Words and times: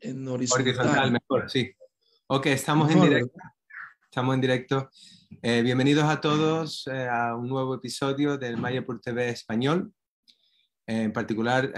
en 0.00 0.28
horizontal. 0.28 0.66
Horizontal, 0.68 1.12
mejor, 1.12 1.50
sí. 1.50 1.70
Ok, 2.26 2.46
estamos 2.46 2.90
en 2.90 3.00
directo. 3.00 3.38
Estamos 4.04 4.34
en 4.34 4.40
directo. 4.40 4.90
Eh, 5.42 5.62
bienvenidos 5.62 6.04
a 6.04 6.20
todos 6.20 6.86
eh, 6.88 7.08
a 7.08 7.36
un 7.36 7.48
nuevo 7.48 7.74
episodio 7.74 8.36
del 8.36 8.56
Mayapur 8.56 9.00
TV 9.00 9.28
Español. 9.28 9.92
Eh, 10.86 11.02
en 11.02 11.12
particular, 11.12 11.72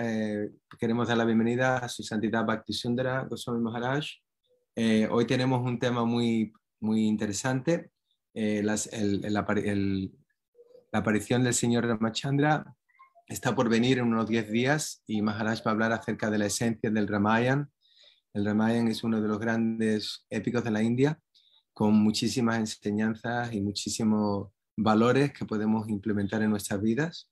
queremos 0.79 1.09
dar 1.09 1.19
la 1.19 1.25
bienvenida 1.25 1.79
a 1.79 1.89
su 1.89 2.03
santidad 2.03 2.47
Bhakti 2.47 2.73
Sundara 2.73 3.25
Goswami 3.29 3.61
Maharaj. 3.61 4.07
hoy 5.11 5.27
tenemos 5.27 5.61
un 5.65 5.79
tema 5.79 6.05
muy, 6.05 6.53
muy 6.81 7.07
interesante, 7.07 7.91
las, 8.35 8.87
el, 8.93 9.21
la 10.93 10.99
aparición 10.99 11.45
del 11.45 11.55
señor 11.55 11.87
Ramachandra 11.87 12.75
está 13.27 13.55
por 13.55 13.69
venir 13.69 13.99
en 13.99 14.07
unos 14.07 14.29
10 14.29 14.51
días 14.51 15.03
y 15.07 15.23
Maharaj 15.23 15.61
va 15.67 15.71
a 15.71 15.75
hablar 15.75 15.93
acerca 15.93 16.31
de 16.31 16.39
la 16.39 16.47
esencia 16.47 16.91
del 16.91 17.09
Ramayan. 17.09 17.71
El 18.35 18.47
Ramayan 18.47 18.89
es 18.89 19.05
uno 19.05 19.21
de 19.21 19.29
los 19.29 19.39
grandes 19.39 20.25
épicos 20.31 20.65
de 20.65 20.71
la 20.71 20.83
India, 20.83 21.21
con 21.75 21.95
muchísimas 21.95 22.59
enseñanzas 22.59 23.53
y 23.53 23.61
muchísimos 23.61 24.49
valores 24.77 25.33
que 25.33 25.45
podemos 25.45 25.89
implementar 25.91 26.43
en 26.43 26.51
nuestras 26.51 26.81
vidas. 26.81 27.29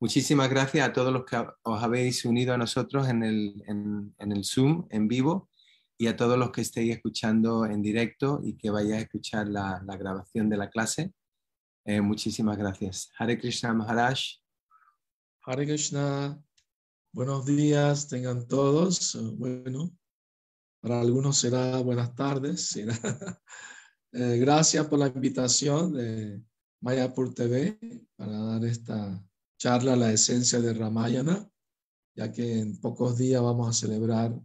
Muchísimas 0.00 0.50
gracias 0.50 0.88
a 0.88 0.92
todos 0.92 1.12
los 1.12 1.24
que 1.24 1.36
os 1.62 1.82
habéis 1.82 2.24
unido 2.24 2.52
a 2.52 2.58
nosotros 2.58 3.08
en 3.08 3.22
el, 3.22 3.62
en, 3.68 4.14
el 4.18 4.44
Zoom 4.44 4.86
en 4.90 5.06
vivo 5.06 5.48
y 5.96 6.08
a 6.08 6.16
todos 6.16 6.36
los 6.36 6.50
que 6.50 6.62
estéis 6.62 6.96
escuchando 6.96 7.64
en 7.64 7.80
directo 7.82 8.40
y 8.42 8.56
que 8.56 8.70
vayáis 8.70 8.94
a 8.94 9.04
escuchar 9.04 9.46
la, 9.46 9.80
la 9.86 9.96
grabación 9.96 10.48
de 10.48 10.56
la 10.56 10.70
clase. 10.70 11.12
Eh, 11.84 12.00
muchísimas 12.00 12.58
gracias. 12.58 13.12
Hare 13.16 13.38
Krishna 13.38 13.72
Maharaj. 13.74 14.18
Hare 15.44 15.66
Krishna, 15.66 16.42
buenos 17.12 17.46
días, 17.46 18.08
tengan 18.08 18.48
todos. 18.48 19.16
Bueno, 19.36 19.92
para 20.82 21.00
algunos 21.00 21.38
será 21.38 21.78
buenas 21.78 22.14
tardes. 22.14 22.76
Eh, 24.14 24.36
gracias 24.36 24.86
por 24.88 24.98
la 24.98 25.06
invitación 25.06 25.94
de 25.94 26.42
Mayapur 26.82 27.32
TV 27.32 27.78
para 28.14 28.38
dar 28.40 28.62
esta 28.66 29.24
charla 29.58 29.96
La 29.96 30.12
esencia 30.12 30.60
de 30.60 30.74
Ramayana, 30.74 31.50
ya 32.14 32.30
que 32.30 32.58
en 32.58 32.78
pocos 32.78 33.16
días 33.16 33.40
vamos 33.40 33.70
a 33.70 33.72
celebrar 33.72 34.38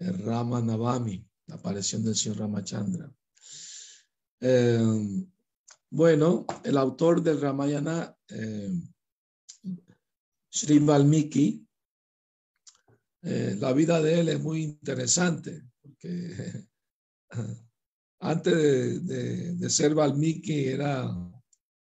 el 0.00 0.18
Rama 0.18 0.60
Navami, 0.60 1.24
la 1.46 1.54
aparición 1.54 2.02
del 2.02 2.16
señor 2.16 2.38
Ramachandra. 2.38 3.08
Eh, 4.40 5.26
bueno, 5.90 6.44
el 6.64 6.76
autor 6.76 7.22
del 7.22 7.40
Ramayana 7.40 8.18
eh, 8.28 8.72
Sri 10.50 10.80
Valmiki, 10.80 11.64
eh, 13.22 13.56
la 13.58 13.72
vida 13.72 14.02
de 14.02 14.20
él 14.20 14.28
es 14.28 14.40
muy 14.40 14.62
interesante, 14.62 15.62
antes 18.20 19.06
de, 19.06 19.70
ser 19.70 19.94
Valmiki 19.94 20.66
era 20.66 21.08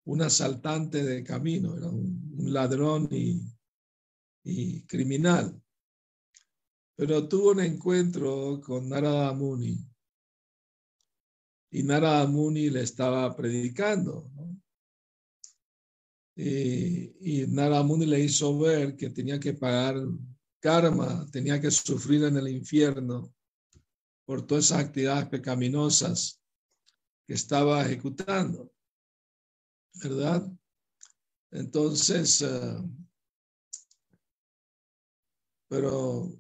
un 0.05 0.23
asaltante 0.23 1.05
de 1.05 1.23
camino, 1.23 1.77
era 1.77 1.89
un, 1.89 2.27
ladrón 2.53 3.09
y, 3.11 3.43
criminal. 4.87 5.61
Pero 6.97 7.29
tuvo 7.29 7.51
un 7.51 7.61
encuentro 7.61 8.61
con 8.65 8.89
Narada 8.89 9.33
Muni 9.35 9.79
y 11.71 11.83
Narada 11.83 12.27
Muni 12.27 12.71
le 12.71 12.83
estaba 12.83 13.37
predicando. 13.37 14.31
¿no? 14.35 14.59
y, 16.39 17.43
y 17.43 17.47
Naramuni 17.49 18.07
le 18.07 18.21
hizo 18.21 18.57
ver 18.59 18.97
que 18.97 19.11
tenía 19.11 19.41
que 19.41 19.55
pagar 19.55 19.97
karma, 20.61 21.29
tenía 21.33 21.61
que 21.61 21.71
sufrir 21.71 22.25
en 22.25 22.37
el 22.37 22.49
infierno 22.49 23.35
por 24.29 24.47
todas 24.47 24.67
esas 24.67 24.85
actividades 24.85 25.27
pecaminosas 25.31 26.39
que 27.27 27.33
estaba 27.33 27.83
ejecutando, 27.83 28.71
¿verdad? 30.03 30.47
Entonces, 31.51 32.43
eh, 32.43 32.77
pero 35.67 36.31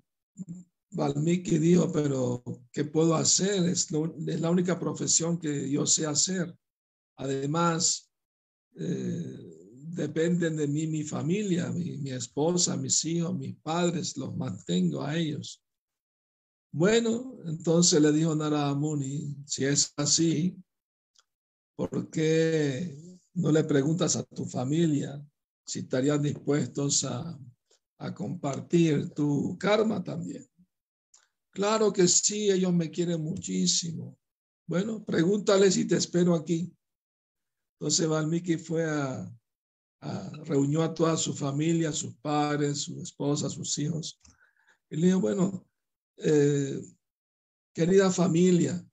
Valmiki 0.91 1.56
dijo, 1.56 1.91
pero 1.91 2.44
¿qué 2.71 2.84
puedo 2.84 3.15
hacer? 3.15 3.65
Es, 3.65 3.91
la 3.91 4.50
única 4.50 4.78
profesión 4.78 5.38
que 5.38 5.71
yo 5.71 5.87
sé 5.87 6.04
hacer. 6.04 6.54
Además, 7.16 8.12
eh, 8.75 9.72
dependen 9.72 10.56
de 10.56 10.69
mí 10.69 10.87
mi 10.88 11.04
familia, 11.04 11.72
mi, 11.72 12.10
esposa, 12.10 12.77
mis 12.77 13.03
hijos, 13.06 13.34
mis 13.34 13.56
padres, 13.56 14.15
los 14.19 14.37
mantengo 14.37 15.03
a 15.03 15.16
ellos. 15.16 15.62
Bueno, 16.78 17.37
entonces 17.44 18.00
le 18.00 18.12
dijo 18.12 18.37
Narada 18.37 18.72
Muni, 18.72 19.37
si 19.44 19.65
es 19.65 19.93
así, 19.97 20.56
¿por 21.75 22.09
qué 22.09 23.19
no 23.34 23.50
le 23.50 23.65
preguntas 23.65 24.15
a 24.15 24.22
tu 24.22 24.47
familia 24.47 25.21
si 25.66 25.81
estarían 25.81 26.22
dispuestos 26.22 27.03
a, 27.03 27.37
a 27.99 28.15
compartir 28.15 29.11
tu 29.11 29.59
karma 29.59 30.05
también? 30.05 30.49
Claro 31.50 31.93
que 31.93 32.06
sí, 32.06 32.49
ellos 32.49 32.72
me 32.72 32.93
quieren 32.93 33.25
muchísimo. 33.25 34.16
Bueno, 34.65 35.03
pregúntale 35.03 35.72
si 35.72 35.84
te 35.84 35.97
espero 35.97 36.33
aquí. 36.37 36.72
Entonces 37.81 38.06
Valmiki 38.06 38.56
fue 38.56 38.89
a, 38.89 39.28
reunió 40.45 40.84
a 40.84 40.95
toda 40.95 41.16
su 41.16 41.34
familia, 41.34 41.91
sus 41.91 42.15
padres, 42.19 42.83
su 42.83 43.03
esposa, 43.03 43.50
sus 43.50 43.77
hijos. 43.78 44.21
Y 44.89 44.97
le 44.99 45.09
dijo, 45.09 45.19
bueno, 45.19 45.68
eh, 46.19 46.81
querida 47.73 48.11
familia, 48.11 48.84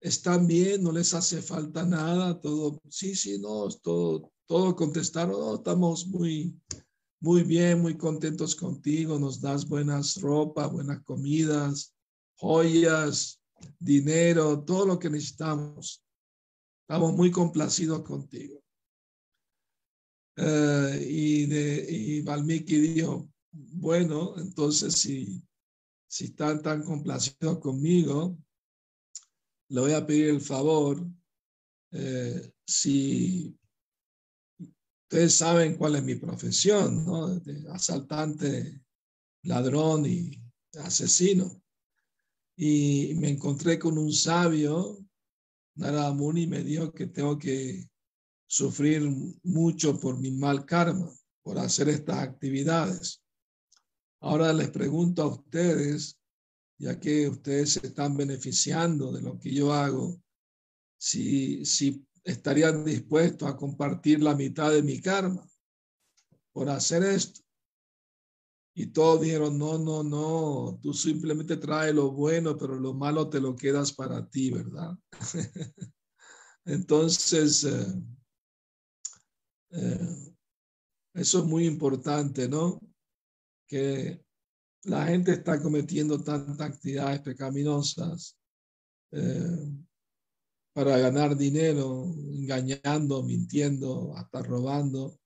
¿están 0.00 0.46
bien? 0.46 0.82
¿No 0.82 0.92
les 0.92 1.12
hace 1.14 1.42
falta 1.42 1.84
nada? 1.84 2.40
Todo, 2.40 2.80
sí, 2.88 3.14
sí, 3.14 3.38
no, 3.38 3.68
todo, 3.68 4.32
todo 4.46 4.74
contestaron, 4.74 5.56
estamos 5.56 6.06
muy, 6.06 6.58
muy 7.20 7.42
bien, 7.42 7.80
muy 7.80 7.96
contentos 7.96 8.54
contigo, 8.54 9.18
nos 9.18 9.40
das 9.40 9.68
buenas 9.68 10.20
ropas, 10.20 10.72
buenas 10.72 11.02
comidas, 11.04 11.94
joyas, 12.36 13.40
dinero, 13.78 14.64
todo 14.64 14.86
lo 14.86 14.98
que 14.98 15.10
necesitamos. 15.10 16.02
Estamos 16.82 17.14
muy 17.14 17.30
complacidos 17.30 18.02
contigo. 18.02 18.60
Eh, 20.36 21.06
y, 21.08 22.16
y 22.16 22.22
Valmiki 22.22 22.76
dijo, 22.76 23.28
bueno, 23.52 24.34
entonces 24.38 24.94
si, 24.94 25.42
si 26.10 26.24
están 26.24 26.60
tan 26.60 26.82
complacidos 26.82 27.60
conmigo, 27.60 28.36
le 29.68 29.80
voy 29.80 29.92
a 29.92 30.04
pedir 30.04 30.30
el 30.30 30.40
favor, 30.40 31.06
eh, 31.92 32.52
si 32.66 33.56
ustedes 35.04 35.36
saben 35.36 35.76
cuál 35.76 35.94
es 35.94 36.02
mi 36.02 36.16
profesión, 36.16 37.06
asaltante, 37.70 38.82
ladrón 39.44 40.04
y 40.04 40.32
asesino. 40.80 41.62
Y 42.56 43.14
me 43.14 43.28
encontré 43.28 43.78
con 43.78 43.96
un 43.96 44.12
sabio, 44.12 44.98
Narada 45.76 46.12
Muni, 46.12 46.48
me 46.48 46.64
dijo 46.64 46.92
que 46.92 47.06
tengo 47.06 47.38
que 47.38 47.88
sufrir 48.48 49.08
mucho 49.44 49.98
por 50.00 50.18
mi 50.18 50.32
mal 50.32 50.66
karma, 50.66 51.08
por 51.44 51.56
hacer 51.60 51.88
estas 51.88 52.18
actividades. 52.18 53.22
Ahora 54.20 54.52
les 54.52 54.70
pregunto 54.70 55.22
a 55.22 55.26
ustedes, 55.26 56.18
ya 56.78 56.98
que 57.00 57.28
ustedes 57.28 57.72
se 57.72 57.86
están 57.86 58.16
beneficiando 58.16 59.12
de 59.12 59.22
lo 59.22 59.38
que 59.38 59.52
yo 59.52 59.72
hago, 59.72 60.20
si, 60.98 61.64
si 61.64 62.06
estarían 62.24 62.84
dispuestos 62.84 63.48
a 63.48 63.56
compartir 63.56 64.22
la 64.22 64.34
mitad 64.34 64.70
de 64.70 64.82
mi 64.82 65.00
karma 65.00 65.48
por 66.52 66.68
hacer 66.68 67.02
esto. 67.02 67.40
Y 68.74 68.86
todos 68.86 69.22
dijeron, 69.22 69.58
no, 69.58 69.78
no, 69.78 70.02
no, 70.02 70.78
tú 70.82 70.92
simplemente 70.94 71.56
traes 71.56 71.94
lo 71.94 72.12
bueno, 72.12 72.56
pero 72.56 72.78
lo 72.78 72.94
malo 72.94 73.28
te 73.28 73.40
lo 73.40 73.56
quedas 73.56 73.92
para 73.92 74.28
ti, 74.28 74.50
¿verdad? 74.50 74.96
Entonces, 76.64 77.64
eh, 77.64 78.02
eh, 79.70 80.34
eso 81.14 81.38
es 81.40 81.44
muy 81.44 81.66
importante, 81.66 82.48
¿no? 82.48 82.80
Que 83.70 84.20
la 84.84 85.06
gente 85.06 85.32
está 85.32 85.62
cometiendo 85.62 86.20
tantas 86.22 86.60
actividades 86.60 87.20
pecaminosas 87.20 88.36
eh, 89.12 89.72
para 90.72 90.98
ganar 90.98 91.36
dinero, 91.36 92.04
engañando, 92.32 93.22
mintiendo, 93.22 94.16
hasta 94.16 94.42
robando. 94.42 95.18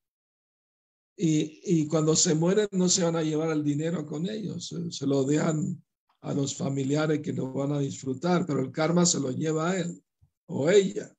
Y, 1.16 1.60
y, 1.64 1.86
cuando 1.86 2.14
se 2.16 2.34
mueren 2.34 2.68
no 2.72 2.88
se 2.88 3.04
van 3.04 3.16
a 3.16 3.22
llevar 3.22 3.50
el 3.50 3.62
dinero 3.62 4.04
con 4.04 4.28
ellos, 4.28 4.74
se, 4.90 5.06
lo 5.06 5.24
dejan 5.24 5.80
a 6.22 6.34
los 6.34 6.56
familiares 6.56 7.20
que 7.20 7.32
lo 7.32 7.52
van 7.52 7.72
a 7.72 7.78
disfrutar, 7.78 8.44
pero 8.46 8.60
el 8.60 8.72
karma 8.72 9.06
se 9.06 9.20
lo 9.20 9.30
lleva 9.30 9.70
a 9.70 9.78
él 9.78 10.02
o 10.46 10.68
ella. 10.68 11.14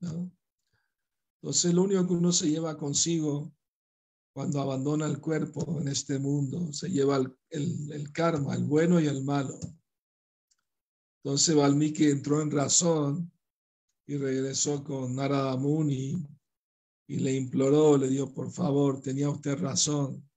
¿no? 0.00 0.32
Entonces, 1.40 1.72
lo 1.72 1.84
único 1.84 2.06
que 2.06 2.14
uno 2.14 2.32
se 2.32 2.50
lleva 2.50 2.76
consigo 2.76 3.55
cuando 4.36 4.60
abandona 4.60 5.06
el 5.06 5.18
cuerpo 5.18 5.78
en 5.80 5.88
este 5.88 6.18
mundo, 6.18 6.70
se 6.70 6.90
lleva 6.90 7.16
el, 7.48 8.12
karma, 8.12 8.54
el 8.54 8.64
bueno 8.64 9.00
y 9.00 9.06
el 9.06 9.24
malo. 9.24 9.58
Entonces 11.24 11.56
Valmiki 11.56 12.10
entró 12.10 12.42
en 12.42 12.50
razón 12.50 13.32
y 14.06 14.18
regresó 14.18 14.84
con 14.84 15.16
Narada 15.16 15.56
Muni 15.56 16.22
y 17.08 17.16
le 17.16 17.32
imploró, 17.32 17.96
le 17.96 18.08
dijo, 18.08 18.30
por 18.34 18.50
favor, 18.50 19.00
tenía 19.00 19.30
usted 19.30 19.58
razón. 19.58 20.28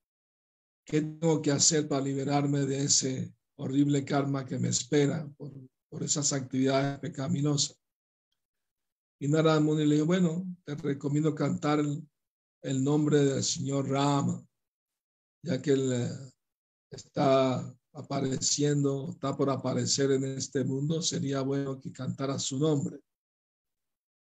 ¿Qué 0.85 1.01
tengo 1.01 1.41
que 1.41 1.51
hacer 1.51 1.89
para 1.89 2.05
liberarme 2.05 2.61
de 2.61 2.85
ese 2.85 3.35
horrible 3.57 4.05
karma 4.05 4.45
que 4.45 4.59
me 4.59 4.69
espera 4.69 5.29
por, 5.35 5.51
por 5.89 6.03
esas 6.03 6.31
actividades 6.31 6.99
pecaminosas? 6.99 7.77
Y 9.19 9.27
Narada 9.27 9.59
Muni 9.59 9.85
le 9.85 9.95
dijo, 9.95 10.07
bueno, 10.07 10.45
te 10.63 10.75
recomiendo 10.75 11.35
cantar 11.35 11.83
el, 12.61 12.83
nombre 12.83 13.19
del 13.19 13.44
Señor 13.44 13.89
Rama, 13.89 14.44
ya 15.44 15.61
que 15.61 15.71
él 15.71 16.09
está 16.89 17.73
apareciendo, 17.94 19.09
está 19.11 19.35
por 19.35 19.50
aparecer 19.50 20.11
en 20.11 20.23
este 20.25 20.63
mundo, 20.63 21.01
sería 21.01 21.41
bueno 21.41 21.79
que 21.79 21.91
cantara 21.91 22.39
su 22.39 22.59
nombre. 22.59 23.00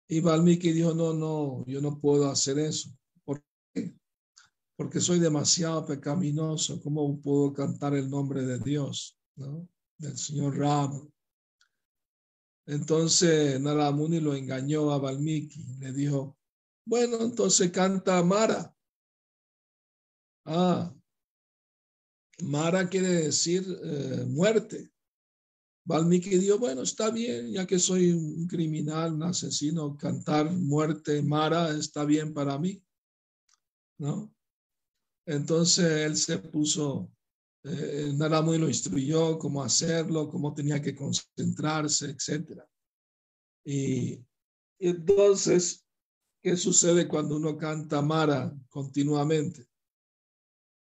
Y 0.07 0.21
Valmiki 0.21 0.71
dijo, 0.71 0.93
no, 0.93 1.13
no, 1.13 1.63
yo 1.67 1.81
no 1.81 1.99
puedo 1.99 2.29
hacer 2.29 2.57
eso. 2.57 2.89
¿Por 3.23 3.43
qué? 3.73 3.93
Porque 4.75 4.99
soy 4.99 5.19
demasiado 5.19 5.85
pecaminoso. 5.85 6.81
¿Cómo 6.81 7.21
puedo 7.21 7.53
cantar 7.53 7.93
el 7.93 8.09
nombre 8.09 8.43
de 8.43 8.57
Dios? 8.57 9.19
¿no? 9.35 9.67
Del 9.99 10.17
Señor 10.17 10.57
Rama. 10.57 11.07
Entonces 12.65 13.59
Naramuni 13.61 14.19
lo 14.19 14.33
engañó 14.33 14.91
a 14.91 14.97
Valmiki. 14.97 15.63
Le 15.79 15.93
dijo, 15.93 16.38
bueno, 16.85 17.21
entonces 17.21 17.71
canta 17.71 18.23
Mara. 18.23 18.75
Ah, 20.45 20.93
Mara 22.41 22.89
quiere 22.89 23.09
decir 23.09 23.65
eh, 23.83 24.25
muerte. 24.27 24.91
Valmiki 25.85 26.37
dijo, 26.37 26.59
bueno, 26.59 26.83
está 26.83 27.09
bien, 27.09 27.51
ya 27.51 27.65
que 27.65 27.79
soy 27.79 28.11
un 28.11 28.47
criminal, 28.47 29.13
un 29.13 29.23
asesino, 29.23 29.97
cantar 29.97 30.51
muerte, 30.51 31.21
Mara, 31.21 31.71
está 31.71 32.05
bien 32.05 32.33
para 32.33 32.57
mí. 32.59 32.83
¿No? 33.97 34.33
Entonces 35.25 35.85
él 35.85 36.15
se 36.15 36.37
puso, 36.39 37.11
eh, 37.63 38.13
muy 38.43 38.57
lo 38.57 38.67
instruyó 38.67 39.37
cómo 39.37 39.63
hacerlo, 39.63 40.29
cómo 40.29 40.53
tenía 40.53 40.81
que 40.81 40.95
concentrarse, 40.95 42.11
etc. 42.11 42.63
Y, 43.65 44.13
y 44.13 44.87
entonces, 44.89 45.85
¿qué 46.41 46.55
sucede 46.55 47.07
cuando 47.07 47.35
uno 47.35 47.57
canta 47.57 48.01
Mara 48.01 48.53
continuamente? 48.69 49.67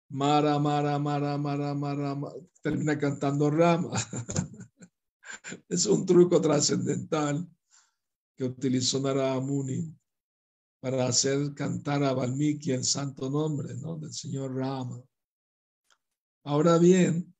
Mara, 0.10 0.60
Mara, 0.60 1.00
Mara, 1.00 1.38
Mara, 1.38 1.74
Mara, 1.74 2.20
termina 2.62 2.98
cantando 2.98 3.50
Rama. 3.50 3.92
es 5.70 5.86
un 5.86 6.06
truco 6.06 6.40
trascendental 6.40 7.48
que 8.36 8.44
utilizó 8.44 9.00
Narada 9.00 9.40
Muni 9.40 9.94
para 10.80 11.08
hacer 11.08 11.54
cantar 11.54 12.04
a 12.04 12.14
Valmiki 12.14 12.72
el 12.72 12.84
santo 12.84 13.30
nombre 13.30 13.74
¿no? 13.76 13.98
del 13.98 14.14
señor 14.14 14.56
Rama. 14.56 15.02
Ahora 16.44 16.78
bien, 16.78 17.34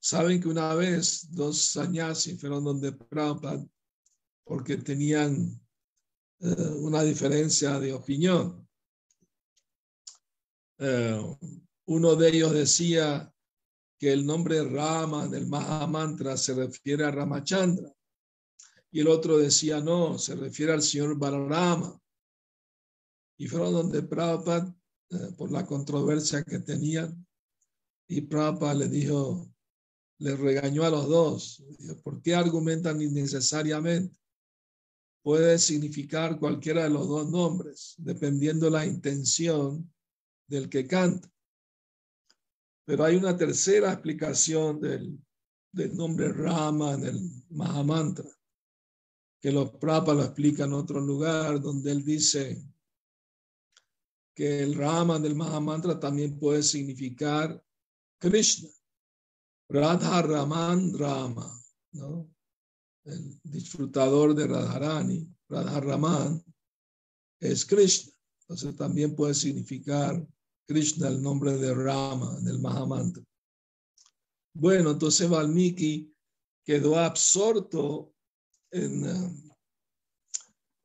saben 0.00 0.40
que 0.40 0.48
una 0.48 0.74
vez 0.74 1.28
dos 1.30 1.62
sannyasis 1.70 2.40
fueron 2.40 2.64
donde 2.64 2.92
Prabhupada 2.92 3.64
porque 4.44 4.76
tenían 4.76 5.60
eh, 6.40 6.70
una 6.80 7.02
diferencia 7.02 7.78
de 7.80 7.92
opinión. 7.92 8.68
Eh, 10.78 11.36
uno 11.86 12.16
de 12.16 12.28
ellos 12.28 12.52
decía 12.52 13.32
que 13.98 14.12
el 14.12 14.26
nombre 14.26 14.62
Rama 14.62 15.26
del 15.28 15.46
Mahamantra 15.46 16.36
se 16.36 16.54
refiere 16.54 17.04
a 17.04 17.10
Ramachandra. 17.10 17.90
Y 18.90 19.00
el 19.00 19.08
otro 19.08 19.38
decía, 19.38 19.80
no, 19.80 20.18
se 20.18 20.34
refiere 20.34 20.72
al 20.72 20.82
señor 20.82 21.18
Balarama. 21.18 21.98
Y 23.38 23.46
fueron 23.48 23.72
donde 23.72 24.02
Prabhupada, 24.02 24.74
eh, 25.10 25.32
por 25.36 25.50
la 25.50 25.64
controversia 25.64 26.42
que 26.42 26.58
tenían, 26.58 27.26
y 28.08 28.20
Prabhupada 28.22 28.74
le 28.74 28.88
dijo, 28.88 29.48
le 30.18 30.36
regañó 30.36 30.84
a 30.84 30.90
los 30.90 31.08
dos. 31.08 31.64
Dijo, 31.78 32.00
¿Por 32.02 32.22
qué 32.22 32.34
argumentan 32.34 33.00
innecesariamente? 33.00 34.16
Puede 35.26 35.58
significar 35.58 36.38
cualquiera 36.38 36.84
de 36.84 36.90
los 36.90 37.08
dos 37.08 37.28
nombres, 37.28 37.96
dependiendo 37.98 38.70
la 38.70 38.86
intención 38.86 39.92
del 40.46 40.68
que 40.68 40.86
canta. 40.86 41.28
Pero 42.84 43.02
hay 43.02 43.16
una 43.16 43.36
tercera 43.36 43.92
explicación 43.92 44.80
del, 44.80 45.18
nombre 45.96 46.32
Rama 46.32 46.92
en 46.92 47.06
el 47.06 47.44
Mahamantra, 47.50 48.30
que 49.40 49.50
los 49.50 49.72
Prabhupada 49.72 50.18
lo 50.18 50.22
explican 50.26 50.68
en 50.68 50.74
otro 50.74 51.00
lugar, 51.00 51.60
donde 51.60 51.90
él 51.90 52.04
dice 52.04 52.62
que 54.32 54.62
el 54.62 54.76
Rama 54.76 55.18
del 55.18 55.34
Mahamantra 55.34 55.98
también 55.98 56.38
puede 56.38 56.62
significar 56.62 57.60
Krishna. 58.20 58.68
Radha 59.70 60.22
Raman 60.22 60.96
Rama, 60.96 61.50
¿no? 61.94 62.35
El 63.06 63.40
disfrutador 63.42 64.34
de 64.34 64.46
Radharani, 64.46 65.28
Radha 65.48 65.80
Raman, 65.80 66.44
es 67.40 67.64
Krishna. 67.64 68.12
Entonces 68.42 68.76
también 68.76 69.16
puede 69.16 69.34
significar 69.34 70.26
Krishna, 70.66 71.08
el 71.08 71.22
nombre 71.22 71.56
de 71.56 71.74
Rama, 71.74 72.38
del 72.40 72.60
Mahamantra. 72.60 73.22
Bueno, 74.54 74.92
entonces 74.92 75.28
Valmiki 75.28 76.12
quedó 76.64 76.98
absorto 76.98 78.14
en, 78.70 79.04
eh, 79.04 79.52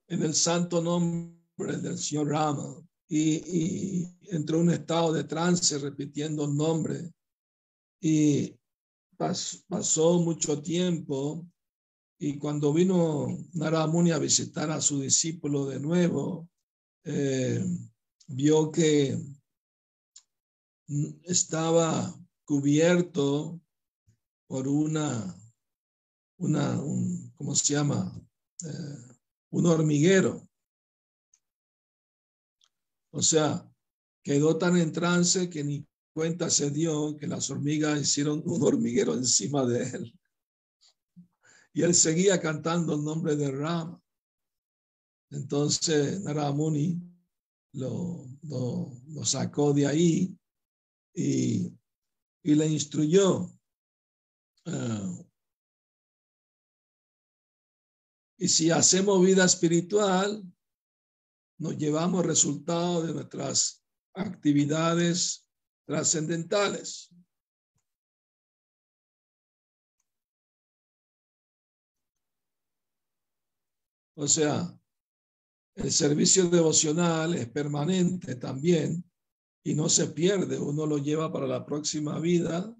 en 0.08 0.24
el 0.24 0.36
santo 0.36 0.82
nombre 0.82 1.78
del 1.78 1.98
Señor 1.98 2.28
Rama 2.30 2.76
y, 3.08 4.08
entró 4.30 4.58
en 4.58 4.68
un 4.68 4.74
estado 4.74 5.12
de 5.12 5.26
trance 5.26 5.78
repitiendo 5.78 6.46
el 6.46 6.56
nombre 6.56 7.12
y 8.00 8.56
pasó 9.18 10.20
mucho 10.20 10.62
tiempo 10.62 11.46
y 12.24 12.38
cuando 12.38 12.72
vino 12.72 13.36
Naramuni 13.54 14.12
a 14.12 14.20
visitar 14.20 14.70
a 14.70 14.80
su 14.80 15.02
discípulo 15.02 15.66
de 15.66 15.80
nuevo, 15.80 16.48
eh, 17.04 17.66
vio 18.28 18.72
que 18.72 19.18
estaba 21.24 22.16
cubierto 22.46 23.60
por 24.46 24.68
una, 24.68 25.36
una 26.38 26.80
un, 26.80 27.34
¿cómo 27.38 27.56
se 27.56 27.74
llama? 27.74 28.16
Eh, 28.66 29.16
un 29.50 29.66
hormiguero. 29.66 30.48
O 33.14 33.24
sea, 33.24 33.68
quedó 34.22 34.60
tan 34.60 34.78
en 34.78 34.92
trance 34.92 35.50
que 35.50 35.64
ni 35.64 35.88
cuenta 36.14 36.52
se 36.52 36.70
dio 36.70 37.18
que 37.18 37.26
las 37.26 37.50
hormigas 37.50 38.00
hicieron 38.00 38.44
un 38.46 38.62
hormiguero 38.62 39.16
encima 39.16 39.66
de 39.66 39.90
él. 39.90 40.21
Y 41.74 41.84
él 41.84 41.96
seguía 41.96 42.40
cantando 42.40 42.96
el 42.96 43.04
nombre 43.04 43.36
de 43.36 43.52
Rama. 43.52 44.02
Entonces 45.30 46.22
Naramuni 46.22 47.02
lo, 47.74 48.26
lo, 48.44 49.26
sacó 49.26 49.74
de 49.74 49.88
ahí 49.88 50.38
y, 51.14 51.74
le 52.44 52.68
instruyó. 52.68 53.50
Ah, 54.66 55.24
y 58.38 58.48
si 58.48 58.72
hacemos 58.72 59.24
vida 59.24 59.46
espiritual, 59.46 60.44
nos 61.60 61.78
llevamos 61.78 62.26
resultados 62.26 63.08
de 63.08 63.14
nuestras 63.14 63.84
actividades 64.14 65.48
trascendentales. 65.86 67.14
O 74.16 74.28
sea, 74.28 74.78
el 75.76 75.92
servicio 75.92 76.50
devocional 76.50 77.34
es 77.36 77.48
permanente 77.50 78.36
también 78.36 79.04
y 79.64 79.74
no 79.74 79.90
se 79.90 80.08
pierde, 80.08 80.60
uno 80.60 80.86
lo 80.86 80.98
lleva 80.98 81.32
para 81.32 81.48
la 81.48 81.66
próxima 81.66 82.20
vida 82.20 82.76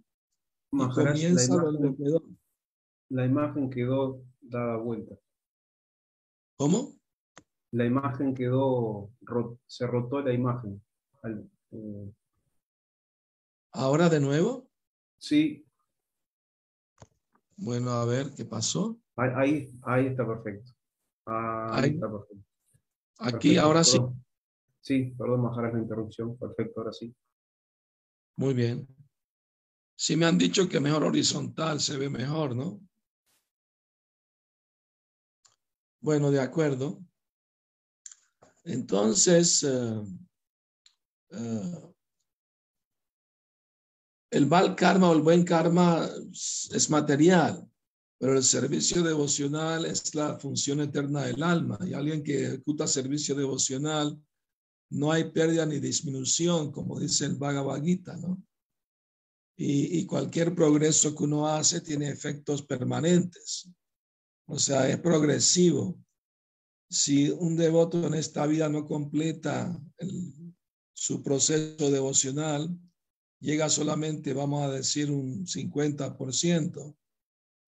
y 0.72 0.90
comienza 0.90 1.56
la 1.56 1.70
imagen, 1.72 1.96
quedó. 1.96 2.24
La 3.10 3.26
imagen 3.26 3.70
quedó 3.70 4.24
dada 4.42 4.78
vuelta. 4.78 5.16
¿Cómo? 6.58 6.94
La 7.72 7.86
imagen 7.86 8.34
quedó, 8.34 9.12
se 9.68 9.88
rotó 9.88 10.22
la 10.22 10.34
imagen. 10.34 10.84
Eh, 11.72 12.14
¿Ahora 13.74 14.10
de 14.10 14.20
nuevo? 14.20 14.70
Sí. 15.18 15.66
Bueno, 17.56 17.92
a 17.92 18.06
ver 18.06 18.34
qué 18.36 18.44
pasó. 18.44 19.00
Ahí, 19.16 19.70
ahí, 19.84 20.08
está 20.08 20.26
perfecto. 20.26 20.71
Ahí. 21.26 21.92
está. 21.92 22.08
Aquí, 23.20 23.58
ahora 23.58 23.84
sí. 23.84 24.00
Sí, 24.82 25.14
perdón, 25.18 25.42
Majaras, 25.42 25.74
la 25.74 25.80
interrupción. 25.80 26.38
Perfecto, 26.38 26.80
ahora 26.80 26.94
sí. 26.94 27.16
Muy 28.38 28.54
bien. 28.54 28.88
Sí 29.96 30.16
me 30.16 30.26
han 30.26 30.38
dicho 30.38 30.68
que 30.68 30.80
mejor 30.80 31.04
horizontal 31.04 31.80
se 31.80 31.98
ve 31.98 32.10
mejor, 32.10 32.56
¿no? 32.56 32.82
Bueno, 36.00 36.32
de 36.32 36.42
acuerdo. 36.42 37.00
Entonces, 38.64 39.64
eh, 39.64 40.02
eh, 41.30 41.94
el 44.32 44.48
mal 44.48 44.76
karma 44.76 45.10
o 45.10 45.14
el 45.14 45.22
buen 45.22 45.44
karma 45.44 46.10
es 46.32 46.90
material 46.90 47.71
pero 48.22 48.38
el 48.38 48.44
servicio 48.44 49.02
devocional 49.02 49.84
es 49.88 50.14
la 50.14 50.38
función 50.38 50.80
eterna 50.80 51.24
del 51.24 51.42
alma. 51.42 51.80
Y 51.84 51.96
alguien 51.96 52.22
que 52.22 52.46
ejecuta 52.46 52.86
servicio 52.86 53.34
devocional, 53.34 54.16
no 54.92 55.12
hay 55.12 55.32
pérdida 55.32 55.66
ni 55.66 55.80
disminución, 55.80 56.72
como 56.72 57.00
dice 57.00 57.26
el 57.26 57.38
Bhagavad 57.38 57.82
Gita, 57.82 58.16
¿no? 58.18 58.40
Y, 59.58 60.06
cualquier 60.06 60.54
progreso 60.54 61.16
que 61.16 61.24
uno 61.24 61.48
hace 61.48 61.82
tiene 61.82 62.10
efectos 62.10 62.62
permanentes. 62.62 63.68
O 64.46 64.60
sea, 64.60 64.88
es 64.88 65.00
progresivo. 65.00 66.00
Si 66.92 67.28
un 67.32 67.56
devoto 67.56 68.06
en 68.06 68.14
esta 68.14 68.46
vida 68.46 68.70
no 68.70 68.86
completa 68.86 69.76
su 70.94 71.24
proceso 71.24 71.90
devocional, 71.90 72.70
llega 73.40 73.68
solamente, 73.68 74.34
vamos 74.34 74.64
a 74.64 74.72
decir, 74.72 75.10
un 75.10 75.48
50%. 75.48 76.96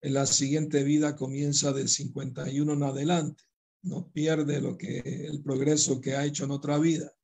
En 0.03 0.13
la 0.15 0.25
siguiente 0.25 0.83
vida 0.83 1.15
comienza 1.15 1.72
del 1.72 1.88
51 1.88 2.74
en 2.74 2.83
adelante. 2.83 3.41
No 3.83 4.12
pierde 4.12 4.60
lo 4.60 4.77
que 4.77 5.00
el 5.00 5.41
progreso 5.41 6.01
que 6.01 6.17
ha 6.17 6.25
hecho 6.25 6.43
en 6.43 6.51
otra 6.51 6.77
vida. 6.77 7.15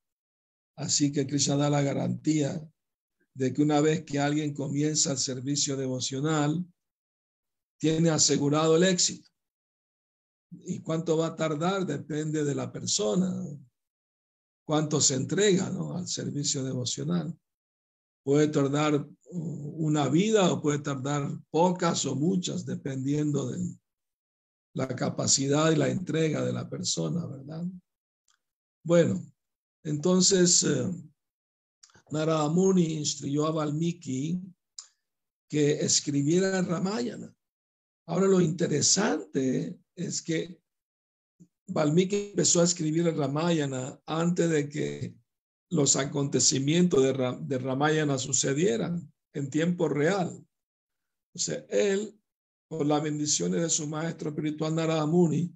Así 0.77 1.12
que 1.12 1.27
Krishna 1.27 1.57
da 1.57 1.69
la 1.69 1.81
garantía 1.81 2.65
de 3.33 3.53
que 3.53 3.62
una 3.62 3.81
vez 3.81 4.05
que 4.05 4.17
alguien 4.17 4.53
comienza 4.53 5.12
el 5.12 5.17
servicio 5.17 5.75
devocional, 5.75 6.65
tiene 7.77 8.12
asegurado 8.12 8.77
el 8.77 8.83
éxito. 8.83 9.29
¿Y 10.51 10.79
cuánto 10.79 11.17
va 11.17 11.27
a 11.27 11.36
tardar? 11.36 11.86
Depende 11.86 12.45
de 12.45 12.55
la 12.55 12.71
persona. 12.71 13.45
Cuánto 14.65 15.01
se 15.01 15.15
entrega 15.15 15.67
al 15.67 16.07
servicio 16.07 16.63
devocional. 16.63 17.38
Puede 18.29 18.50
tardar 18.50 19.09
una 19.31 20.07
vida 20.07 20.53
o 20.53 20.62
puede 20.62 20.77
tardar 20.77 21.31
pocas 21.50 22.05
o 22.05 22.15
muchas, 22.15 22.63
dependiendo 22.63 23.50
de 23.50 23.75
la 24.75 24.88
capacidad 24.88 25.71
y 25.71 25.75
la 25.75 25.89
entrega 25.89 26.45
de 26.45 26.53
la 26.53 26.69
persona, 26.69 27.25
¿verdad? 27.25 27.65
Bueno, 28.83 29.19
entonces 29.83 30.62
eh, 30.62 30.91
Narada 32.12 32.48
Muni 32.50 33.00
instruyó 33.00 33.48
a 33.48 33.51
Valmiki 33.51 34.39
que 35.50 35.79
escribiera 35.79 36.62
Ramayana. 36.62 37.36
Ahora 38.05 38.27
lo 38.27 38.41
interesante 38.41 39.75
es 39.95 40.21
que 40.21 40.62
Valmiki 41.65 42.29
empezó 42.29 42.62
a 42.62 42.65
escribir 42.65 43.07
el 43.07 43.17
Ramayana 43.17 44.00
antes 44.05 44.51
de 44.51 44.69
que 44.69 45.19
los 45.69 45.95
acontecimientos 45.95 47.03
de, 47.03 47.57
Ramayana 47.59 48.17
sucedieran 48.17 49.11
en 49.33 49.49
tiempo 49.49 49.88
real. 49.88 50.45
O 51.35 51.39
él, 51.69 52.19
por 52.67 52.85
las 52.85 53.03
bendiciones 53.03 53.61
de 53.61 53.69
su 53.69 53.88
maestro 53.88 54.29
espiritual 54.29 54.75
Narada 54.75 55.05
Muni, 55.05 55.55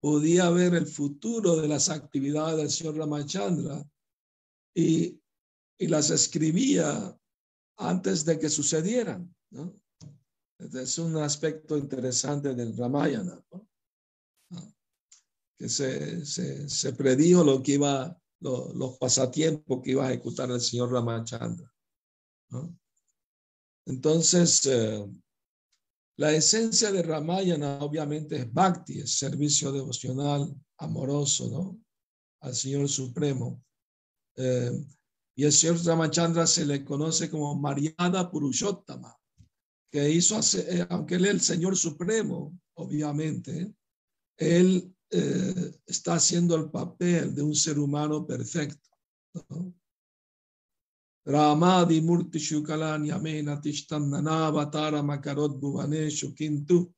podía 0.00 0.50
ver 0.50 0.74
el 0.74 0.86
futuro 0.86 1.56
de 1.56 1.68
las 1.68 1.88
actividades 1.88 2.56
del 2.56 2.70
señor 2.70 2.96
Ramachandra 2.96 3.88
y, 4.74 5.20
y 5.78 5.86
las 5.86 6.10
escribía 6.10 7.16
antes 7.78 8.24
de 8.24 8.38
que 8.38 8.48
sucedieran. 8.48 9.34
es 10.58 10.98
un 10.98 11.16
aspecto 11.16 11.76
interesante 11.76 12.54
del 12.54 12.76
Ramayana. 12.76 13.42
¿no? 13.50 13.68
que 15.56 15.68
se, 15.68 16.26
se, 16.26 16.92
predijo 16.92 17.44
lo 17.44 17.62
que 17.62 17.72
iba, 17.72 18.20
los 18.44 18.98
pasatiempos 18.98 19.80
que 19.82 19.92
iba 19.92 20.06
a 20.06 20.12
ejecutar 20.12 20.50
el 20.50 20.60
señor 20.60 20.92
Ramachandra. 20.92 21.72
Entonces, 23.86 24.66
eh, 24.66 25.04
la 26.16 26.32
esencia 26.32 26.92
de 26.92 27.02
Ramayana 27.02 27.78
obviamente 27.80 28.36
es 28.36 28.52
bhakti, 28.52 29.00
es 29.00 29.18
servicio 29.18 29.72
devocional 29.72 30.54
amoroso, 30.78 31.48
¿no? 31.50 31.80
Al 32.40 32.54
Señor 32.54 32.88
Supremo. 32.88 33.62
Eh, 34.36 34.70
y 35.36 35.44
el 35.44 35.52
Señor 35.52 35.84
Ramachandra 35.84 36.46
se 36.46 36.66
le 36.66 36.84
conoce 36.84 37.28
como 37.28 37.54
Mariada 37.56 38.30
Purushottama, 38.30 39.16
que 39.90 40.10
hizo, 40.10 40.38
eh, 40.58 40.86
aunque 40.90 41.16
él 41.16 41.24
es 41.24 41.30
el 41.30 41.40
Señor 41.40 41.76
Supremo, 41.76 42.56
obviamente, 42.74 43.74
él 44.36 44.93
eh, 45.16 45.80
está 45.86 46.14
haciendo 46.14 46.56
el 46.56 46.70
papel 46.70 47.34
de 47.34 47.42
un 47.42 47.54
ser 47.54 47.78
humano 47.78 48.26
perfecto. 48.26 48.90
Ramadi 51.24 52.00
Murti 52.00 52.38
Shukalani 52.38 53.10
Amena 53.10 53.60
Tishtandana 53.60 54.48
Avatara 54.48 55.02
Makarot 55.02 55.58
Bhuvaneshu 55.60 56.34
Kintu 56.34 56.92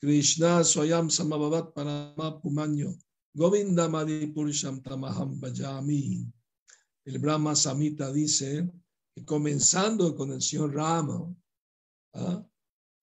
Krishna 0.00 0.62
Swayam 0.62 1.10
Samabavat 1.10 1.74
Parama 1.74 2.40
Pumanyo 2.40 2.96
Govinda 3.34 3.88
Madi 3.88 4.28
Purusham 4.28 4.80
Tamaham. 4.80 5.40
El 7.04 7.18
Brahma 7.18 7.56
Samita 7.56 8.12
dice 8.12 8.70
que 9.14 9.24
comenzando 9.24 10.14
con 10.14 10.30
el 10.30 10.40
señor 10.40 10.72
Rama, 10.72 11.34
¿ah? 12.14 12.46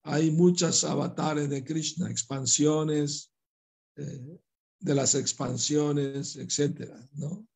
hay 0.04 0.32
muchas 0.32 0.84
avatares 0.86 1.50
de 1.50 1.64
Krishna, 1.64 2.10
expansiones, 2.10 3.32
eh, 3.96 4.40
de 4.84 4.94
las 4.94 5.16
expansiones, 5.16 6.36
etcétera, 6.36 7.00
¿no? 7.14 7.48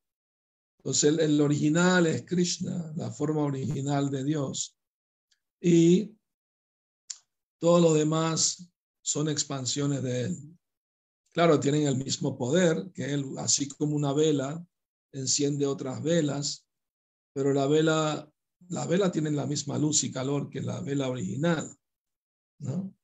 Entonces, 0.78 1.18
el, 1.18 1.40
original 1.42 2.06
es 2.06 2.24
Krishna, 2.24 2.90
la 2.96 3.10
forma 3.10 3.42
original 3.42 4.10
de 4.10 4.24
Dios. 4.24 4.78
Y 5.60 6.16
todo 7.58 7.80
lo 7.80 7.92
demás 7.92 8.70
son 9.02 9.28
expansiones 9.28 10.02
de 10.02 10.22
Él. 10.22 10.58
Claro, 11.30 11.60
tienen 11.60 11.86
el 11.86 11.98
mismo 11.98 12.38
poder 12.38 12.90
que 12.94 13.12
Él, 13.12 13.26
así 13.36 13.68
como 13.68 13.94
una 13.94 14.14
vela 14.14 14.64
enciende 15.12 15.66
otras 15.66 16.02
velas, 16.02 16.66
pero 17.34 17.52
la 17.52 17.66
vela, 17.66 18.32
la 18.70 18.86
vela 18.86 19.12
tiene 19.12 19.30
la 19.32 19.46
misma 19.46 19.76
luz 19.76 20.02
y 20.04 20.10
calor 20.10 20.48
que 20.48 20.62
la 20.62 20.80
vela 20.80 21.10
original, 21.10 21.76
¿no? 22.60 22.94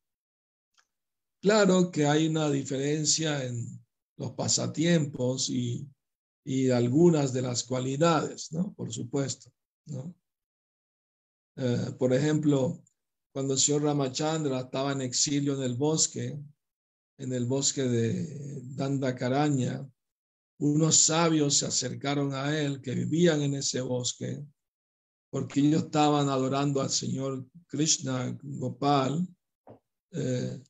Claro 1.42 1.90
que 1.90 2.06
hay 2.06 2.26
una 2.26 2.50
diferencia 2.50 3.44
en 3.44 3.83
los 4.16 4.32
pasatiempos 4.32 5.50
y, 5.50 5.88
y 6.44 6.70
algunas 6.70 7.32
de 7.32 7.42
las 7.42 7.64
cualidades, 7.64 8.52
¿no? 8.52 8.72
Por 8.74 8.92
supuesto, 8.92 9.50
¿no? 9.86 10.14
Eh, 11.56 11.92
por 11.98 12.12
ejemplo, 12.12 12.82
cuando 13.32 13.54
el 13.54 13.60
señor 13.60 13.82
Ramachandra 13.82 14.60
estaba 14.60 14.92
en 14.92 15.02
exilio 15.02 15.54
en 15.54 15.62
el 15.62 15.76
bosque, 15.76 16.38
en 17.18 17.32
el 17.32 17.46
bosque 17.46 17.82
de 17.84 18.60
Dandakaraña, 18.76 19.88
unos 20.58 20.96
sabios 20.96 21.58
se 21.58 21.66
acercaron 21.66 22.34
a 22.34 22.58
él 22.58 22.80
que 22.80 22.94
vivían 22.94 23.42
en 23.42 23.54
ese 23.54 23.80
bosque, 23.80 24.44
porque 25.30 25.60
ellos 25.60 25.84
estaban 25.84 26.28
adorando 26.28 26.80
al 26.80 26.90
señor 26.90 27.44
Krishna 27.66 28.36
Gopal, 28.42 29.26
eh, 30.12 30.62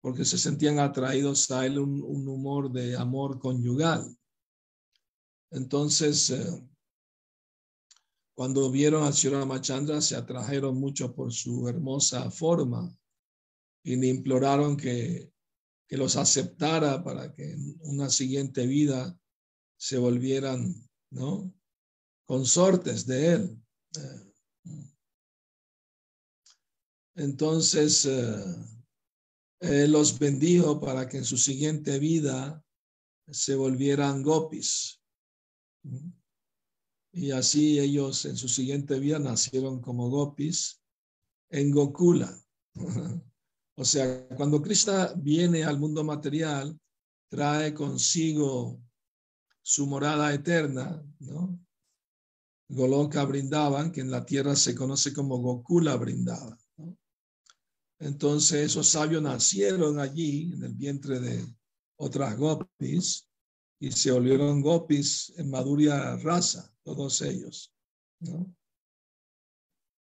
porque 0.00 0.24
se 0.24 0.38
sentían 0.38 0.78
atraídos 0.78 1.50
a 1.50 1.66
él 1.66 1.78
un, 1.78 2.28
humor 2.28 2.70
de 2.70 2.96
amor 2.96 3.38
conyugal. 3.38 4.16
Entonces, 5.50 6.30
eh, 6.30 6.68
cuando 8.34 8.70
vieron 8.70 9.02
al 9.02 9.14
señor 9.14 9.40
Ramachandra, 9.40 10.00
se 10.00 10.14
atrajeron 10.14 10.78
mucho 10.78 11.14
por 11.14 11.32
su 11.32 11.68
hermosa 11.68 12.30
forma 12.30 12.96
y 13.82 13.96
le 13.96 14.08
imploraron 14.08 14.76
que, 14.76 15.32
que 15.88 15.96
los 15.96 16.16
aceptara 16.16 17.02
para 17.02 17.32
que 17.32 17.50
en 17.50 17.76
una 17.80 18.10
siguiente 18.10 18.66
vida 18.66 19.18
se 19.78 19.96
volvieran, 19.96 20.74
¿no? 21.10 21.52
Consortes 22.26 23.06
de 23.06 23.32
él. 23.32 23.62
Eh, 23.96 24.92
entonces, 27.16 28.04
eh, 28.04 28.77
él 29.60 29.92
los 29.92 30.18
bendijo 30.18 30.80
para 30.80 31.08
que 31.08 31.18
en 31.18 31.24
su 31.24 31.36
siguiente 31.36 31.98
vida 31.98 32.64
se 33.30 33.54
volvieran 33.54 34.22
gopis. 34.22 35.00
Y 37.12 37.30
así 37.30 37.78
ellos 37.78 38.24
en 38.24 38.36
su 38.36 38.48
siguiente 38.48 38.98
vida 38.98 39.18
nacieron 39.18 39.80
como 39.80 40.08
gopis 40.10 40.80
en 41.50 41.70
Gokula. 41.70 42.38
O 43.80 43.84
sea, 43.84 44.26
cuando 44.30 44.60
Krishna 44.60 45.12
viene 45.16 45.62
al 45.62 45.78
mundo 45.78 46.02
material, 46.02 46.76
trae 47.30 47.72
consigo 47.72 48.82
su 49.62 49.86
morada 49.86 50.34
eterna, 50.34 51.00
¿no? 51.20 51.64
Goloka 52.68 53.24
brindaban, 53.24 53.92
que 53.92 54.00
en 54.00 54.10
la 54.10 54.26
tierra 54.26 54.56
se 54.56 54.74
conoce 54.74 55.14
como 55.14 55.38
Gokula 55.38 55.94
brindaban. 55.94 56.58
Entonces 58.00 58.66
esos 58.66 58.88
sabios 58.88 59.22
nacieron 59.22 59.98
allí 59.98 60.52
en 60.52 60.64
el 60.64 60.74
vientre 60.74 61.18
de, 61.20 61.44
otras 61.98 62.36
gopis 62.36 63.28
y 63.80 63.92
se 63.92 64.12
volvieron 64.12 64.62
gopis 64.62 65.32
en 65.36 65.50
Maduria 65.50 66.16
Raza, 66.16 66.72
todos 66.82 67.20
ellos. 67.22 67.72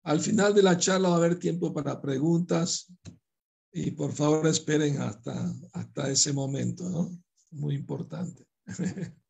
Al 0.04 0.20
final 0.20 0.54
de 0.54 0.64
la 0.64 0.78
charla 0.78 1.10
va 1.10 1.16
a 1.16 1.18
haber 1.18 1.38
tiempo 1.38 1.74
para 1.74 2.02
preguntas 2.02 2.92
y 3.72 3.92
por 3.92 4.14
favor 4.14 4.48
esperen 4.48 5.02
hasta, 5.02 5.54
hasta 5.74 6.10
ese 6.10 6.34
momento, 6.34 6.90
¿no? 6.90 7.12
Muy 7.52 7.76
importante. 7.76 8.48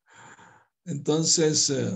Entonces, 0.84 1.70
eh, 1.70 1.92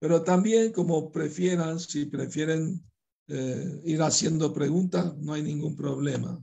pero 0.00 0.22
también 0.22 0.72
como 0.72 1.12
prefieran, 1.12 1.78
si 1.78 2.06
prefieren 2.06 2.82
eh, 3.28 3.80
ir 3.84 4.02
haciendo 4.02 4.52
preguntas, 4.52 5.16
no 5.18 5.32
hay 5.32 5.42
ningún 5.42 5.74
problema. 5.74 6.40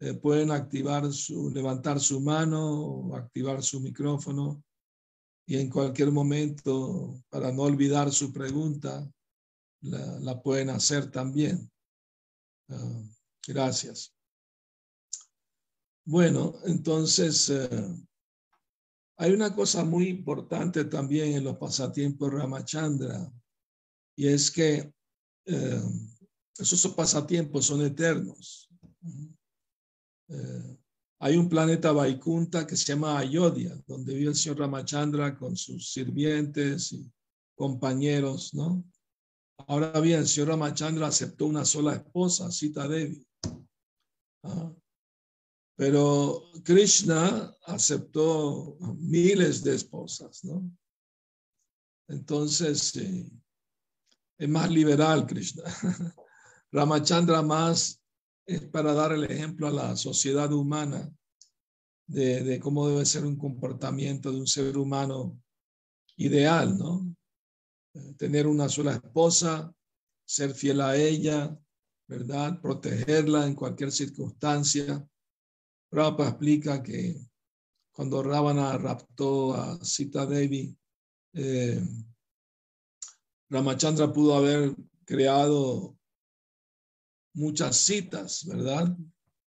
Eh, 0.00 0.14
pueden 0.14 0.50
activar 0.50 1.12
su, 1.12 1.50
levantar 1.50 2.00
su 2.00 2.20
mano 2.20 3.14
activar 3.14 3.62
su 3.62 3.80
micrófono 3.80 4.62
y 5.46 5.56
en 5.56 5.70
cualquier 5.70 6.10
momento, 6.10 7.22
para 7.28 7.50
no 7.52 7.62
olvidar 7.62 8.12
su 8.12 8.32
pregunta, 8.32 9.10
la, 9.80 10.40
pueden 10.40 10.70
hacer 10.70 11.10
también. 11.10 11.70
Ah, 12.68 13.02
gracias. 13.46 14.14
Bueno, 16.04 16.54
entonces 16.64 17.50
hay 19.16 19.32
una 19.32 19.54
cosa 19.54 19.84
muy 19.84 20.08
importante 20.08 20.84
también 20.84 21.34
en 21.34 21.44
los 21.44 21.56
pasatiempos 21.56 22.32
Ramachandra, 22.32 23.32
y 24.16 24.26
es 24.26 24.50
que 24.50 24.92
eh, 25.46 25.82
esos 26.58 26.86
pasatiempos 26.94 27.66
son 27.66 27.82
eternos. 27.82 28.70
Eh, 30.28 30.78
hay 31.20 31.36
un 31.36 31.48
planeta 31.48 31.92
Vaikunta 31.92 32.66
que 32.66 32.76
se 32.76 32.86
llama 32.86 33.18
Ayodhya, 33.18 33.80
donde 33.86 34.14
vive 34.14 34.30
el 34.30 34.36
señor 34.36 34.58
Ramachandra 34.58 35.36
con 35.36 35.56
sus 35.56 35.92
sirvientes 35.92 36.92
y 36.92 37.10
compañeros, 37.54 38.54
¿no? 38.54 38.84
Ahora 39.68 40.00
bien, 40.00 40.20
el 40.20 40.26
señor 40.26 40.48
Ramachandra 40.48 41.06
aceptó 41.06 41.46
una 41.46 41.64
sola 41.64 41.94
esposa, 41.94 42.50
Sita 42.50 42.88
Devi. 42.88 43.24
Pero 45.76 46.42
Krishna 46.64 47.56
aceptó 47.66 48.76
miles 48.98 49.62
de 49.62 49.76
esposas, 49.76 50.44
¿no? 50.44 50.68
Entonces, 52.08 52.92
es 54.38 54.48
más 54.48 54.70
liberal 54.70 55.26
Krishna. 55.26 55.64
Ramachandra 56.72 57.42
más 57.42 58.00
es 58.46 58.62
para 58.62 58.92
dar 58.94 59.12
el 59.12 59.24
ejemplo 59.24 59.68
a 59.68 59.70
la 59.70 59.96
sociedad 59.96 60.52
humana 60.52 61.10
de, 62.06 62.58
cómo 62.60 62.88
debe 62.88 63.06
ser 63.06 63.24
un 63.24 63.36
comportamiento 63.36 64.30
de 64.32 64.40
un 64.40 64.46
ser 64.46 64.76
humano 64.76 65.40
ideal, 66.16 66.76
¿no? 66.76 67.14
Tener 68.16 68.46
una 68.46 68.68
sola 68.68 68.92
esposa, 68.92 69.72
ser 70.24 70.54
fiel 70.54 70.80
a 70.80 70.96
ella, 70.96 71.56
¿verdad? 72.08 72.60
Protegerla 72.60 73.46
en 73.46 73.54
cualquier 73.54 73.92
circunstancia 73.92 75.06
Prabhupada 75.92 76.30
explica 76.30 76.82
que 76.82 77.20
cuando 77.92 78.22
Ravana 78.22 78.78
raptó 78.78 79.54
a 79.54 79.84
Sita 79.84 80.24
Devi, 80.24 80.74
eh, 81.34 81.84
Ramachandra 83.52 84.10
pudo 84.10 84.34
haber 84.34 84.74
creado 85.04 85.94
muchas 87.34 87.76
citas, 87.76 88.46
¿verdad? 88.46 88.96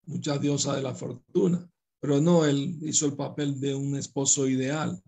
Muchas 0.07 0.41
diosas 0.41 0.77
de 0.77 0.83
la 0.83 0.95
fortuna, 0.95 1.71
pero 2.01 2.19
no, 2.19 2.47
él 2.47 2.79
hizo 2.81 3.05
el 3.05 3.15
papel 3.15 3.61
de 3.61 3.75
un 3.75 3.95
esposo 3.97 4.49
ideal. 4.49 5.03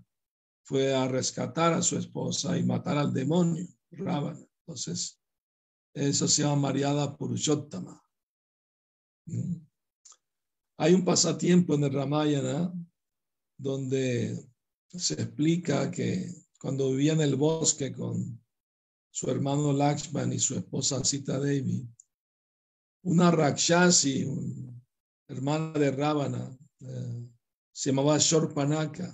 Fue 0.65 0.95
a 0.95 1.09
rescatar 1.09 1.73
a 1.73 1.81
su 1.81 1.97
esposa 1.97 2.59
y 2.59 2.65
matar 2.65 2.99
al 2.99 3.15
demonio, 3.15 3.67
Ravana. 3.93 4.47
Entonces, 4.61 5.19
eso 5.95 6.29
se 6.29 6.43
llama 6.43 6.57
Mariada 6.57 7.17
Purushottama. 7.17 7.99
¿Mm? 9.25 9.57
Hay 10.77 10.93
un 10.93 11.05
pasatiempo 11.05 11.75
en 11.75 11.85
el 11.85 11.95
Ramayana 11.95 12.71
donde 13.57 14.39
se 14.91 15.15
explica 15.15 15.91
que 15.91 16.31
cuando 16.61 16.91
vivía 16.91 17.15
en 17.15 17.23
el 17.23 17.37
bosque 17.37 17.93
con 17.93 18.42
su 19.13 19.31
hermano 19.31 19.75
Lakshman 19.75 20.33
y 20.33 20.39
su 20.39 20.57
esposa 20.57 21.05
Sita 21.05 21.39
Devi, 21.39 21.87
una 23.03 23.31
Rakshasi, 23.31 24.27
hermana 25.29 25.79
de 25.79 25.91
Ravana, 25.91 26.59
eh, 26.81 27.29
se 27.71 27.91
llamaba 27.91 28.17
Shorpanaka. 28.19 29.13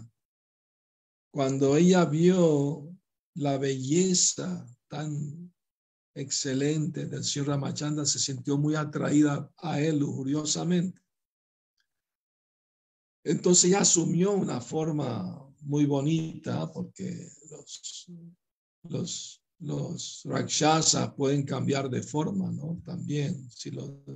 Cuando 1.33 1.77
ella 1.77 2.05
vio 2.05 2.97
la 3.35 3.59
belleza 3.59 4.67
tan 4.87 5.53
excelente 6.15 7.07
del 7.07 7.25
señor 7.25 7.49
Ramachandra, 7.49 8.05
se 8.05 8.21
sintió 8.21 8.57
muy 8.57 8.77
atraída 8.77 9.53
a 9.57 9.81
él 9.81 9.99
lujuriosamente. 9.99 11.01
Entonces 13.25 13.71
ya 13.71 13.81
asumió 13.81 14.33
una 14.33 14.61
forma 14.61 15.45
muy 15.61 15.87
bonita 15.87 16.71
porque 16.73 17.31
los, 17.51 18.07
los, 18.85 19.38
los 19.61 20.23
rakshasas 20.25 21.13
pueden 21.15 21.43
cambiar 21.43 21.91
de 21.91 22.03
forma, 22.03 22.51
¿no? 22.53 22.81
También, 22.85 23.51
si 23.51 23.71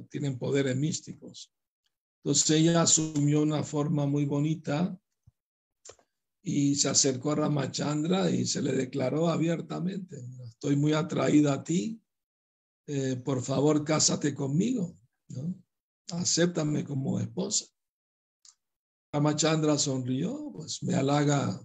tienen 0.08 0.38
poderes 0.38 0.76
místicos. 0.76 1.52
Entonces 2.22 2.50
ella 2.50 2.82
asumió 2.82 3.42
una 3.42 3.64
forma 3.64 4.06
muy 4.06 4.24
bonita 4.24 4.96
y 6.42 6.76
se 6.76 6.88
acercó 6.88 7.32
a 7.32 7.36
Ramachandra 7.36 8.30
y 8.30 8.46
se 8.46 8.62
le 8.62 8.72
declaró 8.72 9.28
abiertamente, 9.28 10.24
estoy 10.44 10.76
muy 10.76 10.92
atraída 10.92 11.54
a 11.54 11.64
ti, 11.64 12.00
eh, 12.86 13.16
por 13.16 13.42
favor 13.42 13.84
cásate 13.84 14.34
conmigo, 14.34 14.96
¿no? 15.28 15.54
acéptame 16.12 16.84
como 16.84 17.18
esposa. 17.18 17.66
Ramachandra 19.12 19.76
sonrió, 19.76 20.52
pues 20.52 20.82
me 20.82 20.94
halaga, 20.94 21.60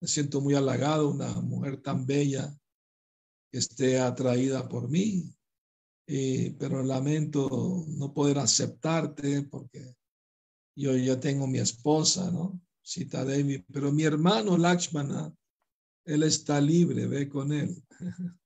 me 0.00 0.08
siento 0.08 0.40
muy 0.40 0.54
halagado, 0.54 1.10
una 1.10 1.32
mujer 1.40 1.80
tan 1.80 2.06
bella 2.06 2.58
esté 3.52 4.00
atraída 4.00 4.68
por 4.68 4.88
mí, 4.88 5.32
pero 6.58 6.82
lamento 6.82 7.84
no 7.88 8.12
poder 8.12 8.38
aceptarte 8.38 9.42
porque 9.42 9.94
yo 10.74 10.96
ya 10.96 11.20
tengo 11.20 11.46
mi 11.46 11.58
esposa, 11.58 12.30
¿no? 12.30 12.60
Sita 12.82 13.24
Devi, 13.24 13.58
pero 13.72 13.92
mi 13.92 14.02
hermano 14.02 14.56
Lakshmana, 14.56 15.32
él 16.04 16.22
está 16.24 16.60
libre, 16.60 17.06
ve 17.06 17.28
con 17.28 17.52
él. 17.52 17.82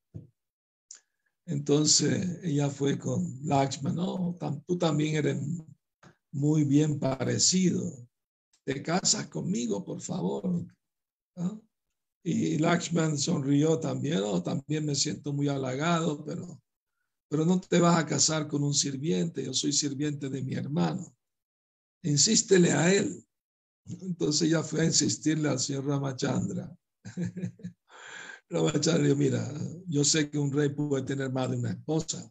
Entonces 1.47 2.41
ella 2.43 2.69
fue 2.69 2.99
con 2.99 3.39
Lakshmana, 3.45 3.95
no, 3.95 4.37
tú 4.67 4.77
también 4.77 5.15
eres 5.15 5.41
muy 6.33 6.65
bien 6.65 6.99
parecido. 6.99 8.07
¿Te 8.65 8.83
casas 8.83 9.29
conmigo, 9.29 9.85
por 9.85 10.01
favor? 10.01 10.67
Y 12.29 12.59
Lakshman 12.59 13.17
sonrió 13.17 13.79
también, 13.79 14.19
oh, 14.25 14.43
también 14.43 14.85
me 14.85 14.97
siento 14.97 15.33
muy 15.33 15.47
halagado, 15.47 16.25
pero, 16.25 16.61
pero 17.29 17.45
no 17.45 17.61
te 17.61 17.79
vas 17.79 17.97
a 17.97 18.05
casar 18.05 18.49
con 18.49 18.65
un 18.65 18.75
sirviente, 18.75 19.45
yo 19.45 19.55
soy 19.55 19.73
sirviente 19.73 20.29
de 20.29 20.43
mi 20.43 20.55
hermano. 20.55 21.07
Insístele 22.03 22.73
a 22.73 22.93
él. 22.93 23.25
Entonces 23.85 24.51
ya 24.51 24.65
fue 24.65 24.81
a 24.81 24.87
insistirle 24.87 25.49
al 25.49 25.61
señor 25.61 25.87
Ramachandra. 25.87 26.77
Ramachandra 28.51 29.05
dijo, 29.05 29.15
mira, 29.15 29.49
yo 29.87 30.03
sé 30.03 30.29
que 30.29 30.37
un 30.37 30.53
rey 30.53 30.71
puede 30.71 31.05
tener 31.05 31.31
más 31.31 31.49
de 31.49 31.59
una 31.59 31.71
esposa, 31.71 32.29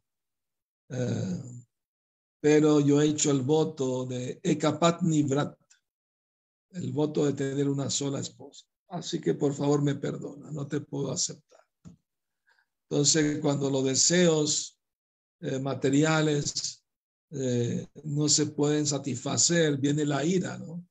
eh, 0.89 1.41
pero 2.41 2.81
yo 2.81 3.01
he 3.01 3.07
hecho 3.07 3.31
el 3.31 3.43
voto 3.43 4.05
de 4.05 4.41
Ekapatni 4.43 5.23
Vrat, 5.23 5.57
el 6.71 6.91
voto 6.91 7.25
de 7.25 7.31
tener 7.31 7.69
una 7.69 7.89
sola 7.89 8.19
esposa. 8.19 8.65
Así 8.95 9.19
que 9.19 9.33
por 9.33 9.53
favor 9.53 9.81
me 9.81 9.95
perdona, 9.95 10.51
no 10.51 10.67
te 10.67 10.81
puedo 10.81 11.11
aceptar. 11.11 11.61
Entonces, 12.89 13.39
cuando 13.39 13.69
los 13.69 13.83
deseos 13.83 14.79
eh, 15.41 15.59
materiales 15.59 16.83
eh, 17.31 17.85
no 18.03 18.29
se 18.29 18.47
pueden 18.47 18.85
satisfacer, 18.85 19.77
viene 19.77 20.05
la 20.05 20.23
ira, 20.23 20.57
¿no? 20.57 20.85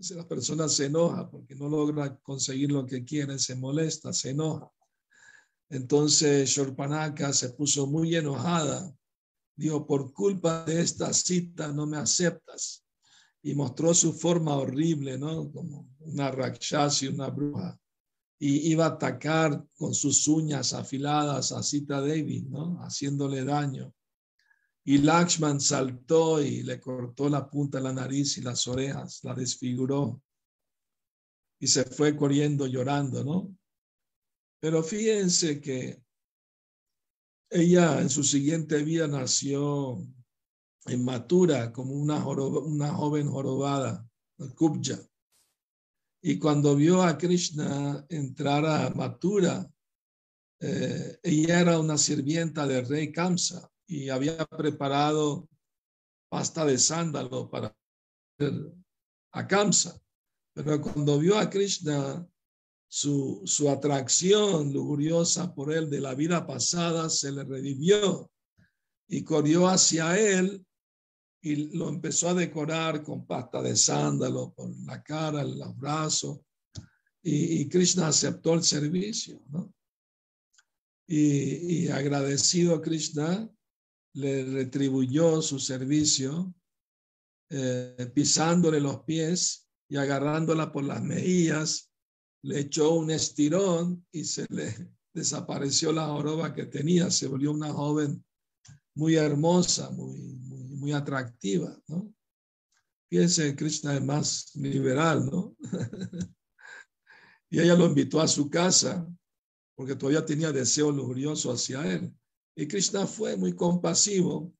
Si 0.00 0.14
la 0.14 0.26
persona 0.26 0.68
se 0.68 0.86
enoja 0.86 1.30
porque 1.30 1.54
no 1.54 1.68
logra 1.68 2.16
conseguir 2.18 2.72
lo 2.72 2.86
que 2.86 3.04
quiere, 3.04 3.38
se 3.38 3.56
molesta, 3.56 4.12
se 4.12 4.30
enoja. 4.30 4.70
Entonces, 5.68 6.48
Shorpanaka 6.48 7.32
se 7.32 7.50
puso 7.50 7.86
muy 7.86 8.14
enojada 8.14 8.96
Dijo, 9.56 9.86
por 9.86 10.12
culpa 10.12 10.64
de 10.64 10.82
esta 10.82 11.12
cita 11.14 11.72
no 11.72 11.86
me 11.86 11.96
aceptas. 11.96 12.84
Y 13.46 13.54
mostró 13.54 13.94
su 13.94 14.12
forma 14.12 14.56
horrible, 14.56 15.16
¿no? 15.16 15.52
Como 15.52 15.88
una 16.00 16.32
rakshasi, 16.32 17.06
una 17.06 17.28
bruja. 17.28 17.78
Y 18.40 18.72
iba 18.72 18.86
a 18.86 18.88
atacar 18.88 19.64
con 19.76 19.94
sus 19.94 20.26
uñas 20.26 20.72
afiladas 20.72 21.52
a 21.52 21.62
Sita 21.62 22.00
Devi, 22.00 22.42
¿no? 22.42 22.76
Haciéndole 22.82 23.44
daño. 23.44 23.94
Y 24.84 24.98
Lakshman 24.98 25.60
saltó 25.60 26.42
y 26.42 26.64
le 26.64 26.80
cortó 26.80 27.28
la 27.28 27.48
punta 27.48 27.78
de 27.78 27.84
la 27.84 27.92
nariz 27.92 28.36
y 28.36 28.40
las 28.40 28.66
orejas, 28.66 29.20
la 29.22 29.32
desfiguró 29.32 30.20
y 31.60 31.68
se 31.68 31.84
fue 31.84 32.16
corriendo 32.16 32.66
llorando, 32.66 33.22
¿no? 33.22 33.56
Pero 34.58 34.82
fíjense 34.82 35.60
que 35.60 36.02
ella 37.48 38.00
en 38.00 38.10
su 38.10 38.24
siguiente 38.24 38.82
vida 38.82 39.06
nació 39.06 40.04
en 40.88 41.04
Matura 41.04 41.72
como 41.72 41.94
una, 41.94 42.20
joven 42.20 43.28
jorobada, 43.28 44.06
Kubja. 44.54 44.98
Y 46.22 46.38
cuando 46.38 46.74
vio 46.74 47.02
a 47.02 47.16
Krishna 47.16 48.04
entrar 48.08 48.64
a 48.64 48.90
Matura, 48.90 49.70
eh, 50.60 51.18
ella 51.22 51.60
era 51.60 51.78
una 51.78 51.98
sirvienta 51.98 52.66
del 52.66 52.86
rey 52.86 53.12
Kamsa 53.12 53.70
y 53.86 54.08
había 54.08 54.44
preparado 54.46 55.48
pasta 56.28 56.64
de 56.64 56.78
sándalo 56.78 57.48
para 57.50 57.74
a 59.32 59.46
Kamsa. 59.46 60.00
Pero 60.54 60.80
cuando 60.80 61.18
vio 61.18 61.38
a 61.38 61.48
Krishna, 61.50 62.26
su, 62.88 63.42
su 63.44 63.68
atracción 63.68 64.72
lujuriosa 64.72 65.54
por 65.54 65.72
él 65.72 65.90
de 65.90 66.00
la 66.00 66.14
vida 66.14 66.46
pasada 66.46 67.10
se 67.10 67.32
le 67.32 67.44
revivió 67.44 68.30
y 69.08 69.22
corrió 69.22 69.68
hacia 69.68 70.18
él 70.18 70.65
y 71.40 71.76
lo 71.76 71.88
empezó 71.88 72.30
a 72.30 72.34
decorar 72.34 73.02
con 73.02 73.26
pasta 73.26 73.62
de 73.62 73.76
sándalo 73.76 74.52
por 74.54 74.70
la 74.84 75.02
cara, 75.02 75.44
los 75.44 75.76
brazos. 75.76 76.40
Y, 77.22 77.68
Krishna 77.68 78.08
aceptó 78.08 78.54
el 78.54 78.62
servicio. 78.62 79.42
Y, 81.06 81.88
agradecido 81.88 82.74
a 82.74 82.82
Krishna, 82.82 83.48
le 84.14 84.44
retribuyó 84.44 85.42
su 85.42 85.58
servicio, 85.58 86.54
eh, 87.50 88.10
pisándole 88.14 88.80
los 88.80 89.02
pies 89.02 89.68
y 89.88 89.96
agarrándola 89.96 90.72
por 90.72 90.84
las 90.84 91.02
mejillas, 91.02 91.92
le 92.42 92.60
echó 92.60 92.94
un 92.94 93.10
estirón 93.10 94.06
y 94.12 94.24
se 94.24 94.46
le 94.48 94.74
desapareció 95.12 95.92
la 95.92 96.06
joroba 96.06 96.54
que 96.54 96.66
tenía, 96.66 97.10
se 97.10 97.26
volvió 97.26 97.50
una 97.52 97.72
joven 97.72 98.24
muy 98.94 99.16
hermosa, 99.16 99.90
muy, 99.90 100.38
muy, 100.86 100.92
atractiva, 100.92 101.76
¿no? 101.88 102.12
Fíjense, 103.08 103.54
Krishna 103.54 103.94
es 103.94 104.02
más 104.02 104.54
liberal, 104.56 105.26
¿no? 105.26 105.56
y 107.50 107.60
ella 107.60 107.74
lo 107.74 107.86
invitó 107.86 108.20
a 108.20 108.28
su 108.28 108.50
casa 108.50 109.06
porque 109.76 109.94
todavía 109.94 110.24
tenía 110.24 110.52
deseo 110.52 110.90
lujurioso 110.90 111.52
hacia 111.52 111.86
él. 111.92 112.12
Y 112.56 112.66
Krishna 112.66 113.06
fue 113.06 113.36
muy 113.36 113.54
compasivo 113.54 114.52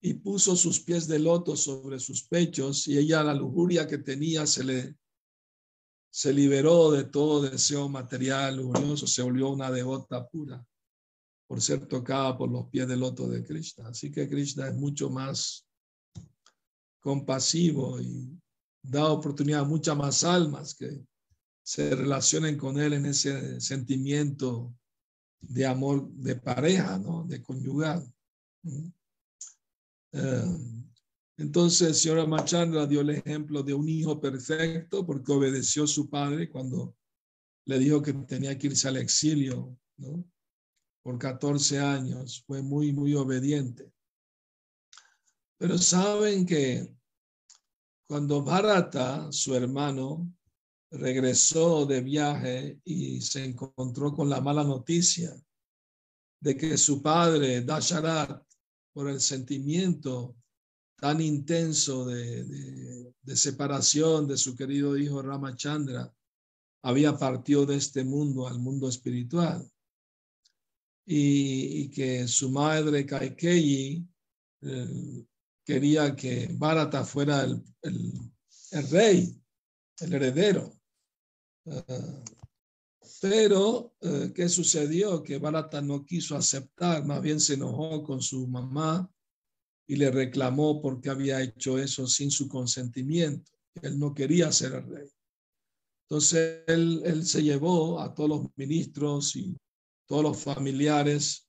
y 0.00 0.14
puso 0.14 0.56
sus 0.56 0.80
pies 0.80 1.06
de 1.06 1.18
loto 1.18 1.56
sobre 1.56 2.00
sus 2.00 2.26
pechos 2.26 2.88
y 2.88 2.98
ella 2.98 3.22
la 3.22 3.34
lujuria 3.34 3.86
que 3.86 3.98
tenía 3.98 4.46
se 4.46 4.64
le 4.64 4.96
se 6.14 6.32
liberó 6.32 6.92
de 6.92 7.04
todo 7.04 7.42
deseo 7.42 7.88
material 7.88 8.58
lujurioso, 8.58 9.04
se 9.04 9.20
volvió 9.20 9.48
una 9.48 9.68
devota 9.68 10.24
pura 10.28 10.64
por 11.48 11.60
ser 11.60 11.86
tocada 11.86 12.38
por 12.38 12.50
los 12.50 12.68
pies 12.68 12.86
de 12.86 12.96
loto 12.96 13.28
de 13.28 13.42
Krishna. 13.42 13.88
Así 13.88 14.12
que 14.12 14.28
Krishna 14.28 14.68
es 14.68 14.74
mucho 14.74 15.10
más 15.10 15.63
compasivo 17.04 18.00
y 18.00 18.40
da 18.82 19.12
oportunidad 19.12 19.60
a 19.60 19.64
muchas 19.64 19.94
más 19.94 20.24
almas 20.24 20.74
que 20.74 21.04
se 21.62 21.94
relacionen 21.94 22.56
con 22.56 22.80
él 22.80 22.94
en 22.94 23.04
ese 23.04 23.60
sentimiento 23.60 24.74
de 25.38 25.66
amor 25.66 26.10
de 26.12 26.36
pareja, 26.36 26.98
¿no? 26.98 27.24
de 27.24 27.42
conyugal. 27.42 28.10
Eh, 30.12 30.58
entonces, 31.36 32.00
señora 32.00 32.26
Machandra 32.26 32.86
dio 32.86 33.02
el 33.02 33.10
ejemplo 33.10 33.62
de 33.62 33.74
un 33.74 33.86
hijo 33.86 34.18
perfecto 34.18 35.04
porque 35.04 35.30
obedeció 35.30 35.84
a 35.84 35.88
su 35.88 36.08
padre 36.08 36.48
cuando 36.48 36.96
le 37.66 37.78
dijo 37.78 38.00
que 38.00 38.14
tenía 38.14 38.56
que 38.56 38.68
irse 38.68 38.88
al 38.88 38.96
exilio, 38.96 39.76
¿no? 39.98 40.24
Por 41.02 41.18
14 41.18 41.80
años, 41.80 42.42
fue 42.46 42.62
muy, 42.62 42.94
muy 42.94 43.14
obediente. 43.14 43.93
Pero 45.58 45.78
saben 45.78 46.44
que 46.44 46.94
cuando 48.06 48.42
Bharata, 48.42 49.30
su 49.32 49.54
hermano, 49.54 50.30
regresó 50.90 51.86
de 51.86 52.00
viaje 52.00 52.80
y 52.84 53.20
se 53.20 53.44
encontró 53.44 54.12
con 54.12 54.28
la 54.28 54.40
mala 54.40 54.62
noticia 54.62 55.34
de 56.40 56.56
que 56.56 56.76
su 56.76 57.02
padre, 57.02 57.62
Dasharat, 57.62 58.42
por 58.92 59.08
el 59.08 59.20
sentimiento 59.20 60.36
tan 60.96 61.20
intenso 61.20 62.06
de, 62.06 63.12
separación 63.34 64.28
de 64.28 64.36
su 64.36 64.54
querido 64.54 64.96
hijo 64.96 65.20
Ramachandra, 65.22 66.14
había 66.82 67.16
partido 67.16 67.66
de 67.66 67.76
este 67.76 68.04
mundo 68.04 68.46
al 68.46 68.58
mundo 68.58 68.88
espiritual. 68.88 69.68
Y, 71.06 71.90
que 71.90 72.26
su 72.28 72.50
madre 72.50 73.04
Kaikeyi 73.04 74.06
quería 75.64 76.14
que 76.14 76.48
Bharata 76.52 77.04
fuera 77.04 77.42
el, 77.42 77.64
rey, 78.90 79.34
el 80.00 80.14
heredero. 80.14 80.72
Ah, 81.66 82.22
pero, 83.20 83.94
eh, 84.00 84.32
¿qué 84.34 84.48
sucedió? 84.48 85.22
Que 85.22 85.38
Bharata 85.38 85.80
no 85.80 86.04
quiso 86.04 86.36
aceptar, 86.36 87.04
más 87.06 87.22
bien 87.22 87.40
se 87.40 87.54
enojó 87.54 88.02
con 88.02 88.20
su 88.20 88.46
mamá 88.46 89.10
y 89.86 89.96
le 89.96 90.10
reclamó 90.10 90.80
porque 90.80 91.10
había 91.10 91.42
hecho 91.42 91.78
eso 91.78 92.06
sin 92.06 92.30
su 92.30 92.48
consentimiento. 92.48 93.52
Él 93.82 93.98
no 93.98 94.14
quería 94.14 94.52
ser 94.52 94.74
el 94.74 94.86
rey. 94.86 95.08
Entonces 96.02 96.62
él, 96.66 97.02
él 97.04 97.26
se 97.26 97.42
llevó 97.42 98.00
a 98.00 98.14
todos 98.14 98.28
los 98.28 98.46
ministros 98.56 99.36
y 99.36 99.56
todos 100.06 100.22
los 100.22 100.42
familiares 100.42 101.48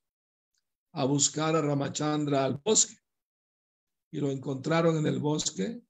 a 0.93 1.03
buscar 1.03 1.55
a 1.55 1.61
Ramachandra 1.61 2.45
al 2.45 2.61
bosque. 2.63 2.95
Y 4.15 4.21
lo 4.21 4.31
encontraron 4.31 4.95
en 4.95 5.07
el 5.07 5.19
bosque 5.19 5.81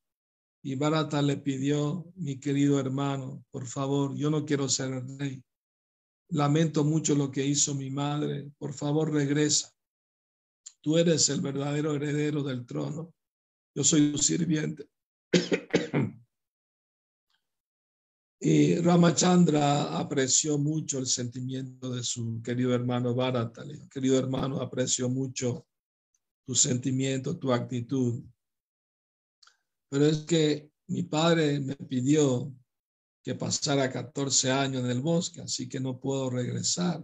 y 0.63 0.73
Bharata 0.73 1.21
le 1.21 1.37
pidió, 1.37 2.11
mi 2.15 2.39
querido 2.39 2.79
hermano, 2.79 3.45
por 3.51 3.67
favor, 3.67 4.15
yo 4.15 4.31
no 4.31 4.43
quiero 4.43 4.67
ser 4.67 4.93
el 4.93 5.19
rey. 5.19 5.43
Lamento 6.29 6.83
mucho 6.83 7.13
lo 7.13 7.29
que 7.29 7.45
hizo 7.45 7.75
mi 7.75 7.91
madre. 7.91 8.49
Por 8.57 8.73
favor, 8.73 9.13
regresa. 9.13 9.71
Tú 10.81 10.97
eres 10.97 11.29
el 11.29 11.41
verdadero 11.41 11.93
heredero 11.93 12.41
del 12.41 12.65
trono. 12.65 13.13
Yo 13.75 13.83
soy 13.83 14.13
tu 14.13 14.17
sirviente. 14.17 14.89
y 18.39 18.77
Ramachandra 18.77 19.99
apreció 19.99 20.57
mucho 20.57 20.97
el 20.97 21.05
sentimiento 21.05 21.91
de 21.91 22.01
su 22.01 22.41
querido 22.41 22.73
hermano 22.73 23.13
Bharata. 23.13 23.63
Querido 23.91 24.17
hermano, 24.17 24.61
aprecio 24.61 25.09
mucho 25.09 25.67
tu 26.45 26.55
sentimiento, 26.55 27.37
tu 27.37 27.51
actitud. 27.51 28.23
Pero 29.89 30.05
es 30.05 30.19
que 30.19 30.69
mi 30.87 31.03
padre 31.03 31.59
me 31.59 31.75
pidió 31.75 32.53
que 33.23 33.35
pasara 33.35 33.91
14 33.91 34.51
años 34.51 34.83
en 34.83 34.91
el 34.91 35.01
bosque, 35.01 35.41
así 35.41 35.67
que 35.67 35.79
no 35.79 35.99
puedo 35.99 36.29
regresar 36.29 37.03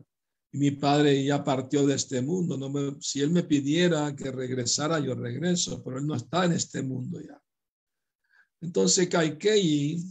y 0.51 0.57
mi 0.57 0.71
padre 0.71 1.23
ya 1.23 1.43
partió 1.43 1.85
de 1.85 1.95
este 1.95 2.21
mundo. 2.21 2.57
No 2.57 2.69
me, 2.69 2.97
si 2.99 3.21
él 3.21 3.31
me 3.31 3.43
pidiera 3.43 4.15
que 4.15 4.31
regresara, 4.31 4.99
yo 4.99 5.15
regreso, 5.15 5.81
pero 5.83 5.99
él 5.99 6.05
no 6.05 6.15
está 6.15 6.45
en 6.45 6.53
este 6.53 6.81
mundo 6.81 7.21
ya. 7.21 7.41
Entonces 8.59 9.07
Kaikei, 9.07 10.03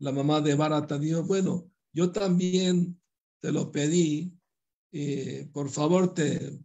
la 0.00 0.12
mamá 0.12 0.40
de 0.40 0.54
Barata, 0.54 0.98
dijo, 0.98 1.22
bueno, 1.22 1.70
yo 1.92 2.10
también 2.10 3.00
te 3.40 3.52
lo 3.52 3.70
pedí, 3.70 4.32
eh, 4.92 5.48
por 5.52 5.70
favor 5.70 6.12
te, 6.12 6.58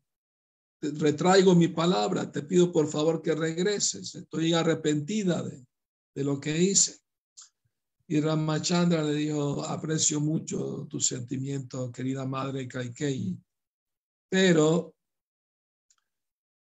retraigo 0.81 1.55
mi 1.55 1.67
palabra, 1.67 2.31
te 2.31 2.43
pido 2.43 2.71
por 2.71 2.87
favor 2.87 3.21
que 3.21 3.35
regreses, 3.35 4.15
estoy 4.15 4.53
arrepentida 4.53 5.43
de, 5.43 5.65
lo 6.23 6.39
que 6.39 6.57
hice. 6.57 6.99
Y 8.07 8.19
Ramachandra 8.19 9.03
le 9.03 9.13
dijo, 9.13 9.63
aprecio 9.63 10.19
mucho 10.19 10.85
tu 10.89 10.99
sentimiento, 10.99 11.91
querida 11.91 12.25
madre 12.25 12.67
Kaikei, 12.67 13.37
pero 14.27 14.95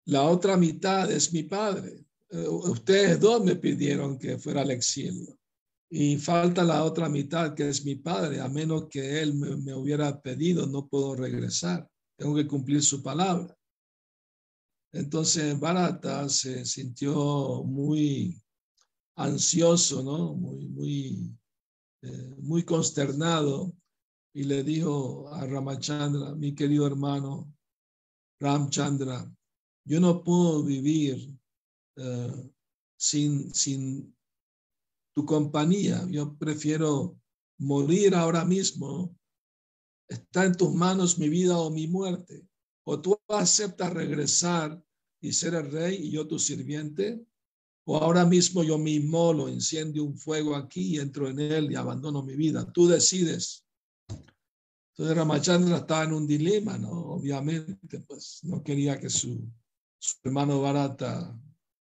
la 0.07 0.23
otra 0.25 0.57
mitad 0.57 1.11
es 1.11 1.33
mi 1.33 1.45
padre. 1.45 2.05
Eh, 2.31 2.49
ustedes 2.49 3.21
dos 3.21 3.45
me 3.45 3.57
pidieron 3.57 4.19
que 4.19 4.39
fuera 4.39 4.63
al 4.63 4.71
exilio 4.71 5.39
y 5.89 6.17
falta 6.17 6.65
la 6.65 6.83
otra 6.83 7.09
mitad 7.09 7.55
que 7.55 7.69
es 7.69 7.85
mi 7.85 7.95
padre. 7.95 8.41
A 8.41 8.49
menos 8.49 8.89
que 8.89 9.21
él 9.23 9.35
me 9.35 9.75
hubiera 9.75 10.21
pedido, 10.21 10.67
no 10.67 10.89
puedo 10.89 11.15
regresar. 11.15 11.89
Tengo 12.17 12.35
que 12.35 12.47
cumplir 12.47 12.83
su 12.83 13.03
palabra. 13.03 13.57
Entonces 14.95 15.59
Barata 15.59 16.29
se 16.29 16.65
sintió 16.65 17.65
muy 17.65 18.41
ansioso, 19.17 20.05
¿no? 20.05 20.35
Muy, 20.35 20.69
muy, 20.69 21.37
eh, 22.03 22.35
muy 22.39 22.63
consternado 22.63 23.75
y 24.33 24.45
le 24.45 24.63
dijo 24.63 25.29
a 25.35 25.45
Ramachandra, 25.47 26.37
mi 26.37 26.55
querido 26.55 26.87
hermano 26.87 27.53
Ramchandra, 28.41 29.29
yo 29.85 29.99
no 29.99 30.23
puedo 30.23 30.63
vivir 30.63 31.37
eh, 31.97 32.51
sin, 32.97 33.53
sin 33.53 34.17
tu 35.13 35.27
compañía. 35.27 36.07
Yo 36.09 36.37
prefiero 36.37 37.19
morir 37.59 38.15
ahora 38.15 38.45
mismo. 38.45 39.17
Está 40.09 40.45
en 40.45 40.55
tus 40.55 40.73
manos 40.73 41.19
mi 41.19 41.29
vida 41.29 41.59
o 41.59 41.71
mi 41.71 41.89
muerte. 41.89 42.47
O 42.85 43.01
tú 43.01 43.19
aceptas 43.29 43.93
regresar 43.93 44.83
y 45.21 45.33
ser 45.33 45.55
el 45.55 45.71
rey 45.71 45.97
y 46.07 46.11
yo 46.11 46.27
tu 46.27 46.39
sirviente, 46.39 47.25
o 47.87 47.97
ahora 47.97 48.25
mismo 48.25 48.63
yo 48.63 48.79
mismo 48.79 49.33
lo 49.33 49.49
incendio 49.49 50.05
un 50.05 50.17
fuego 50.17 50.55
aquí 50.55 50.97
y 50.97 50.99
entro 50.99 51.29
en 51.29 51.39
él 51.39 51.71
y 51.71 51.75
abandono 51.75 52.23
mi 52.23 52.35
vida. 52.35 52.71
Tú 52.73 52.87
decides. 52.87 53.65
Entonces 54.91 55.17
Ramachandra 55.17 55.79
estaba 55.79 56.05
en 56.05 56.13
un 56.13 56.27
dilema, 56.27 56.79
¿no? 56.79 56.91
Obviamente, 56.91 58.01
pues 58.01 58.41
no 58.45 58.63
quería 58.63 58.99
que 58.99 59.11
su, 59.11 59.51
su 59.99 60.17
hermano 60.23 60.61
Barata 60.61 61.39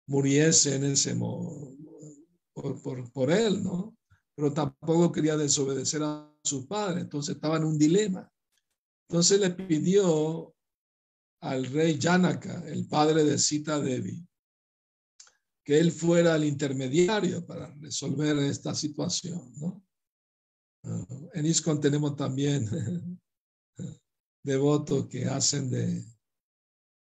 muriese 0.07 0.77
en 0.77 0.85
ese 0.85 1.15
por, 1.17 2.81
por, 2.83 3.13
por 3.13 3.31
él, 3.31 3.63
¿no? 3.63 3.97
Pero 4.35 4.53
tampoco 4.53 5.11
quería 5.11 5.37
desobedecer 5.37 6.03
a 6.03 6.33
su 6.43 6.67
padre, 6.67 7.01
entonces 7.01 7.35
estaba 7.35 7.57
en 7.57 7.65
un 7.65 7.79
dilema. 7.79 8.31
Entonces 9.09 9.41
le 9.41 9.51
pidió 9.51 10.55
al 11.45 11.67
rey 11.67 11.99
Janaka, 12.01 12.65
el 12.69 12.87
padre 12.89 13.23
de 13.23 13.39
Sita 13.39 13.79
Devi, 13.79 14.27
que 15.63 15.79
él 15.79 15.93
fuera 15.93 16.37
el 16.37 16.45
intermediario 16.45 17.45
para 17.45 17.73
resolver 17.75 18.39
esta 18.39 18.75
situación. 18.75 19.53
Uh, 20.83 21.31
en 21.35 21.45
ISKCON 21.45 21.81
tenemos 21.81 22.17
también 22.17 22.67
devotos 24.43 25.07
que 25.07 25.27
hacen 25.27 25.71
de, 25.71 26.03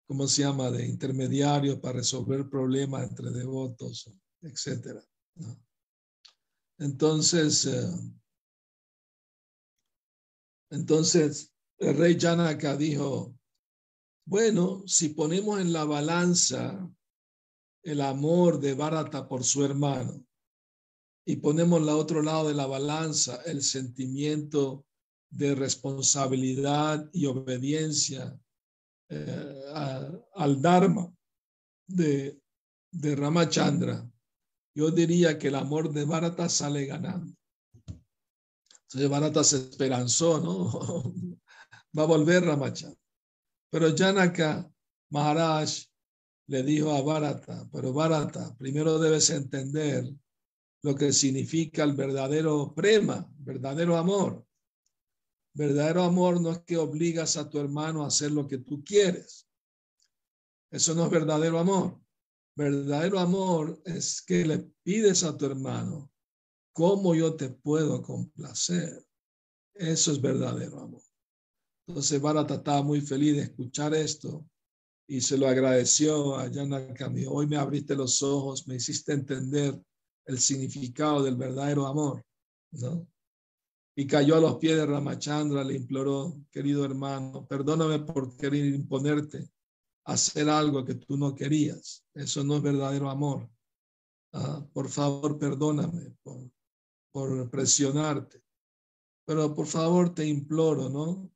¿cómo 0.07 0.27
se 0.27 0.41
llama?, 0.41 0.71
de 0.71 0.87
intermediario 0.87 1.79
para 1.79 1.99
resolver 1.99 2.49
problemas 2.49 3.09
entre 3.09 3.29
devotos, 3.29 4.11
etc. 4.41 5.03
Entonces, 6.79 7.65
uh, 7.65 8.11
entonces 10.71 11.53
el 11.77 11.95
rey 11.95 12.17
Janaka 12.19 12.75
dijo, 12.75 13.35
bueno, 14.25 14.83
si 14.85 15.09
ponemos 15.09 15.59
en 15.59 15.73
la 15.73 15.85
balanza 15.85 16.89
el 17.83 18.01
amor 18.01 18.59
de 18.59 18.75
Bharata 18.75 19.27
por 19.27 19.43
su 19.43 19.65
hermano 19.65 20.23
y 21.25 21.37
ponemos 21.37 21.81
al 21.81 21.89
otro 21.89 22.21
lado 22.21 22.47
de 22.47 22.53
la 22.53 22.67
balanza 22.67 23.41
el 23.45 23.63
sentimiento 23.63 24.85
de 25.29 25.55
responsabilidad 25.55 27.09
y 27.13 27.25
obediencia 27.25 28.37
eh, 29.09 29.63
al 30.35 30.61
Dharma 30.61 31.11
de, 31.87 32.39
de 32.91 33.15
Ramachandra, 33.15 34.09
yo 34.73 34.91
diría 34.91 35.37
que 35.37 35.47
el 35.47 35.55
amor 35.55 35.91
de 35.91 36.05
Bharata 36.05 36.47
sale 36.49 36.85
ganando. 36.85 37.33
Entonces 38.83 39.09
Bharata 39.09 39.43
se 39.43 39.57
esperanzó, 39.57 40.39
¿no? 40.39 41.13
Va 41.97 42.03
a 42.03 42.07
volver 42.07 42.45
Ramachandra. 42.45 43.00
Pero 43.71 43.95
Janaka 43.95 44.69
Maharaj 45.11 45.87
le 46.47 46.63
dijo 46.63 46.91
a 46.91 47.01
Bharata, 47.01 47.69
pero 47.71 47.93
Bharata, 47.93 48.53
primero 48.57 48.99
debes 48.99 49.29
entender 49.29 50.13
lo 50.83 50.95
que 50.95 51.13
significa 51.13 51.83
el 51.83 51.93
verdadero 51.93 52.73
prema, 52.75 53.25
verdadero 53.37 53.95
amor. 53.95 54.45
Verdadero 55.53 56.03
amor 56.03 56.41
no 56.41 56.51
es 56.51 56.59
que 56.59 56.77
obligas 56.77 57.37
a 57.37 57.49
tu 57.49 57.59
hermano 57.59 58.03
a 58.03 58.07
hacer 58.07 58.31
lo 58.31 58.45
que 58.45 58.57
tú 58.57 58.83
quieres. 58.83 59.47
Eso 60.69 60.93
no 60.93 61.05
es 61.05 61.11
verdadero 61.11 61.57
amor. 61.57 62.01
Verdadero 62.55 63.19
amor 63.19 63.81
es 63.85 64.21
que 64.21 64.45
le 64.45 64.59
pides 64.83 65.23
a 65.23 65.37
tu 65.37 65.45
hermano, 65.45 66.11
¿cómo 66.73 67.15
yo 67.15 67.35
te 67.35 67.49
puedo 67.49 68.01
complacer? 68.01 69.05
Eso 69.73 70.11
es 70.11 70.19
verdadero 70.19 70.81
amor. 70.81 71.10
Entonces 71.87 72.21
Bharata 72.21 72.55
estaba 72.55 72.83
muy 72.83 73.01
feliz 73.01 73.35
de 73.35 73.43
escuchar 73.43 73.93
esto 73.93 74.45
y 75.07 75.19
se 75.21 75.37
lo 75.37 75.47
agradeció 75.47 76.37
a 76.37 76.49
Janakami. 76.49 77.25
Hoy 77.27 77.47
me 77.47 77.57
abriste 77.57 77.95
los 77.95 78.23
ojos, 78.23 78.67
me 78.67 78.75
hiciste 78.75 79.13
entender 79.13 79.77
el 80.25 80.39
significado 80.39 81.23
del 81.23 81.35
verdadero 81.35 81.87
amor, 81.87 82.23
¿no? 82.71 83.07
Y 83.95 84.07
cayó 84.07 84.37
a 84.37 84.39
los 84.39 84.55
pies 84.55 84.77
de 84.77 84.85
Ramachandra, 84.85 85.63
le 85.63 85.75
imploró, 85.75 86.41
querido 86.49 86.85
hermano, 86.85 87.45
perdóname 87.45 87.99
por 87.99 88.37
querer 88.37 88.65
imponerte 88.65 89.49
hacer 90.05 90.49
algo 90.49 90.85
que 90.85 90.95
tú 90.95 91.17
no 91.17 91.35
querías. 91.35 92.05
Eso 92.13 92.43
no 92.43 92.55
es 92.55 92.61
verdadero 92.61 93.09
amor. 93.09 93.49
Ah, 94.33 94.65
por 94.71 94.87
favor, 94.87 95.37
perdóname 95.37 96.15
por, 96.23 96.49
por 97.11 97.49
presionarte. 97.49 98.41
Pero 99.25 99.53
por 99.53 99.67
favor, 99.67 100.13
te 100.13 100.25
imploro, 100.25 100.89
¿no? 100.89 101.30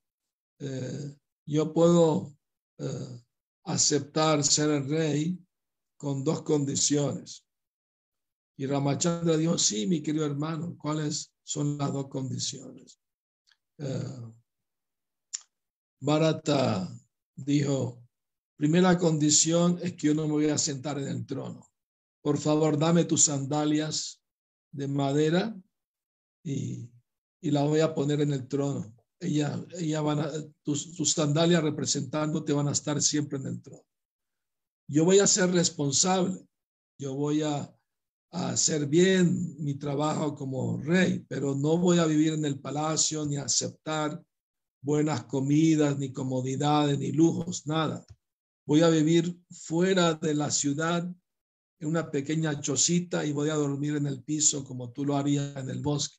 Eh, 0.59 1.15
yo 1.45 1.73
puedo 1.73 2.35
eh, 2.77 3.21
aceptar 3.65 4.43
ser 4.43 4.69
el 4.69 4.89
rey 4.89 5.39
con 5.97 6.23
dos 6.23 6.41
condiciones. 6.43 7.45
Y 8.57 8.65
Ramachandra 8.65 9.37
dijo, 9.37 9.57
sí, 9.57 9.85
mi 9.85 10.01
querido 10.01 10.25
hermano, 10.25 10.77
¿cuáles 10.77 11.33
son 11.43 11.77
las 11.77 11.91
dos 11.91 12.07
condiciones? 12.07 12.99
Uh, 13.77 14.33
Bharata 15.99 16.89
dijo, 17.35 18.01
primera 18.55 18.97
condición 18.97 19.77
es 19.83 19.93
que 19.93 20.07
yo 20.07 20.13
no 20.13 20.27
me 20.27 20.33
voy 20.33 20.49
a 20.49 20.57
sentar 20.57 20.97
en 20.99 21.09
el 21.09 21.25
trono. 21.25 21.69
Por 22.21 22.37
favor, 22.37 22.79
dame 22.79 23.03
tus 23.03 23.23
sandalias 23.23 24.21
de 24.71 24.87
madera 24.87 25.55
y, 26.43 26.89
y 27.41 27.51
la 27.51 27.63
voy 27.63 27.81
a 27.81 27.93
poner 27.93 28.21
en 28.21 28.31
el 28.31 28.47
trono 28.47 28.94
ella, 29.19 29.63
ella 29.77 30.01
van 30.01 30.19
a, 30.19 30.31
tus, 30.63 30.95
tus 30.95 31.11
sandalias 31.11 31.63
representándote 31.63 32.53
van 32.53 32.67
a 32.67 32.73
estar 32.73 33.01
siempre 33.01 33.37
en 33.37 33.47
el 33.47 33.61
trono. 33.61 33.83
Yo 34.87 35.05
voy 35.05 35.19
a 35.19 35.27
ser 35.27 35.51
responsable, 35.51 36.45
yo 36.99 37.15
voy 37.15 37.41
a, 37.41 37.75
a 38.31 38.49
hacer 38.49 38.85
bien 38.87 39.55
mi 39.63 39.75
trabajo 39.75 40.35
como 40.35 40.77
rey, 40.77 41.25
pero 41.27 41.55
no 41.55 41.77
voy 41.77 41.99
a 41.99 42.05
vivir 42.05 42.33
en 42.33 42.45
el 42.45 42.59
palacio 42.59 43.25
ni 43.25 43.37
aceptar 43.37 44.23
buenas 44.81 45.23
comidas, 45.23 45.97
ni 45.97 46.13
comodidades, 46.13 46.99
ni 46.99 47.11
lujos, 47.11 47.65
nada. 47.65 48.05
Voy 48.67 48.81
a 48.81 48.89
vivir 48.89 49.35
fuera 49.49 50.13
de 50.13 50.35
la 50.35 50.51
ciudad 50.51 51.11
en 51.79 51.87
una 51.87 52.11
pequeña 52.11 52.59
chocita 52.61 53.25
y 53.25 53.31
voy 53.31 53.49
a 53.49 53.55
dormir 53.55 53.95
en 53.95 54.05
el 54.05 54.23
piso 54.23 54.63
como 54.63 54.91
tú 54.91 55.05
lo 55.05 55.17
harías 55.17 55.55
en 55.57 55.69
el 55.69 55.81
bosque. 55.81 56.17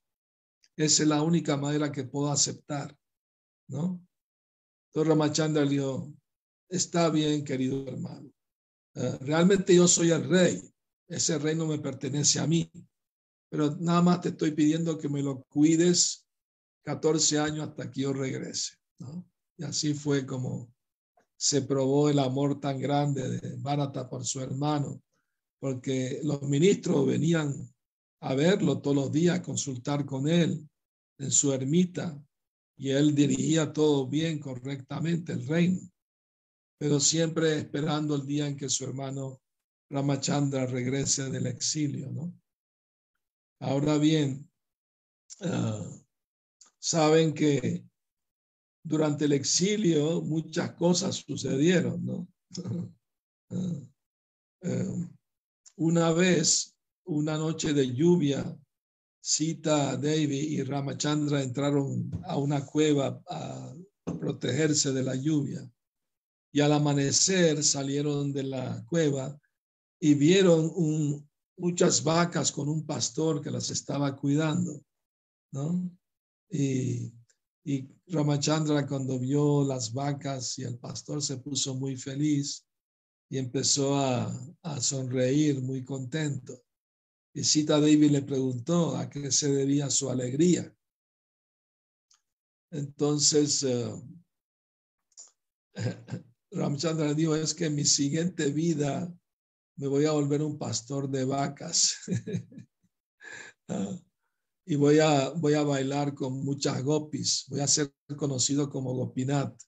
Esa 0.76 1.02
es 1.02 1.08
la 1.08 1.22
única 1.22 1.56
manera 1.56 1.90
que 1.90 2.04
puedo 2.04 2.30
aceptar, 2.30 2.96
¿no? 3.68 4.00
Entonces 4.88 5.08
Ramachandra 5.08 5.64
le 5.64 5.70
dijo, 5.70 6.12
está 6.68 7.10
bien, 7.10 7.44
querido 7.44 7.86
hermano. 7.88 8.30
Eh, 8.94 9.18
realmente 9.22 9.74
yo 9.74 9.88
soy 9.88 10.10
el 10.10 10.28
rey. 10.28 10.62
Ese 11.08 11.38
reino 11.38 11.66
me 11.66 11.78
pertenece 11.78 12.40
a 12.40 12.46
mí. 12.46 12.70
Pero 13.48 13.76
nada 13.76 14.02
más 14.02 14.20
te 14.20 14.30
estoy 14.30 14.52
pidiendo 14.52 14.98
que 14.98 15.08
me 15.08 15.22
lo 15.22 15.42
cuides 15.44 16.26
14 16.82 17.38
años 17.38 17.68
hasta 17.68 17.90
que 17.90 18.02
yo 18.02 18.12
regrese. 18.12 18.76
Y 19.58 19.64
así 19.64 19.94
fue 19.94 20.26
como 20.26 20.72
se 21.36 21.62
probó 21.62 22.08
el 22.08 22.18
amor 22.18 22.60
tan 22.60 22.78
grande 22.78 23.38
de 23.38 23.56
Bharata 23.56 24.08
por 24.08 24.24
su 24.24 24.40
hermano, 24.40 25.02
porque 25.60 26.20
los 26.22 26.42
ministros 26.42 27.06
venían 27.06 27.52
a 28.20 28.34
verlo 28.34 28.80
todos 28.80 28.96
los 28.96 29.12
días, 29.12 29.40
consultar 29.40 30.04
con 30.04 30.28
él 30.28 30.68
en 31.18 31.30
su 31.30 31.52
ermita, 31.52 32.22
y 32.78 32.90
él 32.90 33.14
dirigía 33.14 33.72
todo 33.72 34.06
bien, 34.06 34.38
correctamente 34.38 35.32
el 35.32 35.46
reino, 35.46 35.80
pero 36.78 37.00
siempre 37.00 37.58
esperando 37.58 38.14
el 38.16 38.26
día 38.26 38.46
en 38.46 38.56
que 38.56 38.68
su 38.68 38.84
hermano 38.84 39.40
Ramachandra 39.88 40.66
regrese 40.66 41.30
del 41.30 41.46
exilio, 41.46 42.10
¿no? 42.10 42.34
Ahora 43.60 43.96
bien, 43.96 44.50
ah, 45.40 45.88
saben 46.78 47.32
que 47.32 47.84
durante 48.82 49.24
el 49.24 49.32
exilio 49.32 50.20
muchas 50.20 50.72
cosas 50.74 51.16
sucedieron, 51.16 52.04
¿no? 52.04 52.28
Ah, 53.48 53.80
eh, 54.62 55.08
una 55.76 56.10
vez 56.10 56.75
una 57.06 57.38
noche 57.38 57.72
de 57.72 57.94
lluvia, 57.94 58.58
Sita, 59.20 59.96
Devi 59.96 60.38
y 60.38 60.62
Ramachandra 60.62 61.42
entraron 61.42 62.10
a 62.24 62.36
una 62.36 62.64
cueva 62.64 63.20
a 63.28 63.74
protegerse 64.20 64.92
de 64.92 65.02
la 65.02 65.14
lluvia. 65.16 65.68
Y 66.52 66.60
al 66.60 66.72
amanecer 66.72 67.62
salieron 67.64 68.32
de 68.32 68.44
la 68.44 68.84
cueva 68.88 69.38
y 70.00 70.14
vieron 70.14 70.72
muchas 71.56 72.02
vacas 72.02 72.52
con 72.52 72.68
un 72.68 72.86
pastor 72.86 73.42
que 73.42 73.50
las 73.50 73.70
estaba 73.70 74.14
cuidando. 74.16 74.80
Y, 76.50 77.12
Ramachandra 78.08 78.86
cuando 78.86 79.18
vio 79.18 79.64
las 79.64 79.92
vacas 79.92 80.56
y 80.60 80.62
el 80.62 80.78
pastor 80.78 81.20
se 81.20 81.38
puso 81.38 81.74
muy 81.74 81.96
feliz 81.96 82.64
y 83.28 83.38
empezó 83.38 83.96
a 83.96 84.80
sonreír 84.80 85.60
muy 85.60 85.84
contento. 85.84 86.65
Y 87.36 87.44
Sita 87.44 87.78
Devi 87.78 88.08
le 88.08 88.22
preguntó 88.22 88.96
a 88.96 89.10
qué 89.10 89.30
se 89.30 89.52
debía 89.52 89.90
su 89.90 90.08
alegría. 90.08 90.74
Entonces, 92.70 93.62
uh, 93.62 94.02
Ramchandra 96.50 97.12
dijo, 97.12 97.36
es 97.36 97.52
que 97.52 97.66
en 97.66 97.74
mi 97.74 97.84
siguiente 97.84 98.50
vida 98.50 99.14
me 99.76 99.86
voy 99.86 100.06
a 100.06 100.12
volver 100.12 100.40
un 100.40 100.56
pastor 100.56 101.10
de 101.10 101.26
vacas. 101.26 101.98
uh, 103.68 104.00
y 104.64 104.76
voy 104.76 105.00
a, 105.00 105.28
voy 105.28 105.52
a 105.52 105.62
bailar 105.62 106.14
con 106.14 106.42
muchas 106.42 106.82
gopis. 106.82 107.44
Voy 107.48 107.60
a 107.60 107.66
ser 107.66 107.92
conocido 108.16 108.70
como 108.70 108.94
Gopinath. 108.94 109.62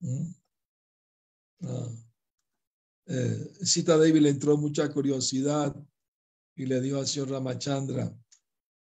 ¿Mm? 0.00 0.32
Uh, 1.60 2.06
eh, 3.08 3.52
Sita 3.60 3.98
Devi 3.98 4.18
le 4.18 4.30
entró 4.30 4.56
mucha 4.56 4.90
curiosidad 4.90 5.76
y 6.56 6.66
le 6.66 6.80
dijo 6.80 6.98
al 6.98 7.06
señor 7.06 7.30
Ramachandra, 7.30 8.12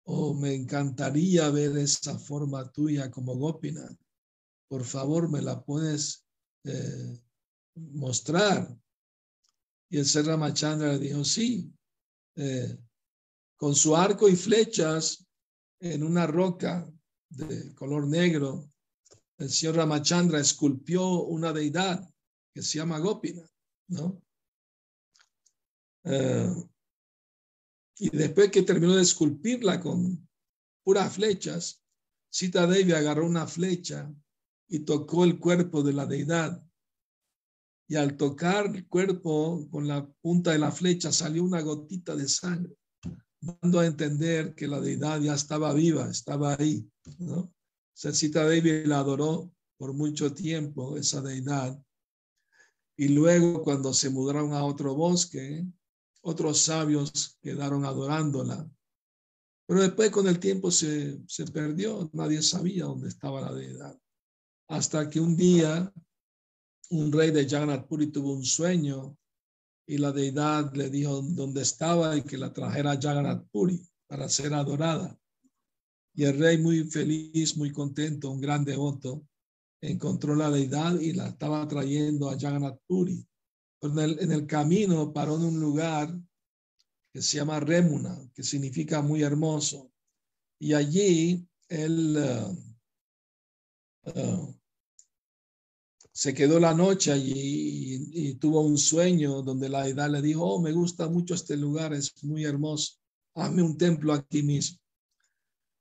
oh, 0.05 0.33
me 0.35 0.55
encantaría 0.55 1.51
ver 1.51 1.77
esa 1.77 2.19
forma 2.19 2.71
tuya 2.71 3.11
como 3.11 3.37
Gopinath. 3.37 3.99
Por 4.69 4.85
favor, 4.85 5.29
me 5.29 5.43
la 5.43 5.63
puedes 5.63 6.25
eh, 6.65 7.21
mostrar. 7.75 8.75
Y 9.91 9.99
el 9.99 10.07
señor 10.07 10.29
Ramachandra 10.29 10.93
le 10.93 10.99
dijo, 11.01 11.25
sí, 11.25 11.73
eh, 12.37 12.79
con 13.57 13.75
su 13.75 13.97
arco 13.97 14.29
y 14.29 14.37
flechas 14.37 15.27
en 15.81 16.03
una 16.03 16.27
roca 16.27 16.89
de 17.29 17.75
color 17.75 18.07
negro, 18.07 18.71
el 19.39 19.51
señor 19.51 19.77
Ramachandra 19.77 20.39
esculpió 20.39 21.23
una 21.25 21.53
deidad 21.53 22.09
que 22.55 22.63
se 22.63 22.79
llama 22.79 23.01
Gopinath. 23.01 23.51
¿no? 23.89 24.23
Eh, 26.05 26.55
y 27.99 28.11
después 28.11 28.51
que 28.51 28.63
terminó 28.63 28.97
de 28.97 29.03
esculpirla 29.03 29.81
con 29.81 30.29
puras 30.83 31.15
flechas, 31.15 31.83
Sita 32.31 32.67
Devi 32.67 32.93
agarró 32.93 33.27
una 33.27 33.47
flecha 33.47 34.13
y 34.69 34.81
tocó 34.81 35.25
el 35.25 35.39
cuerpo 35.39 35.83
de 35.83 35.93
la 35.93 36.07
deidad. 36.07 36.65
Y 37.87 37.97
al 37.97 38.17
tocar 38.17 38.67
el 38.67 38.89
cuerpo 38.89 39.69
con 39.71 39.87
la 39.87 40.07
punta 40.21 40.53
de 40.53 40.59
la 40.59 40.73
flecha 40.73 41.13
salió 41.13 41.45
una 41.45 41.61
gotita 41.61 42.17
de 42.17 42.27
sangre, 42.27 42.77
dando 43.41 43.79
a 43.79 43.87
entender 43.87 44.55
que 44.55 44.67
la 44.67 44.81
deidad 44.81 45.21
ya 45.21 45.35
estaba 45.35 45.73
viva, 45.75 46.11
estaba 46.11 46.57
ahí. 46.59 46.91
¿no? 47.19 47.53
Sita 47.95 48.47
Devi 48.47 48.87
la 48.87 48.99
adoró 48.99 49.53
por 49.77 49.93
mucho 49.93 50.33
tiempo, 50.33 50.97
esa 50.97 51.21
deidad, 51.21 51.81
y 52.97 53.09
luego 53.09 53.63
cuando 53.63 53.93
se 53.93 54.11
mudaron 54.11 54.53
a 54.53 54.65
otro 54.65 54.95
bosque, 54.95 55.67
otros 56.25 56.61
sabios 56.61 57.39
quedaron 57.41 57.85
adorándola. 57.85 58.69
Pero 59.67 59.81
después 59.81 60.11
con 60.11 60.27
el 60.27 60.39
tiempo 60.39 60.71
se, 60.71 61.21
se 61.27 61.47
perdió, 61.47 62.11
nadie 62.13 62.43
sabía 62.43 62.85
dónde 62.85 63.09
estaba 63.09 63.41
la 63.41 63.53
deidad. 63.53 63.99
Hasta 64.69 65.09
que 65.09 65.21
un 65.21 65.37
día 65.37 65.93
un 66.91 67.13
rey 67.13 67.31
de 67.31 67.49
Jagannath 67.49 67.87
Puri 67.87 68.09
tuvo 68.09 68.33
un 68.33 68.45
sueño 68.45 69.17
y 69.87 69.99
la 69.99 70.13
deidad 70.13 70.73
le 70.75 70.91
dijo 70.91 71.21
dónde 71.23 71.63
estaba 71.63 72.17
y 72.17 72.23
que 72.23 72.39
la 72.39 72.53
trajera 72.53 72.93
a 72.93 73.01
Jagannath 73.01 73.47
Puri 73.51 73.87
para 74.07 74.29
ser 74.29 74.55
adorada. 74.55 75.19
Y 76.15 76.25
el 76.25 76.39
rey 76.39 76.59
muy 76.59 76.85
feliz, 76.85 77.57
muy 77.57 77.73
contento, 77.73 78.31
un 78.31 78.41
gran 78.41 78.65
devoto, 78.65 79.27
encontró 79.81 80.35
la 80.35 80.51
deidad 80.51 80.99
y 81.01 81.13
la 81.13 81.29
estaba 81.29 81.67
trayendo 81.67 82.31
a 82.31 82.39
Jagannath 82.39 82.81
Puri. 82.87 83.27
En 83.83 84.33
el, 84.33 84.47
camino 84.47 85.13
paró 85.13 85.37
en 85.37 85.45
un 85.45 85.61
lugar 85.61 86.15
que 87.13 87.21
se 87.21 87.37
llama 87.37 87.61
Remuna, 87.61 88.19
que 88.35 88.43
significa 88.43 89.03
muy 89.03 89.23
hermoso. 89.23 89.93
Y 90.59 90.73
allí 90.73 91.47
él 91.69 92.17
uh, 94.07 94.11
uh, 94.11 94.55
se 96.13 96.33
quedó 96.33 96.61
la 96.61 96.75
noche 96.75 97.13
allí 97.13 98.09
y, 98.13 98.35
tuvo 98.37 98.61
un 98.61 98.79
sueño 98.79 99.43
donde 99.43 99.69
la 99.69 99.85
deidad 99.85 100.11
le 100.11 100.23
dijo, 100.23 100.45
oh, 100.45 100.61
me 100.61 100.73
gusta 100.73 101.09
mucho 101.09 101.35
este 101.35 101.57
lugar, 101.57 101.93
es 101.93 102.23
muy 102.23 102.45
hermoso, 102.45 102.95
hazme 103.35 103.63
un 103.63 103.77
templo 103.77 104.13
aquí 104.13 104.43
mismo. 104.43 104.79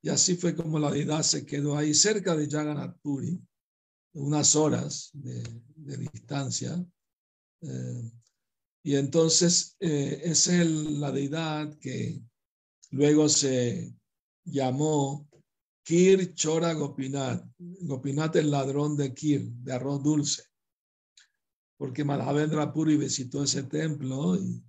Y 0.02 0.10
así 0.10 0.36
fue 0.36 0.56
como 0.56 0.80
la 0.80 0.92
deidad 0.92 1.22
se 1.22 1.46
quedó 1.46 1.78
ahí 1.78 1.94
cerca 1.94 2.36
de 2.36 2.50
Jagannath 2.50 2.98
unas 4.14 4.56
horas 4.56 5.12
de, 5.14 5.44
distancia. 5.98 6.84
Eh, 7.64 8.12
y 8.84 8.96
entonces 8.96 9.76
eh, 9.80 10.22
es 10.26 10.48
el, 10.48 11.00
la 11.00 11.12
deidad 11.12 11.78
que 11.80 12.22
luego 12.92 13.30
se 13.30 13.96
llamó 14.44 15.30
Kir 15.84 16.34
Chora 16.34 16.74
Gopinath. 16.74 17.46
Gopinath 17.58 18.36
el 18.36 18.52
ladrón 18.52 18.98
de 18.98 19.14
Kir, 19.14 19.52
de 19.52 19.74
arroz 19.74 20.04
dulce. 20.04 20.44
Porque 21.78 22.04
Madhavendra 22.04 22.72
Puri 22.72 22.98
visitó 22.98 23.44
ese 23.44 23.64
templo 23.64 24.36
y, 24.36 24.64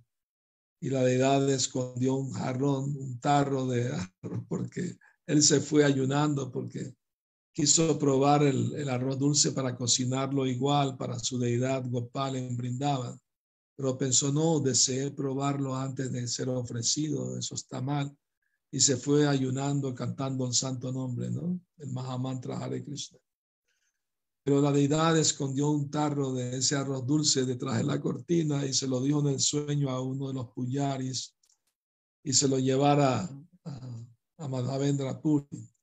y 0.81 0.89
la 0.89 1.03
deidad 1.03 1.49
escondió 1.49 2.15
un 2.15 2.31
jarrón, 2.31 2.95
un 2.97 3.19
tarro 3.19 3.67
de 3.67 3.87
arroz, 3.87 4.45
porque 4.47 4.97
él 5.27 5.43
se 5.43 5.59
fue 5.59 5.83
ayunando 5.83 6.51
porque 6.51 6.95
quiso 7.55 7.97
probar 7.97 8.43
el, 8.43 8.89
arroz 8.89 9.17
dulce 9.17 9.53
para 9.53 9.77
cocinarlo 9.77 10.45
igual 10.45 10.97
para 10.97 11.17
su 11.17 11.39
deidad 11.39 11.89
Gopal 11.89 12.35
en 12.35 12.57
Brindavan, 12.57 13.17
pero 13.77 13.97
pensó, 13.97 14.29
no, 14.29 14.59
deseé 14.59 15.11
probarlo 15.11 15.73
antes 15.73 16.11
de 16.11 16.27
ser 16.27 16.49
ofrecido, 16.49 17.37
eso 17.37 17.55
está 17.55 17.79
mal, 17.81 18.13
y 18.69 18.81
se 18.81 18.97
fue 18.97 19.25
ayunando, 19.25 19.95
cantando 19.95 20.45
el 20.45 20.53
santo 20.53 20.91
nombre, 20.91 21.31
¿no? 21.31 21.57
El 21.77 21.91
Mahamantra 21.93 22.57
Hare 22.59 22.83
Krishna. 22.83 23.19
Pero 24.43 24.59
la 24.59 24.73
deidad 24.73 25.17
escondió 25.17 25.69
un 25.69 25.89
tarro 25.89 26.33
de 26.33 26.57
ese 26.57 26.75
arroz 26.75 27.07
dulce 27.07 27.45
detrás 27.45 27.77
de 27.77 27.85
la 27.85 28.01
cortina 28.01 28.65
y 28.65 28.73
se 28.73 28.85
lo 28.85 28.99
dijo 29.01 29.21
en 29.21 29.27
el 29.27 29.39
sueño 29.39 29.89
a 29.89 30.01
uno 30.01 30.27
de 30.27 30.33
los 30.33 30.51
puyaris 30.51 31.33
y 32.21 32.33
se 32.33 32.49
lo 32.49 32.59
llevara 32.59 33.29
a, 33.63 34.05
a 34.39 34.47
Madhavendra 34.49 35.21
Puri. 35.21 35.74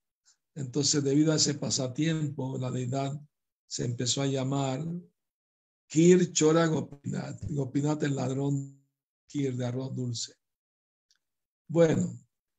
Entonces, 0.55 1.03
debido 1.03 1.33
a 1.33 1.37
ese 1.37 1.55
pasatiempo, 1.55 2.59
la 2.59 2.71
deidad 2.71 3.19
se 3.67 3.85
empezó 3.85 4.23
a 4.23 4.27
llamar 4.27 4.85
Kir 5.87 6.33
Chora 6.33 6.67
Gopinath. 6.67 7.45
Gopinath 7.49 8.03
el 8.03 8.17
ladrón 8.17 8.83
Kir 9.27 9.57
de 9.57 9.67
arroz 9.67 9.95
dulce. 9.95 10.35
Bueno, 11.69 12.19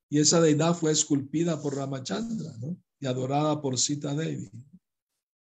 y 0.10 0.20
esa 0.20 0.42
deidad 0.42 0.76
fue 0.76 0.92
esculpida 0.92 1.62
por 1.62 1.76
Ramachandra 1.76 2.56
y 3.00 3.06
adorada 3.06 3.62
por 3.62 3.78
Sita 3.78 4.16
Devi. 4.16 4.50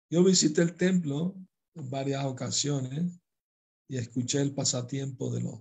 Yo 0.09 0.23
visité 0.23 0.63
el 0.63 0.75
templo 0.75 1.35
en 1.75 1.89
varias 1.89 2.25
ocasiones 2.25 3.19
y 3.87 3.97
escuché 3.97 4.41
el 4.41 4.53
pasatiempo 4.53 5.31
de 5.31 5.41
los 5.41 5.59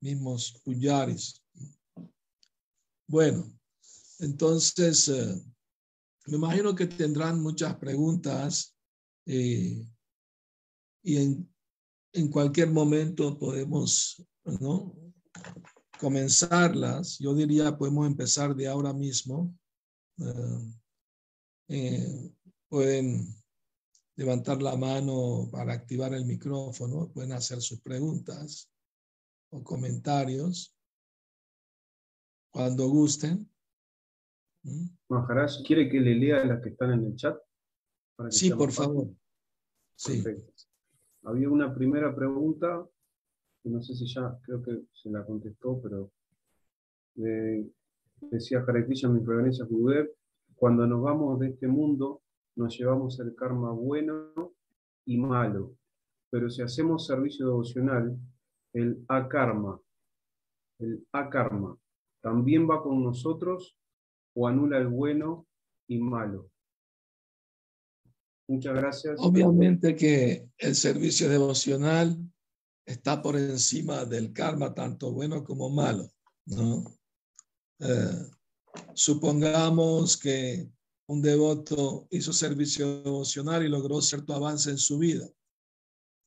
mismos 0.00 0.60
puyaris. 0.64 1.42
Bueno, 3.06 3.50
entonces 4.20 5.08
eh, 5.08 5.42
me 6.26 6.36
imagino 6.36 6.74
que 6.74 6.86
tendrán 6.86 7.40
muchas 7.40 7.76
preguntas 7.76 8.76
eh, 9.26 9.86
y 11.02 11.16
en, 11.16 12.30
cualquier 12.30 12.70
momento 12.70 13.38
podemos 13.38 14.24
¿no? 14.60 14.94
comenzarlas. 15.98 17.18
Yo 17.18 17.34
diría, 17.34 17.76
podemos 17.76 18.06
empezar 18.06 18.54
de 18.54 18.66
ahora 18.66 18.92
mismo. 18.92 19.56
Eh, 20.18 20.74
eh, 21.68 22.32
pueden 22.68 23.34
levantar 24.16 24.60
la 24.60 24.76
mano 24.76 25.48
para 25.50 25.72
activar 25.72 26.12
el 26.14 26.26
micrófono, 26.26 27.10
pueden 27.12 27.32
hacer 27.32 27.62
sus 27.62 27.80
preguntas 27.80 28.70
o 29.50 29.62
comentarios 29.64 30.76
cuando 32.50 32.88
gusten. 32.88 33.49
Maharaj, 35.08 35.62
¿quiere 35.66 35.88
que 35.88 36.00
le 36.00 36.14
lea 36.14 36.44
las 36.44 36.60
que 36.62 36.70
están 36.70 36.92
en 36.92 37.04
el 37.04 37.16
chat? 37.16 37.38
Sí, 38.28 38.50
por 38.50 38.70
favor. 38.70 39.08
Sí. 39.96 40.22
Había 41.24 41.48
una 41.48 41.74
primera 41.74 42.14
pregunta, 42.14 42.86
que 43.62 43.70
no 43.70 43.82
sé 43.82 43.94
si 43.94 44.06
ya 44.06 44.38
creo 44.42 44.62
que 44.62 44.82
se 44.92 45.10
la 45.10 45.24
contestó, 45.24 45.80
pero 45.80 46.12
decía 48.20 48.64
Hare 48.66 48.86
Krishna, 48.86 49.10
mi 49.10 49.24
reverencia 49.24 49.64
Gudev, 49.64 50.10
cuando 50.54 50.86
nos 50.86 51.02
vamos 51.02 51.38
de 51.40 51.48
este 51.48 51.66
mundo, 51.66 52.22
nos 52.56 52.76
llevamos 52.76 53.18
el 53.20 53.34
karma 53.34 53.72
bueno 53.72 54.54
y 55.06 55.16
malo, 55.16 55.74
pero 56.30 56.50
si 56.50 56.62
hacemos 56.62 57.06
servicio 57.06 57.46
devocional, 57.46 58.16
el 58.74 59.04
akarma, 59.08 59.80
el 60.78 61.06
akarma, 61.12 61.76
también 62.20 62.68
va 62.68 62.82
con 62.82 63.02
nosotros 63.02 63.79
o 64.40 64.48
anula 64.48 64.78
el 64.78 64.88
bueno 64.88 65.46
y 65.86 65.98
malo. 65.98 66.50
Muchas 68.48 68.74
gracias. 68.74 69.16
Obviamente 69.18 69.94
que 69.94 70.48
el 70.56 70.74
servicio 70.74 71.28
devocional 71.28 72.18
está 72.86 73.20
por 73.20 73.36
encima 73.36 74.06
del 74.06 74.32
karma, 74.32 74.74
tanto 74.74 75.12
bueno 75.12 75.44
como 75.44 75.68
malo. 75.68 76.10
Eh, 77.80 78.26
supongamos 78.94 80.16
que 80.16 80.70
un 81.08 81.20
devoto 81.20 82.08
hizo 82.10 82.32
servicio 82.32 83.02
devocional 83.02 83.62
y 83.62 83.68
logró 83.68 84.00
cierto 84.00 84.34
avance 84.34 84.70
en 84.70 84.78
su 84.78 84.96
vida, 84.96 85.28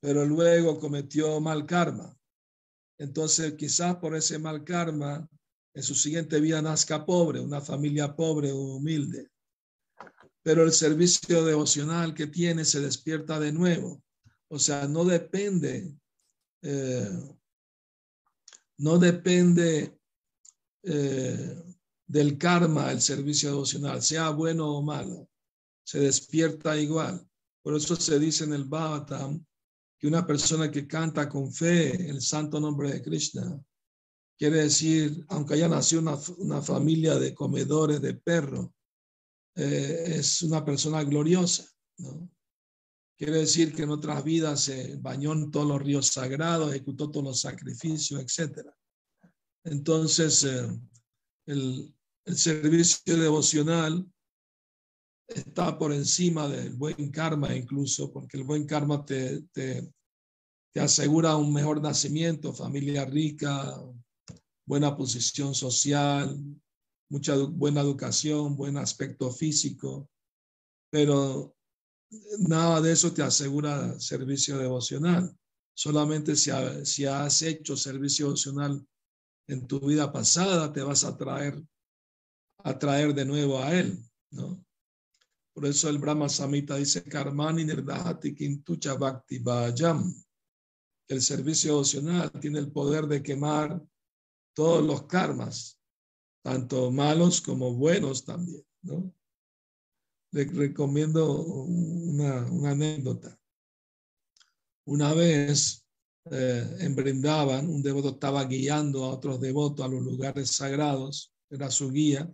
pero 0.00 0.24
luego 0.24 0.78
cometió 0.78 1.40
mal 1.40 1.66
karma. 1.66 2.16
Entonces, 2.96 3.54
quizás 3.54 3.96
por 3.96 4.14
ese 4.14 4.38
mal 4.38 4.62
karma, 4.62 5.28
en 5.74 5.82
su 5.82 5.94
siguiente 5.94 6.40
vida 6.40 6.62
nazca 6.62 7.04
pobre, 7.04 7.40
una 7.40 7.60
familia 7.60 8.14
pobre 8.14 8.52
o 8.52 8.76
humilde. 8.76 9.30
Pero 10.42 10.62
el 10.62 10.72
servicio 10.72 11.44
devocional 11.44 12.14
que 12.14 12.28
tiene 12.28 12.64
se 12.64 12.80
despierta 12.80 13.40
de 13.40 13.52
nuevo. 13.52 14.02
O 14.48 14.58
sea, 14.58 14.86
no 14.86 15.04
depende, 15.04 15.92
eh, 16.62 17.10
no 18.78 18.98
depende 18.98 19.98
eh, 20.82 21.62
del 22.06 22.38
karma 22.38 22.92
el 22.92 23.00
servicio 23.00 23.50
devocional, 23.50 24.02
sea 24.02 24.30
bueno 24.30 24.76
o 24.76 24.82
malo, 24.82 25.28
se 25.82 25.98
despierta 25.98 26.78
igual. 26.78 27.26
Por 27.62 27.74
eso 27.74 27.96
se 27.96 28.18
dice 28.18 28.44
en 28.44 28.52
el 28.52 28.64
Bhagavatam 28.64 29.44
que 29.98 30.06
una 30.06 30.26
persona 30.26 30.70
que 30.70 30.86
canta 30.86 31.28
con 31.28 31.52
fe 31.52 32.10
el 32.10 32.20
santo 32.20 32.60
nombre 32.60 32.92
de 32.92 33.02
Krishna, 33.02 33.58
quiere 34.38 34.62
decir, 34.62 35.24
aunque 35.28 35.54
haya 35.54 35.68
nacido 35.68 36.02
una, 36.38 36.62
familia 36.62 37.16
de 37.16 37.34
comedores 37.34 38.00
de 38.00 38.14
perro, 38.14 38.74
eh, 39.56 40.16
es 40.18 40.42
una 40.42 40.64
persona 40.64 41.02
gloriosa, 41.04 41.68
¿no? 41.98 42.28
Quiere 43.16 43.38
decir 43.38 43.72
que 43.72 43.82
en 43.84 43.90
otras 43.90 44.24
vidas 44.24 44.62
se 44.62 44.96
bañó 44.96 45.32
en 45.34 45.52
todos 45.52 45.68
los 45.68 45.80
ríos 45.80 46.08
sagrados, 46.08 46.70
ejecutó 46.70 47.10
todos 47.10 47.24
los 47.24 47.40
sacrificios, 47.40 48.20
etc. 48.20 48.68
Entonces, 49.64 50.42
eh, 50.42 50.68
el, 51.46 51.94
servicio 52.26 53.16
devocional 53.16 54.04
está 55.28 55.78
por 55.78 55.92
encima 55.92 56.48
del 56.48 56.74
buen 56.74 57.10
karma 57.10 57.54
incluso, 57.54 58.10
porque 58.10 58.38
el 58.38 58.44
buen 58.44 58.66
karma 58.66 59.04
te, 59.04 59.42
te 59.52 60.80
asegura 60.80 61.36
un 61.36 61.52
mejor 61.52 61.80
nacimiento, 61.80 62.52
familia 62.52 63.04
rica, 63.04 63.78
buena 64.66 64.96
posición 64.96 65.54
social, 65.54 66.38
mucha 67.08 67.36
buena 67.36 67.80
educación, 67.80 68.56
buen 68.56 68.76
aspecto 68.76 69.30
físico, 69.30 70.08
pero 70.90 71.56
nada 72.38 72.80
de 72.80 72.92
eso 72.92 73.12
te 73.12 73.22
asegura 73.22 73.98
servicio 74.00 74.58
devocional. 74.58 75.36
Solamente 75.76 76.36
si, 76.36 76.50
si 76.84 77.04
has 77.04 77.42
hecho 77.42 77.76
servicio 77.76 78.26
devocional 78.26 78.86
en 79.48 79.66
tu 79.66 79.80
vida 79.80 80.12
pasada, 80.12 80.72
te 80.72 80.82
vas 80.82 81.04
a 81.04 81.16
traer, 81.16 81.62
de 83.14 83.24
nuevo 83.24 83.58
a 83.58 83.74
Él, 83.74 83.98
¿no? 84.30 84.64
Por 85.52 85.66
eso 85.66 85.88
el 85.88 85.98
Brahma 85.98 86.28
Samhita 86.28 86.76
dice, 86.76 87.04
Karmani 87.04 87.64
Nirdahati 87.64 88.34
Kintucha 88.34 88.94
Bhakti 88.94 89.38
Bhajam. 89.38 90.12
El 91.06 91.22
servicio 91.22 91.72
devocional 91.72 92.32
tiene 92.40 92.58
el 92.58 92.72
poder 92.72 93.06
de 93.06 93.22
quemar 93.22 93.80
todos 94.54 94.84
los 94.84 95.02
karmas, 95.04 95.78
tanto 96.42 96.90
malos 96.90 97.40
como 97.40 97.74
buenos 97.74 98.24
también, 98.24 98.64
¿no? 98.82 99.12
Le 100.30 100.44
recomiendo 100.44 101.42
una, 101.42 102.70
anécdota. 102.70 103.38
Una 104.86 105.14
vez 105.14 105.86
eh, 106.30 106.76
en 106.80 107.68
un 107.68 107.82
devoto 107.82 108.10
estaba 108.10 108.44
guiando 108.44 109.04
a 109.04 109.14
otros 109.14 109.40
devotos 109.40 109.84
a 109.84 109.88
los 109.88 110.02
lugares 110.02 110.50
sagrados, 110.50 111.32
era 111.50 111.70
su 111.70 111.90
guía, 111.90 112.32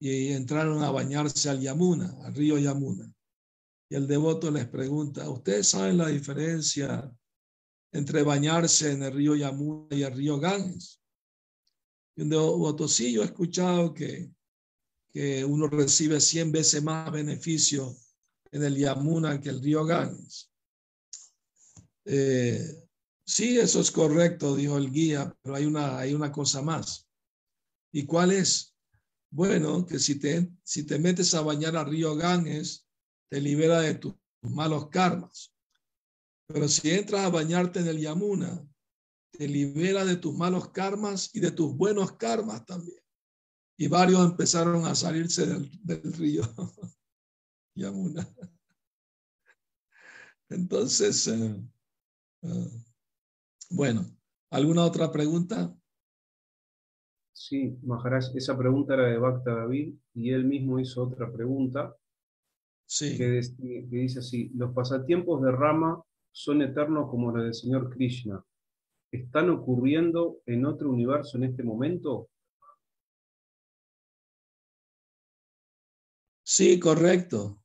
y 0.00 0.32
entraron 0.32 0.82
a 0.82 0.90
bañarse 0.90 1.48
al 1.48 1.60
Yamuna, 1.60 2.16
al 2.24 2.34
río 2.34 2.58
Yamuna. 2.58 3.10
Y 3.88 3.94
el 3.94 4.06
devoto 4.06 4.50
les 4.50 4.66
pregunta, 4.66 5.28
¿ustedes 5.30 5.68
saben 5.68 5.98
la 5.98 6.08
diferencia 6.08 7.10
entre 7.92 8.22
bañarse 8.22 8.92
en 8.92 9.02
el 9.02 9.12
río 9.12 9.36
Yamuna 9.36 9.94
y 9.94 10.02
el 10.02 10.14
río 10.14 10.38
Ganges? 10.40 11.01
Y 12.16 12.22
un 12.22 12.28
devoto, 12.28 12.88
sí, 12.88 13.12
yo 13.12 13.22
he 13.22 13.26
escuchado 13.26 13.94
que, 13.94 14.30
que 15.10 15.44
uno 15.44 15.66
recibe 15.68 16.20
100 16.20 16.52
veces 16.52 16.82
más 16.82 17.10
beneficio 17.10 17.96
en 18.50 18.62
el 18.62 18.76
Yamuna 18.76 19.40
que 19.40 19.48
el 19.48 19.62
río 19.62 19.84
Ganges. 19.84 20.50
Eh, 22.04 22.86
sí, 23.24 23.58
eso 23.58 23.80
es 23.80 23.90
correcto, 23.90 24.56
dijo 24.56 24.76
el 24.76 24.90
guía, 24.90 25.34
pero 25.42 25.56
hay 25.56 25.64
una, 25.64 25.98
hay 25.98 26.14
una 26.14 26.30
cosa 26.30 26.62
más. 26.62 27.08
¿Y 27.92 28.04
cuál 28.04 28.32
es? 28.32 28.74
Bueno, 29.30 29.86
que 29.86 29.98
si 29.98 30.18
te, 30.18 30.50
si 30.62 30.84
te 30.84 30.98
metes 30.98 31.34
a 31.34 31.40
bañar 31.40 31.76
al 31.76 31.86
río 31.86 32.14
Ganges, 32.14 32.86
te 33.30 33.40
libera 33.40 33.80
de 33.80 33.94
tus 33.94 34.14
malos 34.42 34.88
karmas. 34.88 35.54
Pero 36.46 36.68
si 36.68 36.90
entras 36.90 37.24
a 37.24 37.30
bañarte 37.30 37.80
en 37.80 37.88
el 37.88 37.98
Yamuna, 37.98 38.62
te 39.32 39.48
libera 39.48 40.04
de 40.04 40.16
tus 40.16 40.34
malos 40.34 40.70
karmas 40.70 41.34
y 41.34 41.40
de 41.40 41.50
tus 41.50 41.76
buenos 41.76 42.12
karmas 42.12 42.64
también. 42.64 42.98
Y 43.76 43.88
varios 43.88 44.24
empezaron 44.24 44.84
a 44.84 44.94
salirse 44.94 45.46
del, 45.46 45.70
del 45.82 46.12
río 46.12 46.42
Yamuna. 47.74 48.28
Entonces, 50.48 51.26
eh, 51.28 51.56
Ah. 52.42 52.66
Bueno, 53.70 54.04
¿alguna 54.50 54.84
otra 54.84 55.10
pregunta? 55.12 55.74
Sí, 57.32 57.78
Maharaj, 57.82 58.34
esa 58.34 58.58
pregunta 58.58 58.94
era 58.94 59.06
de 59.06 59.18
Bhakta 59.18 59.54
David 59.54 59.94
y 60.14 60.30
él 60.30 60.44
mismo 60.44 60.78
hizo 60.78 61.04
otra 61.04 61.32
pregunta 61.32 61.96
sí. 62.86 63.16
que, 63.16 63.40
dice 63.88 64.18
así, 64.18 64.50
los 64.54 64.72
pasatiempos 64.74 65.42
de 65.42 65.52
Rama 65.52 66.02
son 66.32 66.62
eternos 66.62 67.08
como 67.10 67.30
los 67.30 67.44
del 67.44 67.54
Señor 67.54 67.90
Krishna. 67.90 68.44
¿Están 69.12 69.50
ocurriendo 69.50 70.40
en 70.46 70.64
otro 70.64 70.90
universo 70.90 71.36
en 71.36 71.44
este 71.44 71.62
momento? 71.62 72.30
Sí, 76.42 76.80
correcto. 76.80 77.62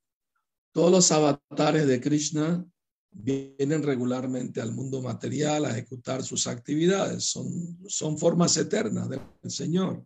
Todos 0.73 0.91
los 0.91 1.11
avatares 1.13 1.87
de 1.87 2.01
Krishna 2.01 2.69
vienen 3.11 3.81
regularmente 3.81 4.59
al 4.59 4.73
mundo 4.73 5.01
material 5.01 5.63
a 5.63 5.71
ejecutar 5.71 6.21
sus 6.21 6.47
actividades. 6.47 7.23
Son, 7.23 7.47
son 7.87 8.17
formas 8.17 8.57
eternas 8.57 9.07
del 9.07 9.21
Señor 9.49 10.05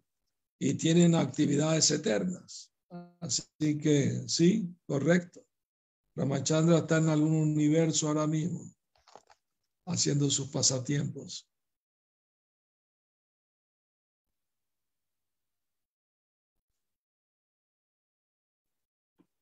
y 0.59 0.75
tienen 0.75 1.15
actividades 1.15 1.89
eternas. 1.89 2.71
Así 3.19 3.79
que 3.79 4.27
sí, 4.27 4.69
correcto. 4.85 5.43
Ramachandra 6.15 6.77
está 6.77 6.97
en 6.97 7.09
algún 7.09 7.33
universo 7.33 8.09
ahora 8.09 8.27
mismo 8.27 8.71
haciendo 9.91 10.29
sus 10.29 10.49
pasatiempos. 10.49 11.47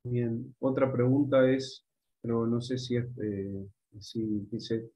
Bien, 0.03 0.55
otra 0.59 0.91
pregunta 0.91 1.49
es, 1.49 1.85
pero 2.21 2.47
no 2.47 2.61
sé 2.61 2.77
si 2.77 2.95
es, 2.95 3.05
eh, 3.21 3.67
si 3.99 4.47
dice, 4.51 4.89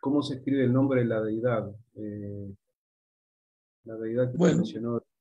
¿cómo 0.00 0.22
se 0.22 0.36
escribe 0.36 0.64
el 0.64 0.72
nombre 0.72 1.00
de 1.00 1.06
la 1.06 1.22
deidad? 1.22 1.74
Eh, 1.94 2.54
la 3.84 3.96
deidad 3.96 4.30
que 4.30 4.36
bueno, 4.36 4.64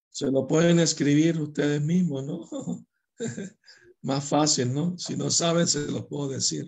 Se 0.10 0.32
lo 0.32 0.48
pueden 0.48 0.80
escribir 0.80 1.40
ustedes 1.40 1.82
mismos, 1.82 2.26
¿no? 2.26 2.42
Más 4.02 4.28
fácil, 4.28 4.74
¿no? 4.74 4.98
Si 4.98 5.16
no 5.16 5.30
saben, 5.30 5.68
se 5.68 5.90
los 5.90 6.06
puedo 6.08 6.30
decir. 6.30 6.66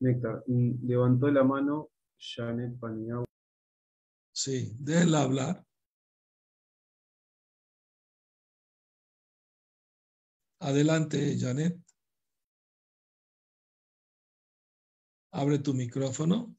Néctar, 0.00 0.42
levantó 0.46 1.30
la 1.30 1.44
mano 1.44 1.90
Janet 2.18 2.78
Paniagua. 2.78 3.26
Sí, 4.32 4.74
déjenla 4.78 5.22
hablar. 5.22 5.64
Adelante, 10.60 11.36
Janet. 11.38 11.78
Abre 15.32 15.58
tu 15.58 15.74
micrófono. 15.74 16.56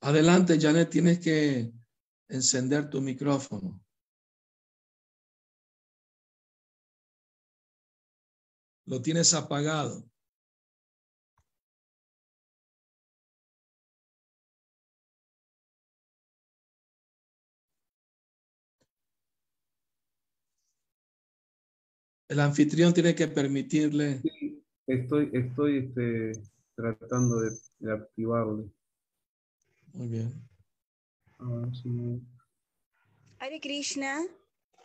Adelante, 0.00 0.58
Janet, 0.60 0.90
tienes 0.90 1.18
que 1.18 1.72
encender 2.28 2.88
tu 2.88 3.00
micrófono. 3.00 3.80
lo 8.88 9.02
tienes 9.02 9.34
apagado. 9.34 10.02
El 22.28 22.40
anfitrión 22.40 22.92
tiene 22.92 23.14
que 23.14 23.28
permitirle. 23.28 24.20
Sí, 24.20 24.62
estoy, 24.86 25.30
estoy 25.32 25.78
este, 25.78 26.32
tratando 26.74 27.40
de, 27.40 27.50
de 27.78 27.92
activarlo. 27.92 28.70
Muy 29.98 30.06
bien. 30.06 30.48
A 31.40 31.44
ver 31.50 31.74
si 31.76 31.88
me- 31.88 32.20
Hare 33.40 33.60
Krishna, 33.60 34.24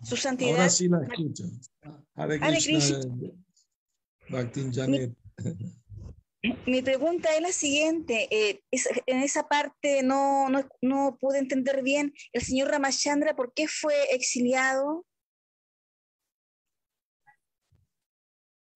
su 0.01 0.17
santidad. 0.17 0.53
Ahora 0.53 0.69
sí 0.69 0.87
la 0.87 1.03
escucho. 1.03 1.43
Hare 2.15 2.39
Hare 2.41 2.57
Krishna. 2.57 2.99
Bhaktin 4.29 4.73
Janet. 4.73 5.15
Mi 6.65 6.81
pregunta 6.81 7.29
es 7.35 7.41
la 7.43 7.51
siguiente. 7.51 8.27
eh, 8.31 8.63
es- 8.71 8.89
en 9.05 9.19
esa 9.19 9.47
parte 9.47 10.01
no, 10.01 10.49
no, 10.49 10.67
no 10.81 11.15
pude 11.21 11.37
entender 11.37 11.83
bien. 11.83 12.11
El 12.31 12.41
señor 12.41 12.69
Ramachandra, 12.69 13.35
¿por 13.35 13.53
qué 13.53 13.67
fue 13.67 13.93
exiliado? 14.15 15.05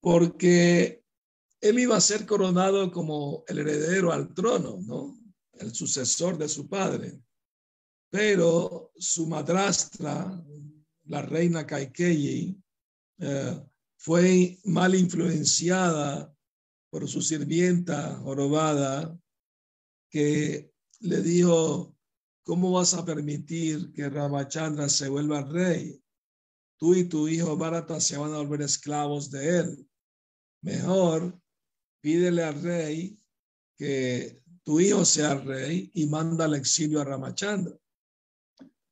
Porque 0.02 1.02
él 1.62 1.80
iba 1.80 1.98
a 1.98 2.02
ser 2.02 2.28
coronado 2.28 2.92
como 2.92 3.44
el 3.48 3.58
heredero 3.58 4.12
al 4.12 4.36
trono, 4.36 4.78
¿no? 4.86 5.17
El 5.60 5.74
sucesor 5.74 6.38
de 6.38 6.48
su 6.48 6.68
padre. 6.68 7.20
Pero 8.10 8.92
su 8.98 9.28
madrastra, 9.28 10.44
la 11.06 11.22
reina 11.22 11.66
Kaikeyi, 11.66 12.58
eh, 13.20 13.64
fue 13.98 14.60
mal 14.66 14.96
influenciada 14.96 16.34
por 16.90 17.08
su 17.08 17.22
sirvienta 17.22 18.16
jorobada, 18.18 19.20
que 20.10 20.72
le 21.02 21.22
dijo, 21.22 21.96
¿cómo 22.44 22.72
vas 22.72 22.94
a 22.94 23.04
permitir 23.04 23.92
que 23.92 24.10
Ramachandra 24.10 24.88
se 24.88 25.10
vuelva 25.10 25.42
rey? 25.42 26.02
Tú 26.78 26.96
y 26.96 27.06
tu 27.06 27.28
hijo 27.28 27.58
Bharata 27.58 28.00
se 28.00 28.18
van 28.18 28.34
a 28.34 28.38
volver 28.38 28.62
esclavos 28.62 29.30
de 29.32 29.60
él. 29.60 29.90
Mejor 30.62 31.40
pídele 32.02 32.44
al 32.44 32.62
rey 32.62 33.20
que 33.76 34.42
tu 34.68 34.82
hijo 34.82 35.06
sea 35.06 35.36
rey 35.36 35.90
y 35.94 36.08
manda 36.08 36.44
al 36.44 36.56
exilio 36.56 37.00
a 37.00 37.06
Ramachandra. 37.06 37.74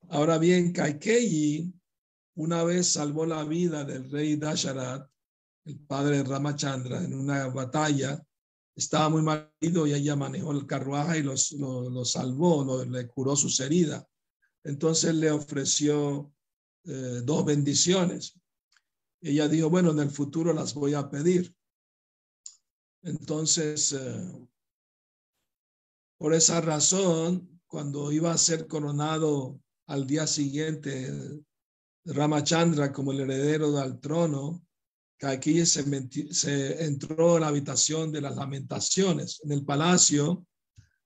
Ahora 0.07 0.37
bien, 0.37 0.71
Kaikeyi 0.71 1.69
una 2.35 2.63
vez 2.63 2.87
salvó 2.93 3.25
la 3.25 3.43
vida 3.43 3.83
del 3.83 4.09
rey 4.09 4.37
Dasharat, 4.37 5.05
el 5.65 5.77
padre 5.79 6.19
de 6.19 6.23
Ramachandra, 6.23 7.03
en 7.03 7.13
una 7.13 7.47
batalla. 7.47 8.25
Estaba 8.73 9.09
muy 9.09 9.21
marido 9.21 9.85
y 9.85 9.93
ella 9.93 10.15
manejó 10.15 10.53
el 10.53 10.65
carruaje 10.65 11.19
y 11.19 11.23
los, 11.23 11.51
lo, 11.51 12.05
salvó, 12.05 12.85
le 12.85 13.07
curó 13.09 13.35
sus 13.35 13.59
heridas. 13.59 14.07
Entonces 14.63 15.13
le 15.13 15.29
ofreció 15.29 16.33
eh, 16.85 17.19
dos 17.21 17.43
bendiciones. 17.43 18.39
Ella 19.19 19.49
dijo, 19.49 19.69
bueno, 19.69 19.91
en 19.91 19.99
el 19.99 20.09
futuro 20.09 20.53
las 20.53 20.73
voy 20.73 20.93
a 20.93 21.09
pedir. 21.09 21.53
Entonces, 23.01 23.91
eh, 23.91 24.47
por 26.17 26.33
esa 26.33 26.61
razón, 26.61 27.61
cuando 27.67 28.11
iba 28.11 28.31
a 28.31 28.37
ser 28.37 28.67
coronado 28.67 29.59
al 29.87 30.07
día 30.07 30.27
siguiente 30.27 31.11
Ramachandra 32.05 32.93
como 32.93 33.11
el 33.11 33.21
heredero 33.21 33.71
del 33.71 33.99
trono, 33.99 34.63
Kaikeyi 35.17 35.65
se, 35.65 35.83
se 36.33 36.85
entró 36.85 37.35
en 37.35 37.41
la 37.41 37.47
habitación 37.47 38.11
de 38.11 38.21
las 38.21 38.35
lamentaciones. 38.35 39.41
En 39.43 39.51
el 39.51 39.65
palacio 39.65 40.45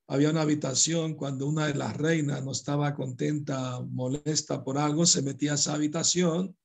había 0.08 0.30
una 0.30 0.42
habitación 0.42 1.14
cuando 1.14 1.46
una 1.46 1.68
de 1.68 1.74
las 1.74 1.96
reinas 1.96 2.44
no 2.44 2.52
estaba 2.52 2.94
contenta, 2.94 3.80
molesta 3.80 4.62
por 4.62 4.76
algo, 4.76 5.06
se 5.06 5.22
metía 5.22 5.52
a 5.52 5.54
esa 5.54 5.74
habitación 5.74 6.56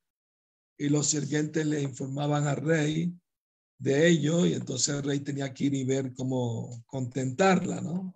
y 0.78 0.90
los 0.90 1.08
sirvientes 1.08 1.66
le 1.66 1.82
informaban 1.82 2.48
al 2.48 2.58
rey 2.58 3.14
de 3.78 4.08
ello 4.08 4.46
y 4.46 4.54
entonces 4.54 4.96
el 4.96 5.04
rey 5.04 5.20
tenía 5.20 5.54
que 5.54 5.66
ir 5.66 5.74
y 5.76 5.84
ver 5.84 6.14
cómo 6.14 6.84
contentarla, 6.88 7.82
¿no? 7.82 8.16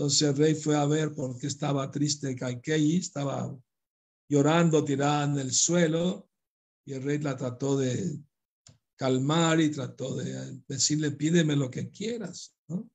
Entonces 0.00 0.30
el 0.30 0.36
rey 0.38 0.54
fue 0.54 0.76
a 0.76 0.86
ver 0.86 1.14
por 1.14 1.36
qué 1.38 1.46
estaba 1.46 1.90
triste 1.90 2.34
Kaikeyi, 2.34 2.96
estaba 2.96 3.54
llorando, 4.30 4.82
tirada 4.82 5.24
en 5.24 5.38
el 5.38 5.52
suelo 5.52 6.30
y 6.86 6.94
el 6.94 7.02
rey 7.02 7.18
la 7.18 7.36
trató 7.36 7.76
de 7.76 8.18
calmar 8.96 9.60
y 9.60 9.70
trató 9.70 10.16
de 10.16 10.58
decirle, 10.66 11.10
pídeme 11.10 11.54
lo 11.54 11.70
que 11.70 11.90
quieras, 11.90 12.56
¿no? 12.68 12.90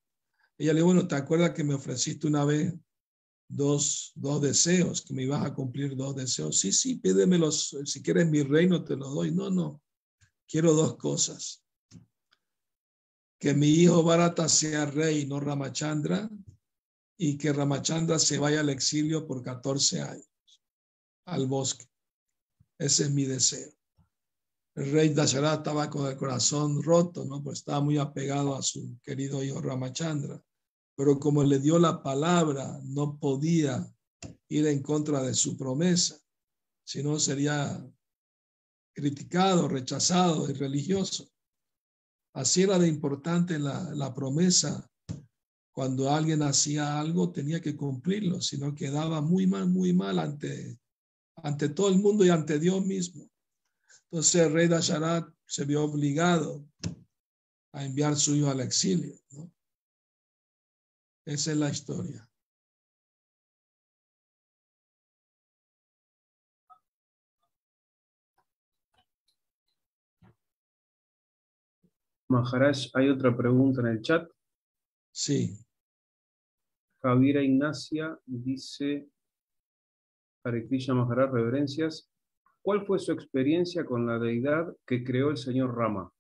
Ella 0.58 0.74
le 0.74 0.80
dijo, 0.80 0.88
bueno, 0.88 1.08
¿te 1.08 1.14
acuerdas 1.14 1.52
que 1.52 1.64
me 1.64 1.76
ofreciste 1.76 2.26
una 2.26 2.44
vez 2.44 2.74
dos, 3.48 4.12
dos 4.16 4.42
deseos, 4.42 5.04
que 5.04 5.14
me 5.14 5.22
ibas 5.22 5.46
a 5.46 5.54
cumplir 5.54 5.96
dos 5.96 6.16
deseos? 6.16 6.58
Sí, 6.58 6.72
sí, 6.72 6.96
pídemelos, 6.96 7.78
si 7.86 8.02
quieres 8.02 8.28
mi 8.28 8.42
reino 8.42 8.84
te 8.84 8.96
lo 8.96 9.10
doy. 9.10 9.32
No, 9.32 9.52
no, 9.52 9.80
quiero 10.48 10.74
dos 10.74 10.98
cosas. 10.98 11.64
Que 13.38 13.54
mi 13.54 13.68
hijo 13.68 14.02
Bharata 14.02 14.50
sea 14.50 14.88
rey, 14.88 15.28
no 15.28 15.40
Ramachandra, 15.40 16.32
y 17.18 17.38
que 17.38 17.54
Ramachandra 17.54 18.20
se 18.20 18.38
vaya 18.38 18.60
al 18.60 18.70
exilio 18.70 19.26
por 19.26 19.42
14 19.42 20.02
años, 20.02 20.62
al 21.26 21.48
bosque. 21.48 21.86
Ese 22.78 23.04
es 23.04 23.12
mi 23.12 23.26
deseo. 23.26 23.72
El 24.76 24.92
rey 24.92 25.10
Dasharat 25.14 25.60
estaba 25.60 25.90
con 25.90 26.06
el 26.08 26.18
corazón 26.18 26.84
roto, 26.84 27.24
¿no? 27.24 27.42
Pues 27.42 27.60
estaba 27.60 27.80
muy 27.80 27.98
apegado 27.98 28.56
a 28.56 28.62
su 28.62 29.00
querido 29.02 29.42
hijo 29.42 29.62
Ramachandra. 29.62 30.42
Pero 30.98 31.18
como 31.18 31.44
le 31.44 31.60
dio 31.60 31.80
la 31.80 32.04
palabra, 32.04 32.80
no 32.84 33.18
podía 33.18 33.90
ir 34.50 34.68
en 34.68 34.82
contra 34.82 35.24
de 35.24 35.34
su 35.34 35.58
promesa, 35.58 36.20
sino 36.84 37.20
sería 37.20 37.86
criticado, 38.94 39.68
rechazado 39.70 40.50
y 40.50 40.54
religioso. 40.54 41.30
Así 42.34 42.64
era 42.64 42.78
de 42.78 42.90
importante 42.90 43.58
la, 43.58 43.94
la 43.94 44.14
promesa. 44.14 44.90
Cuando 45.76 46.10
alguien 46.10 46.42
hacía 46.42 46.98
algo, 46.98 47.34
tenía 47.34 47.60
que 47.60 47.76
cumplirlo, 47.76 48.40
sino 48.40 48.74
quedaba 48.74 49.20
muy 49.20 49.46
mal, 49.46 49.68
muy 49.68 49.92
mal 49.92 50.20
ante, 50.20 50.80
ante 51.36 51.68
todo 51.68 51.90
el 51.90 52.00
mundo 52.00 52.24
y 52.24 52.30
ante 52.30 52.60
Dios 52.60 52.86
mismo. 52.86 53.30
Entonces 54.06 54.36
el 54.48 54.54
rey 54.54 54.70
Dasharat 54.70 55.28
se 55.46 55.66
vio 55.66 55.84
obligado 55.84 56.66
a 57.74 57.84
enviar 57.84 58.16
su 58.16 58.34
hijo 58.36 58.50
al 58.50 58.62
exilio. 58.62 59.20
¿no? 59.32 59.52
Esa 61.26 61.52
es 61.52 61.58
la 61.58 61.70
historia. 61.70 62.26
Maharaj, 72.30 72.78
hay 72.94 73.10
otra 73.10 73.36
pregunta 73.36 73.82
en 73.82 73.88
el 73.88 74.02
chat. 74.02 74.26
Sí, 75.12 75.65
Javiera 77.06 77.44
Ignacia 77.44 78.18
dice, 78.26 79.08
Hare 80.44 80.68
Krishna 80.68 80.96
Maharaj, 80.96 81.32
reverencias. 81.32 82.10
¿Cuál 82.64 82.86
fue 82.86 82.98
su 82.98 83.12
experiencia 83.12 83.86
con 83.86 84.08
la 84.08 84.18
deidad 84.18 84.76
que 84.88 85.04
creó 85.04 85.30
el 85.30 85.38
señor 85.38 85.76
Rama? 85.78 86.12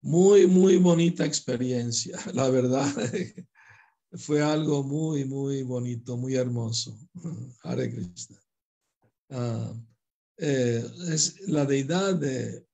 muy, 0.00 0.46
muy 0.46 0.76
bonita 0.76 1.24
experiencia, 1.24 2.18
la 2.34 2.48
verdad. 2.50 2.86
Fue 4.12 4.42
algo 4.42 4.82
muy, 4.82 5.26
muy 5.26 5.62
bonito, 5.62 6.16
muy 6.16 6.34
hermoso. 6.34 6.98
Hare 7.62 7.90
Krishna. 7.90 8.40
Ah, 9.30 9.74
eh, 10.38 10.82
es 11.12 11.46
la 11.48 11.66
deidad 11.66 12.14
de, 12.14 12.66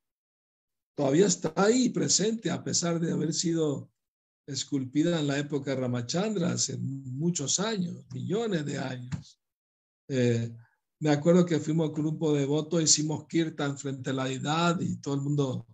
todavía 0.94 1.26
está 1.26 1.52
ahí 1.56 1.88
presente 1.88 2.50
a 2.50 2.62
pesar 2.62 3.00
de 3.00 3.12
haber 3.12 3.34
sido 3.34 3.90
esculpida 4.46 5.20
en 5.20 5.26
la 5.26 5.38
época 5.38 5.70
de 5.70 5.80
Ramachandra 5.80 6.52
hace 6.52 6.76
muchos 6.78 7.58
años, 7.60 8.06
millones 8.12 8.64
de 8.64 8.78
años. 8.78 9.40
Eh, 10.08 10.54
me 11.00 11.10
acuerdo 11.10 11.44
que 11.46 11.60
fuimos 11.60 11.92
grupo 11.92 12.34
de 12.34 12.46
voto, 12.46 12.80
hicimos 12.80 13.26
kirtan 13.26 13.78
frente 13.78 14.10
a 14.10 14.14
la 14.14 14.24
deidad 14.24 14.80
y 14.80 14.96
todo 14.96 15.14
el 15.14 15.20
mundo 15.22 15.66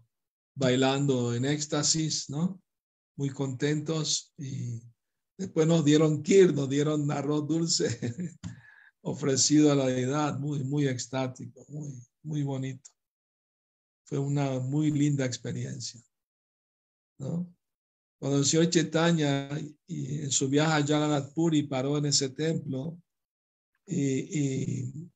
bailando 0.55 1.35
en 1.35 1.45
éxtasis, 1.45 2.31
¿no? 2.31 2.61
Muy 3.17 3.31
contentos 3.31 4.33
y 4.39 4.81
después 5.37 5.67
nos 5.67 5.85
dieron 5.85 6.23
kir, 6.23 6.55
nos 6.55 6.69
dieron 6.69 7.11
arroz 7.11 7.47
dulce 7.47 7.87
ofrecido 9.03 9.73
a 9.73 9.75
la 9.75 9.87
deidad, 9.87 10.39
muy, 10.39 10.65
muy 10.65 10.87
extático, 10.87 11.65
muy, 11.69 12.03
muy 12.23 12.43
bonito. 12.43 12.91
Fue 14.05 14.19
una 14.19 14.59
muy 14.59 14.91
linda 14.91 15.25
experiencia, 15.25 16.01
¿no? 17.19 17.49
Cuando 18.21 18.37
el 18.37 18.45
señor 18.45 18.69
Chaitanya 18.69 19.49
y 19.87 20.21
en 20.21 20.31
su 20.31 20.51
viaje 20.51 20.73
a 20.73 20.87
Jagannath 20.87 21.33
paró 21.71 21.97
en 21.97 22.05
ese 22.05 22.29
templo 22.29 23.01
y, 23.87 24.39
y 24.39 25.11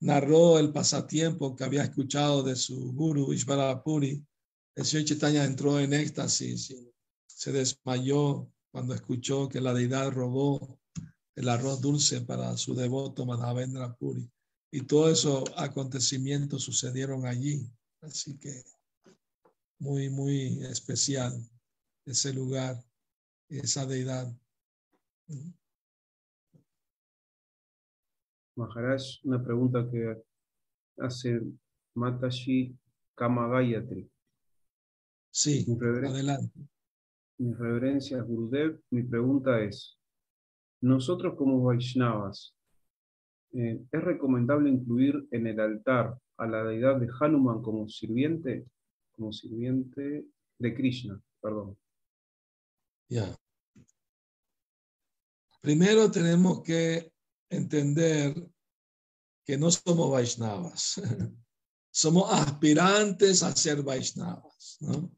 narró 0.00 0.58
el 0.58 0.72
pasatiempo 0.72 1.54
que 1.54 1.64
había 1.64 1.82
escuchado 1.82 2.42
de 2.42 2.56
su 2.56 2.94
guru 2.94 3.34
Ishvarapuri. 3.34 4.26
El 4.74 4.84
señor 4.86 5.04
Chaitanya 5.04 5.44
entró 5.44 5.78
en 5.78 5.92
éxtasis 5.92 6.70
y 6.70 6.90
se 7.26 7.52
desmayó 7.52 8.50
cuando 8.72 8.94
escuchó 8.94 9.46
que 9.46 9.60
la 9.60 9.74
deidad 9.74 10.10
robó 10.10 10.80
el 11.34 11.50
arroz 11.50 11.82
dulce 11.82 12.22
para 12.22 12.56
su 12.56 12.74
devoto 12.74 13.26
Madhavendra 13.26 13.94
Puri. 13.94 14.26
Y 14.72 14.80
todos 14.80 15.18
esos 15.18 15.44
acontecimientos 15.58 16.62
sucedieron 16.62 17.26
allí. 17.26 17.70
Así 18.00 18.38
que 18.38 18.64
muy, 19.78 20.08
muy 20.08 20.64
especial 20.64 21.46
ese 22.06 22.32
lugar, 22.32 22.76
esa 23.48 23.84
deidad. 23.84 24.32
Maharaj, 28.54 29.02
una 29.24 29.42
pregunta 29.42 29.86
que 29.90 30.22
hace 30.98 31.40
Matashi 31.94 32.74
Kamagayatri. 33.16 34.08
Sí, 35.30 35.66
adelante. 35.80 36.60
Mi 37.38 37.52
reverencia, 37.52 38.22
Gurudev, 38.22 38.80
mi 38.90 39.02
pregunta 39.02 39.60
es, 39.60 39.98
nosotros 40.80 41.34
como 41.36 41.62
Vaishnavas, 41.62 42.54
eh, 43.52 43.84
¿es 43.90 44.02
recomendable 44.02 44.70
incluir 44.70 45.26
en 45.32 45.46
el 45.46 45.60
altar 45.60 46.18
a 46.38 46.46
la 46.46 46.64
deidad 46.64 46.98
de 46.98 47.08
Hanuman 47.20 47.60
como 47.60 47.88
sirviente? 47.88 48.66
Como 49.12 49.32
sirviente 49.32 50.24
de 50.58 50.74
Krishna, 50.74 51.20
perdón. 51.42 51.76
Ya. 53.08 53.36
Primero 55.60 56.10
tenemos 56.10 56.62
que 56.62 57.12
entender 57.50 58.34
que 59.44 59.56
no 59.56 59.70
somos 59.70 60.10
Vaishnavas. 60.10 61.00
somos 61.96 62.30
aspirantes 62.30 63.42
a 63.42 63.56
ser 63.56 63.82
Vaishnavas, 63.82 64.76
¿no? 64.80 65.10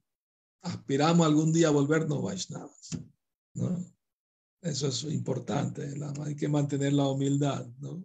Aspiramos 0.63 1.27
algún 1.27 1.53
día 1.53 1.69
a 1.69 1.73
volvernos 1.73 2.23
Vaishnavas, 2.23 2.91
¿no? 3.55 3.85
Eso 4.63 4.87
es 4.87 5.03
importante, 5.05 5.93
hay 6.25 6.37
que 6.37 6.49
mantener 6.49 6.93
la 6.93 7.09
humildad, 7.09 7.67
¿no? 7.79 8.05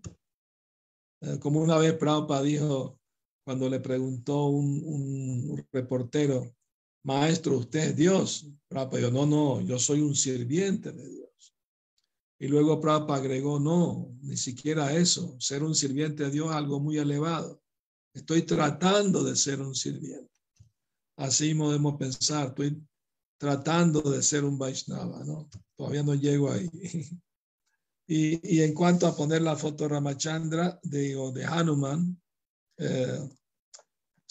Eh, 1.22 1.38
como 1.40 1.62
una 1.62 1.78
vez 1.78 1.94
Prabhupada 1.94 2.42
dijo, 2.42 3.00
cuando 3.44 3.70
le 3.70 3.80
preguntó 3.80 4.46
un, 4.46 4.82
un 4.84 5.68
reportero, 5.72 6.56
maestro, 7.04 7.58
¿usted 7.58 7.89
es 7.89 7.95
Dios? 7.95 8.47
Prabhupada 8.68 8.97
dijo, 8.97 9.12
no, 9.12 9.26
no, 9.26 9.62
yo 9.62 9.78
soy 9.78 10.01
un 10.01 10.16
sirviente 10.16 10.91
de 10.91 11.08
Dios. 11.08 11.56
Y 12.39 12.47
luego 12.47 12.80
Prabhupada 12.80 13.20
agregó, 13.20 13.60
no, 13.60 14.16
ni 14.22 14.38
siquiera 14.38 14.95
eso, 14.95 15.39
ser 15.39 15.64
un 15.64 15.76
sirviente 15.76 16.24
de 16.24 16.32
Dios 16.32 16.49
es 16.49 16.56
algo 16.56 16.80
muy 16.80 16.97
elevado. 16.97 17.62
Estoy 18.14 18.43
tratando 18.43 19.24
de 19.24 19.36
ser 19.36 19.62
un 19.62 19.76
sirviente. 19.76 20.32
Así 21.18 21.54
podemos 21.54 21.95
pensar, 21.97 22.47
estoy 22.49 22.82
tratando 23.38 24.01
de 24.01 24.22
ser 24.24 24.43
un 24.43 24.58
Vaishnava, 24.58 25.24
¿no? 25.24 25.49
Todavía 25.76 26.04
no 26.04 26.16
llego 26.16 26.51
ahí. 26.51 26.70
Y, 28.06 28.62
en 28.62 28.74
cuanto 28.74 29.08
a 29.08 29.16
poner 29.16 29.41
la 29.41 29.56
foto 29.56 29.86
de 29.86 29.91
Ramachandra, 29.91 30.78
digo, 30.84 31.32
de 31.32 31.45
Hanuman, 31.45 32.22
eh, 32.78 33.30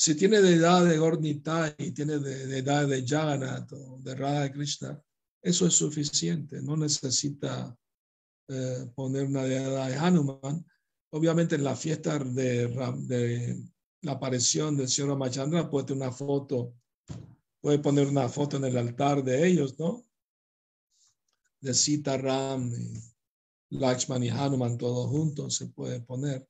si 0.03 0.17
tiene 0.17 0.43
de 0.43 0.55
edad 0.55 0.85
de 0.85 0.99
Gornita 0.99 1.77
y 1.79 1.93
tiene 1.93 2.19
de, 2.19 2.59
edad 2.59 2.89
de 2.89 3.07
Jagannath 3.07 3.73
o 3.73 4.01
de 4.01 4.17
Radha 4.17 4.51
Krishna, 4.51 5.01
eso 5.41 5.65
es 5.65 5.75
suficiente, 5.75 6.61
no 6.61 6.77
necesita 6.77 7.79
eh, 8.49 8.91
poner 8.97 9.27
una 9.27 9.45
deidad 9.45 9.89
de 9.89 9.95
Hanuman. 9.95 10.67
Obviamente 11.11 11.55
en 11.55 11.63
la 11.63 11.77
fiesta 11.77 12.19
de, 12.19 13.65
la 14.01 14.13
aparición 14.13 14.77
del 14.77 14.89
señor 14.89 15.11
Ramachandra 15.11 15.71
puede 15.71 15.93
una 15.93 16.11
foto, 16.11 16.75
puede 17.61 17.79
poner 17.79 18.09
una 18.09 18.29
foto 18.29 18.57
en 18.57 18.65
el 18.65 18.77
altar 18.79 19.23
de 19.23 19.47
ellos, 19.47 19.79
¿no? 19.79 20.05
De 21.61 21.73
Sita 21.75 22.19
Ram, 22.19 22.75
y 22.75 23.79
Lakshman 23.79 24.25
y 24.25 24.31
Hanuman 24.31 24.77
todos 24.77 25.09
juntos 25.09 25.55
se 25.55 25.67
puede 25.69 26.01
poner. 26.01 26.45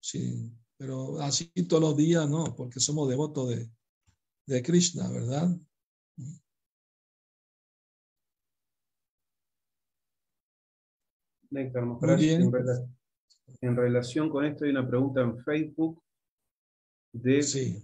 Sí, 0.00 0.52
pero 0.76 1.20
así 1.20 1.50
todos 1.68 1.82
los 1.82 1.96
días 1.96 2.28
no, 2.28 2.54
porque 2.56 2.80
somos 2.80 3.08
devotos 3.08 3.50
de, 3.50 3.70
de 4.46 4.62
Krishna, 4.62 5.10
¿verdad? 5.10 5.48
En, 13.60 13.76
relación 13.76 14.28
con 14.28 14.44
esto 14.44 14.64
hay 14.64 14.72
una 14.72 14.88
pregunta 14.88 15.20
en 15.20 15.38
Facebook 15.38 16.02
de 17.12 17.80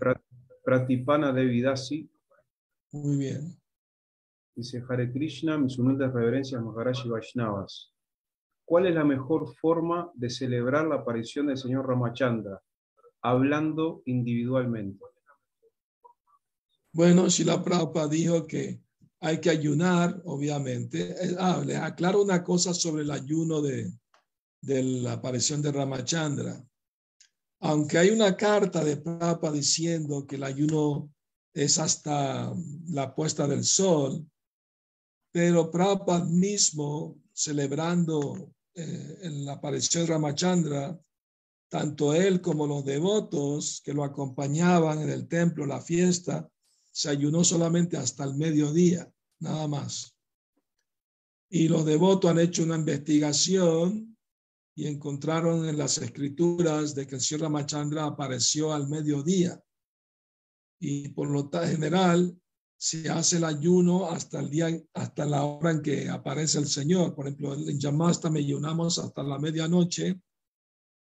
Pratipana 0.64 1.32
Devidasi. 1.32 2.10
Muy 2.92 3.16
bien. 3.16 3.56
Dice 4.56 4.82
Hare 4.88 5.12
Krishna, 5.12 5.56
mis 5.56 5.78
humildes 5.78 6.12
reverencias 6.12 6.60
Maharaji 6.60 7.08
Vaishnavas. 7.08 7.94
¿Cuál 8.64 8.88
es 8.88 8.94
la 8.94 9.04
mejor 9.04 9.54
forma 9.56 10.10
de 10.14 10.28
celebrar 10.28 10.86
la 10.86 10.96
aparición 10.96 11.46
del 11.46 11.56
señor 11.56 11.86
Ramachandra? 11.86 12.60
Hablando 13.22 14.02
individualmente. 14.06 15.04
Bueno, 16.92 17.26
la 17.44 17.62
Prabhupada 17.62 18.08
dijo 18.08 18.46
que 18.46 18.80
hay 19.20 19.40
que 19.40 19.50
ayunar, 19.50 20.20
obviamente. 20.24 21.10
Eh, 21.10 21.36
ah, 21.38 21.62
les 21.64 21.76
aclaro 21.76 22.22
una 22.22 22.42
cosa 22.42 22.74
sobre 22.74 23.02
el 23.02 23.10
ayuno 23.10 23.60
de, 23.60 23.92
de 24.60 24.82
la 24.82 25.12
aparición 25.12 25.62
de 25.62 25.72
Ramachandra. 25.72 26.64
Aunque 27.60 27.98
hay 27.98 28.10
una 28.10 28.36
carta 28.36 28.82
de 28.82 28.96
Papa 28.96 29.52
diciendo 29.52 30.26
que 30.26 30.36
el 30.36 30.44
ayuno 30.44 31.12
es 31.52 31.78
hasta 31.78 32.52
la 32.88 33.14
puesta 33.14 33.46
del 33.46 33.64
sol, 33.64 34.26
pero 35.32 35.70
Prabhupada 35.70 36.24
mismo, 36.24 37.18
celebrando 37.32 38.52
eh, 38.74 39.18
la 39.44 39.54
aparición 39.54 40.06
de 40.06 40.12
Ramachandra, 40.12 41.00
tanto 41.70 42.12
él 42.12 42.40
como 42.40 42.66
los 42.66 42.84
devotos 42.84 43.80
que 43.84 43.94
lo 43.94 44.02
acompañaban 44.04 45.00
en 45.00 45.08
el 45.08 45.28
templo, 45.28 45.64
la 45.64 45.80
fiesta, 45.80 46.50
se 46.90 47.08
ayunó 47.08 47.44
solamente 47.44 47.96
hasta 47.96 48.24
el 48.24 48.34
mediodía, 48.34 49.10
nada 49.38 49.68
más. 49.68 50.14
Y 51.48 51.68
los 51.68 51.84
devotos 51.84 52.30
han 52.30 52.40
hecho 52.40 52.64
una 52.64 52.74
investigación 52.74 54.18
y 54.74 54.86
encontraron 54.86 55.68
en 55.68 55.78
las 55.78 55.98
escrituras 55.98 56.94
de 56.94 57.06
que 57.06 57.14
el 57.14 57.20
señor 57.20 57.42
Ramachandra 57.42 58.04
apareció 58.04 58.72
al 58.72 58.88
mediodía. 58.88 59.62
Y 60.80 61.10
por 61.10 61.30
lo 61.30 61.48
tanto, 61.48 61.68
general, 61.68 62.36
se 62.76 63.08
hace 63.10 63.36
el 63.36 63.44
ayuno 63.44 64.06
hasta 64.06 64.40
el 64.40 64.50
día, 64.50 64.68
hasta 64.94 65.26
la 65.26 65.44
hora 65.44 65.70
en 65.70 65.82
que 65.82 66.08
aparece 66.08 66.58
el 66.58 66.66
Señor. 66.66 67.14
Por 67.14 67.26
ejemplo, 67.26 67.52
en 67.52 67.78
Yamasta 67.78 68.30
me 68.30 68.38
ayunamos 68.38 68.98
hasta 68.98 69.22
la 69.22 69.38
medianoche, 69.38 70.18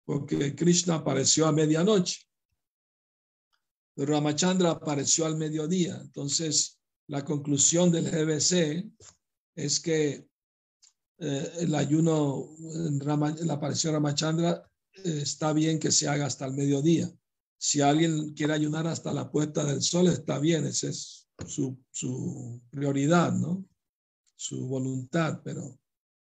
porque 0.04 0.54
Krishna 0.54 0.96
apareció 0.96 1.46
a 1.46 1.52
medianoche. 1.52 2.20
Ramachandra 3.96 4.70
apareció 4.70 5.26
al 5.26 5.36
mediodía. 5.36 5.98
Entonces, 6.00 6.78
la 7.08 7.24
conclusión 7.24 7.90
del 7.90 8.10
GBC 8.10 8.90
es 9.54 9.80
que 9.80 10.26
eh, 11.18 11.52
el 11.60 11.74
ayuno, 11.74 12.56
la 12.58 13.54
aparición 13.54 13.94
Ramachandra, 13.94 14.68
eh, 14.94 15.20
está 15.22 15.52
bien 15.52 15.78
que 15.78 15.92
se 15.92 16.08
haga 16.08 16.26
hasta 16.26 16.46
el 16.46 16.54
mediodía. 16.54 17.10
Si 17.58 17.80
alguien 17.80 18.34
quiere 18.34 18.54
ayunar 18.54 18.86
hasta 18.86 19.12
la 19.12 19.30
puesta 19.30 19.64
del 19.64 19.82
sol, 19.82 20.08
está 20.08 20.38
bien, 20.38 20.66
esa 20.66 20.88
es 20.88 21.28
su, 21.46 21.78
su 21.90 22.60
prioridad, 22.70 23.32
¿no? 23.32 23.64
Su 24.34 24.66
voluntad, 24.66 25.42
pero 25.44 25.78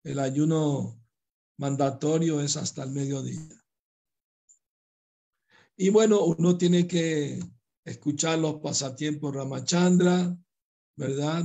el 0.03 0.19
ayuno 0.19 1.01
mandatorio 1.59 2.41
es 2.41 2.57
hasta 2.57 2.83
el 2.83 2.91
mediodía. 2.91 3.60
Y 5.83 5.89
bueno, 5.89 6.23
uno 6.23 6.59
tiene 6.59 6.87
que 6.87 7.41
escuchar 7.87 8.39
los 8.39 8.57
pasatiempos 8.57 9.35
Ramachandra, 9.35 10.37
¿verdad? 10.95 11.45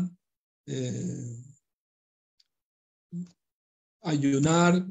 Eh, 0.66 1.42
ayunar, 4.02 4.86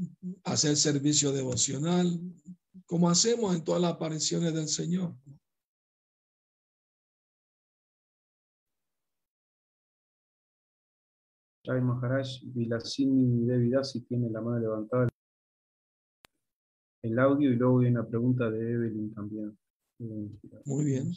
hacer 0.44 0.78
servicio 0.78 1.30
devocional, 1.30 2.18
como 2.86 3.10
hacemos 3.10 3.54
en 3.54 3.62
todas 3.62 3.82
las 3.82 3.92
apariciones 3.92 4.54
del 4.54 4.66
Señor. 4.66 5.14
Maharaj, 11.66 12.28
Vilasini 12.44 13.46
tiene 14.08 14.30
la 14.30 14.40
mano 14.40 14.58
levantada 14.58 15.13
el 17.04 17.18
audio 17.18 17.52
y 17.52 17.56
luego 17.56 17.80
hay 17.80 17.88
una 17.88 18.06
pregunta 18.06 18.50
de 18.50 18.72
Evelyn 18.72 19.12
también. 19.12 19.58
Muy 20.64 20.84
bien. 20.86 21.12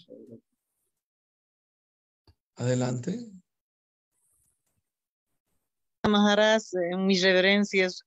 Adelante. 2.56 3.32
Maharaj, 6.08 6.64
mis 6.98 7.24
reverencias. 7.24 8.04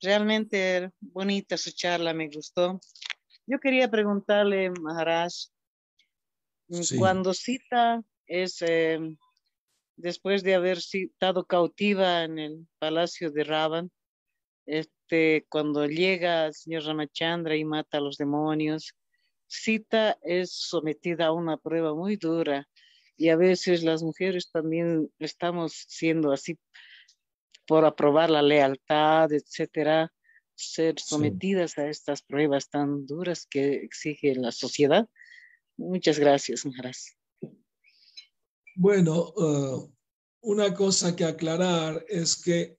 Realmente 0.00 0.92
bonita 1.00 1.56
su 1.56 1.72
charla, 1.72 2.14
me 2.14 2.28
gustó. 2.28 2.78
yo 3.46 3.58
quería 3.58 3.90
preguntarle, 3.90 4.70
Maharaj, 4.70 5.32
cuando 6.98 7.34
cita 7.34 8.00
es 8.26 8.62
em, 8.62 9.16
después 9.96 10.44
de 10.44 10.54
haber 10.54 10.78
estado 10.78 11.44
cautiva 11.46 12.22
en 12.22 12.38
el 12.38 12.68
palacio 12.78 13.32
de 13.32 13.42
Ravan, 13.42 13.90
este, 15.08 15.46
cuando 15.48 15.86
llega 15.86 16.46
el 16.46 16.54
señor 16.54 16.84
Ramachandra 16.84 17.56
y 17.56 17.64
mata 17.64 17.96
a 17.98 18.00
los 18.00 18.18
demonios, 18.18 18.94
Sita 19.46 20.18
es 20.22 20.52
sometida 20.52 21.26
a 21.26 21.32
una 21.32 21.56
prueba 21.56 21.94
muy 21.94 22.16
dura 22.16 22.68
y 23.16 23.30
a 23.30 23.36
veces 23.36 23.82
las 23.82 24.02
mujeres 24.02 24.50
también 24.50 25.10
estamos 25.18 25.72
siendo 25.88 26.30
así 26.30 26.58
por 27.66 27.86
aprobar 27.86 28.28
la 28.28 28.42
lealtad, 28.42 29.32
etcétera, 29.32 30.12
ser 30.54 30.98
sometidas 30.98 31.78
a 31.78 31.88
estas 31.88 32.20
pruebas 32.22 32.68
tan 32.68 33.06
duras 33.06 33.46
que 33.48 33.76
exige 33.76 34.34
la 34.34 34.52
sociedad. 34.52 35.08
Muchas 35.78 36.18
gracias, 36.18 36.66
Maharaj. 36.66 36.96
Bueno, 38.74 39.32
uh, 39.36 39.90
una 40.42 40.74
cosa 40.74 41.16
que 41.16 41.24
aclarar 41.24 42.04
es 42.08 42.40
que 42.40 42.77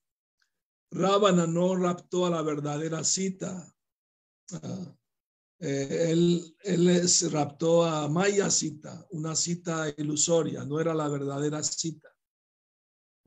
Rábana 0.92 1.46
no 1.46 1.76
raptó 1.76 2.26
a 2.26 2.30
la 2.30 2.42
verdadera 2.42 3.04
cita. 3.04 3.72
Uh, 4.52 5.00
él, 5.60 6.56
él 6.64 7.10
raptó 7.32 7.84
a 7.84 8.08
Maya 8.08 8.50
cita, 8.50 9.06
una 9.12 9.36
cita 9.36 9.94
ilusoria, 9.98 10.64
no 10.64 10.80
era 10.80 10.94
la 10.94 11.10
verdadera 11.10 11.62
cita. 11.62 12.10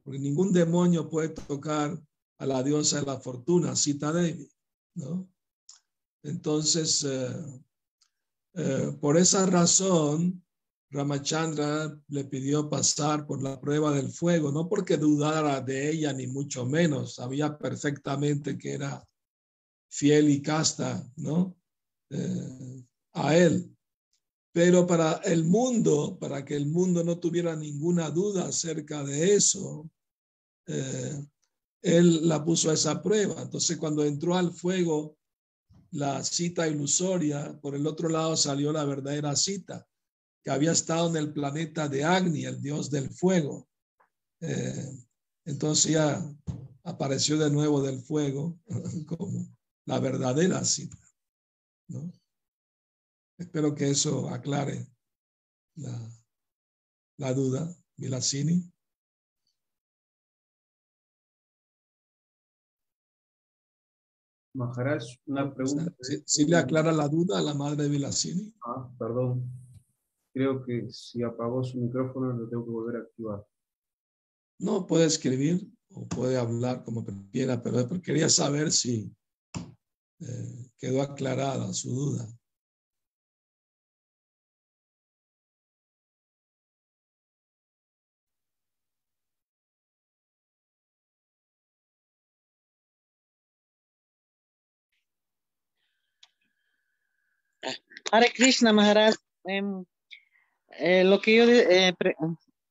Porque 0.02 0.18
ningún 0.18 0.52
demonio 0.52 1.08
puede 1.08 1.28
tocar 1.28 2.02
a 2.38 2.46
la 2.46 2.62
diosa 2.62 3.00
de 3.00 3.06
la 3.06 3.20
fortuna, 3.20 3.76
cita 3.76 4.12
Devi, 4.12 4.48
¿no? 4.94 5.28
Entonces, 6.24 7.04
eh, 7.04 7.62
eh, 8.54 8.96
por 9.00 9.16
esa 9.16 9.46
razón, 9.46 10.44
Ramachandra 10.92 11.98
le 12.08 12.24
pidió 12.26 12.68
pasar 12.68 13.26
por 13.26 13.42
la 13.42 13.58
prueba 13.58 13.92
del 13.92 14.10
fuego, 14.10 14.52
no 14.52 14.68
porque 14.68 14.98
dudara 14.98 15.60
de 15.62 15.90
ella, 15.90 16.12
ni 16.12 16.26
mucho 16.26 16.66
menos, 16.66 17.14
sabía 17.14 17.56
perfectamente 17.56 18.58
que 18.58 18.74
era 18.74 19.02
fiel 19.88 20.28
y 20.28 20.42
casta, 20.42 21.02
¿no? 21.16 21.56
Eh, 22.10 22.84
a 23.14 23.36
él. 23.36 23.74
Pero 24.52 24.86
para 24.86 25.14
el 25.24 25.44
mundo, 25.44 26.18
para 26.20 26.44
que 26.44 26.56
el 26.56 26.66
mundo 26.66 27.02
no 27.02 27.18
tuviera 27.18 27.56
ninguna 27.56 28.10
duda 28.10 28.48
acerca 28.48 29.02
de 29.02 29.34
eso, 29.34 29.90
eh, 30.66 31.24
él 31.80 32.28
la 32.28 32.44
puso 32.44 32.70
a 32.70 32.74
esa 32.74 33.00
prueba. 33.00 33.40
Entonces, 33.40 33.78
cuando 33.78 34.04
entró 34.04 34.36
al 34.36 34.52
fuego 34.52 35.16
la 35.92 36.22
cita 36.22 36.68
ilusoria, 36.68 37.58
por 37.62 37.74
el 37.74 37.86
otro 37.86 38.10
lado 38.10 38.36
salió 38.36 38.72
la 38.72 38.84
verdadera 38.84 39.34
cita, 39.36 39.86
que 40.42 40.50
había 40.50 40.72
estado 40.72 41.08
en 41.08 41.16
el 41.16 41.32
planeta 41.32 41.88
de 41.88 42.04
Agni, 42.04 42.44
el 42.44 42.60
dios 42.60 42.90
del 42.90 43.10
fuego. 43.10 43.68
Eh, 44.40 44.90
entonces 45.44 45.92
ya 45.92 46.22
apareció 46.84 47.38
de 47.38 47.50
nuevo 47.50 47.82
del 47.82 48.00
fuego 48.00 48.58
como 49.06 49.46
la 49.86 50.00
verdadera 50.00 50.64
cita. 50.64 50.96
Espero 53.38 53.74
que 53.74 53.90
eso 53.90 54.28
aclare 54.28 54.86
la, 55.76 56.10
la 57.18 57.34
duda, 57.34 57.74
Vilasini. 57.96 58.72
Maharaj, 64.54 65.02
una 65.26 65.52
pregunta. 65.54 65.94
¿Sí, 66.26 66.44
le 66.44 66.56
aclara 66.56 66.92
la 66.92 67.08
duda 67.08 67.38
a 67.38 67.42
la 67.42 67.54
madre 67.54 67.84
de 67.84 67.88
Vilasini? 67.88 68.52
Ah, 68.66 68.90
perdón. 68.98 69.61
Creo 70.32 70.64
que 70.64 70.88
si 70.90 71.22
apagó 71.22 71.62
su 71.62 71.78
micrófono 71.78 72.32
lo 72.32 72.48
tengo 72.48 72.64
que 72.64 72.70
volver 72.70 72.96
a 72.96 73.00
activar. 73.00 73.46
No, 74.58 74.86
puede 74.86 75.06
escribir 75.06 75.66
o 75.90 76.06
puede 76.06 76.38
hablar 76.38 76.84
como 76.84 77.04
quiera, 77.30 77.62
pero 77.62 77.86
quería 78.00 78.28
saber 78.28 78.70
si 78.70 79.14
eh, 80.20 80.70
quedó 80.78 81.02
aclarada 81.02 81.72
su 81.72 81.90
duda. 81.90 82.28
Hare 98.12 98.30
Krishna 98.30 98.72
Maharaj, 98.72 99.14
em, 99.44 99.84
eh, 100.78 101.04
lo 101.04 101.20
que 101.20 101.36
yo, 101.36 101.44
eh, 101.44 101.94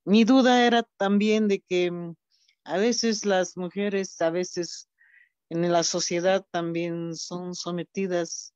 mi 0.05 0.23
duda 0.23 0.65
era 0.65 0.83
también 0.97 1.47
de 1.47 1.59
que 1.61 1.85
em, 1.85 2.15
a 2.63 2.77
veces 2.77 3.25
las 3.25 3.57
mujeres, 3.57 4.19
a 4.21 4.29
veces 4.29 4.89
en 5.49 5.71
la 5.71 5.83
sociedad 5.83 6.45
también 6.51 7.15
son 7.15 7.55
sometidas 7.55 8.53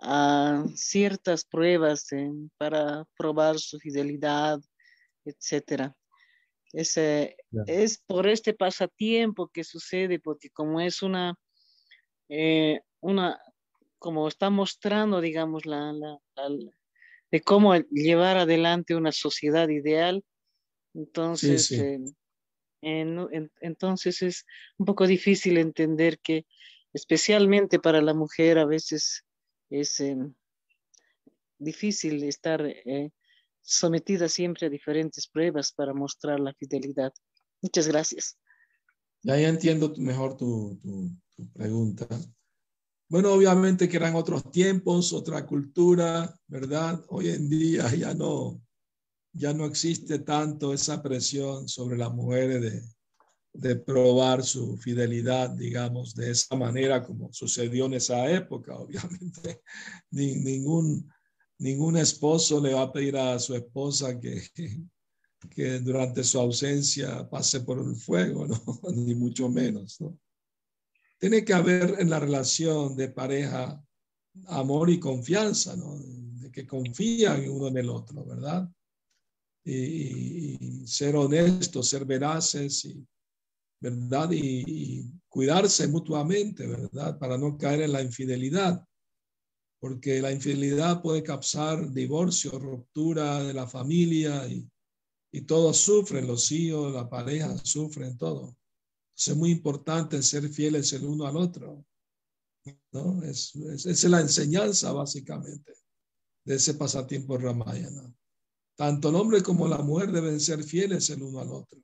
a 0.00 0.64
ciertas 0.74 1.44
pruebas 1.44 2.06
para 2.56 3.04
probar 3.16 3.58
su 3.58 3.78
fidelidad, 3.78 4.60
etcétera. 5.24 5.94
Ese, 6.72 7.36
Es 7.66 7.98
por 7.98 8.28
este 8.28 8.54
pasatiempo 8.54 9.48
que 9.48 9.64
sucede, 9.64 10.20
porque 10.20 10.50
como 10.50 10.80
es 10.80 11.02
una, 11.02 11.34
eh, 12.28 12.80
una 13.00 13.40
como 13.98 14.28
está 14.28 14.50
mostrando, 14.50 15.20
digamos, 15.20 15.66
la, 15.66 15.92
de 17.30 17.40
cómo 17.40 17.74
llevar 17.76 18.36
adelante 18.38 18.94
una 18.94 19.12
sociedad 19.12 19.68
ideal, 19.68 20.24
entonces 20.94 21.70
eh, 21.70 21.98
entonces 22.82 24.22
es 24.22 24.46
un 24.78 24.86
poco 24.86 25.06
difícil 25.06 25.58
entender 25.58 26.18
que 26.20 26.46
especialmente 26.92 27.78
para 27.78 28.00
la 28.00 28.14
mujer 28.14 28.58
a 28.58 28.64
veces 28.64 29.24
es 29.68 30.00
em, 30.00 30.34
difícil 31.58 32.24
estar 32.24 32.64
eh, 32.66 33.10
sometida 33.60 34.28
siempre 34.28 34.66
a 34.66 34.70
diferentes 34.70 35.28
pruebas 35.28 35.72
para 35.72 35.92
mostrar 35.92 36.40
la 36.40 36.54
fidelidad. 36.54 37.12
Muchas 37.60 37.86
gracias. 37.86 38.38
Ya, 39.22 39.38
entiendo 39.38 39.92
mejor 39.98 40.36
tu, 40.36 40.78
tu 41.36 41.52
pregunta. 41.52 42.08
Bueno, 43.10 43.32
obviamente 43.32 43.88
que 43.88 43.96
eran 43.96 44.14
otros 44.14 44.52
tiempos, 44.52 45.12
otra 45.12 45.44
cultura, 45.44 46.32
¿verdad? 46.46 47.04
Hoy 47.08 47.30
en 47.30 47.50
día 47.50 47.92
ya 47.92 48.14
no, 48.14 48.62
ya 49.32 49.52
no 49.52 49.64
existe 49.64 50.20
tanto 50.20 50.72
esa 50.72 51.02
presión 51.02 51.68
sobre 51.68 51.98
las 51.98 52.14
mujeres 52.14 52.62
de, 52.62 52.82
de 53.52 53.74
probar 53.74 54.44
su 54.44 54.76
fidelidad, 54.76 55.50
digamos, 55.50 56.14
de 56.14 56.30
esa 56.30 56.54
manera 56.54 57.02
como 57.02 57.32
sucedió 57.32 57.86
en 57.86 57.94
esa 57.94 58.30
época, 58.30 58.76
obviamente. 58.76 59.60
Ni, 60.12 60.36
ningún, 60.36 61.12
ningún 61.58 61.96
esposo 61.96 62.60
le 62.60 62.74
va 62.74 62.82
a 62.82 62.92
pedir 62.92 63.16
a 63.16 63.40
su 63.40 63.56
esposa 63.56 64.20
que, 64.20 64.40
que 65.50 65.80
durante 65.80 66.22
su 66.22 66.38
ausencia 66.38 67.28
pase 67.28 67.62
por 67.62 67.80
el 67.80 67.96
fuego, 67.96 68.46
¿no? 68.46 68.56
Ni 68.94 69.16
mucho 69.16 69.48
menos, 69.48 70.00
¿no? 70.00 70.16
Tiene 71.20 71.44
que 71.44 71.52
haber 71.52 71.96
en 71.98 72.10
la 72.10 72.18
relación 72.18 72.96
de 72.96 73.10
pareja 73.10 73.80
amor 74.46 74.90
y 74.90 74.98
confianza, 74.98 75.76
¿no? 75.76 75.96
De 75.96 76.50
que 76.50 76.66
confían 76.66 77.48
uno 77.48 77.68
en 77.68 77.76
el 77.76 77.90
otro, 77.90 78.24
¿verdad? 78.24 78.68
y, 79.64 80.86
ser 80.86 81.16
honestos, 81.16 81.88
ser 81.88 82.04
veraces, 82.04 82.84
y, 82.84 83.06
¿verdad? 83.80 84.30
Y, 84.32 85.10
cuidarse 85.28 85.86
mutuamente, 85.86 86.66
¿verdad? 86.66 87.18
Para 87.18 87.38
no 87.38 87.56
caer 87.56 87.82
en 87.82 87.92
la 87.92 88.02
infidelidad, 88.02 88.84
porque 89.80 90.20
la 90.20 90.32
infidelidad 90.32 91.00
puede 91.00 91.22
causar 91.22 91.92
divorcio, 91.92 92.58
ruptura 92.58 93.44
de 93.44 93.54
la 93.54 93.68
familia 93.68 94.48
y, 94.48 94.68
y 95.32 95.42
todos 95.42 95.76
sufren, 95.76 96.26
los 96.26 96.50
hijos, 96.50 96.92
la 96.92 97.08
pareja 97.08 97.56
sufren 97.58 98.18
todo. 98.18 98.56
Es 99.28 99.36
muy 99.36 99.50
importante 99.50 100.22
ser 100.22 100.48
fieles 100.48 100.92
el 100.92 101.04
uno 101.04 101.26
al 101.26 101.36
otro. 101.36 101.84
¿no? 102.92 103.22
Es, 103.22 103.54
es, 103.54 103.86
es 103.86 104.04
la 104.04 104.20
enseñanza 104.20 104.92
básicamente 104.92 105.72
de 106.44 106.54
ese 106.54 106.74
pasatiempo 106.74 107.38
Ramayana. 107.38 108.14
Tanto 108.76 109.10
el 109.10 109.16
hombre 109.16 109.42
como 109.42 109.68
la 109.68 109.78
mujer 109.78 110.10
deben 110.10 110.40
ser 110.40 110.62
fieles 110.64 111.10
el 111.10 111.22
uno 111.22 111.40
al 111.40 111.50
otro. 111.50 111.80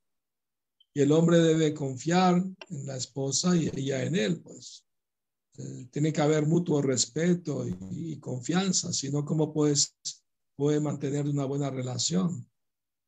Y 0.95 1.03
el 1.03 1.12
hombre 1.12 1.39
debe 1.39 1.74
confiar 1.74 2.37
en 2.37 2.87
la 2.87 2.97
esposa 2.97 3.55
y 3.55 3.68
ella 3.68 4.03
en 4.03 4.16
él, 4.16 4.41
pues. 4.41 4.87
Eh, 5.59 5.89
tiene 5.91 6.12
que 6.12 6.20
haber 6.20 6.47
mutuo 6.47 6.82
respeto 6.82 7.66
y, 7.66 8.18
confianza, 8.18 8.93
si 8.93 9.11
no, 9.11 9.24
¿cómo 9.24 9.53
puedes, 9.53 9.97
puede 10.55 10.80
mantener 10.80 11.26
una 11.26 11.47
buena 11.47 11.70
relación 11.70 12.47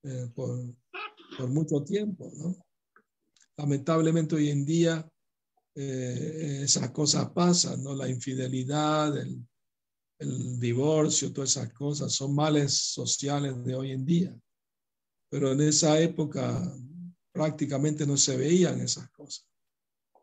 eh, 0.02 0.30
por, 0.34 0.74
por, 1.36 1.48
mucho 1.48 1.82
tiempo, 1.82 2.30
¿no? 2.36 2.56
Lamentablemente 3.58 4.36
hoy 4.36 4.50
en 4.50 4.64
día 4.64 5.10
eh, 5.74 6.60
esas 6.62 6.92
cosas 6.92 7.30
pasan, 7.30 7.82
¿no? 7.82 7.92
La 7.92 8.08
infidelidad, 8.08 9.16
el, 9.16 9.44
divorcio, 10.58 11.32
todas 11.32 11.50
esas 11.50 11.72
cosas, 11.72 12.12
son 12.12 12.34
males 12.34 12.72
sociales 12.72 13.64
de 13.64 13.74
hoy 13.74 13.92
en 13.92 14.04
día. 14.04 14.36
Pero 15.30 15.52
en 15.52 15.60
esa 15.60 16.00
época 16.00 16.60
prácticamente 17.32 18.04
no 18.04 18.16
se 18.16 18.36
veían 18.36 18.80
esas 18.80 19.08
cosas. 19.10 19.46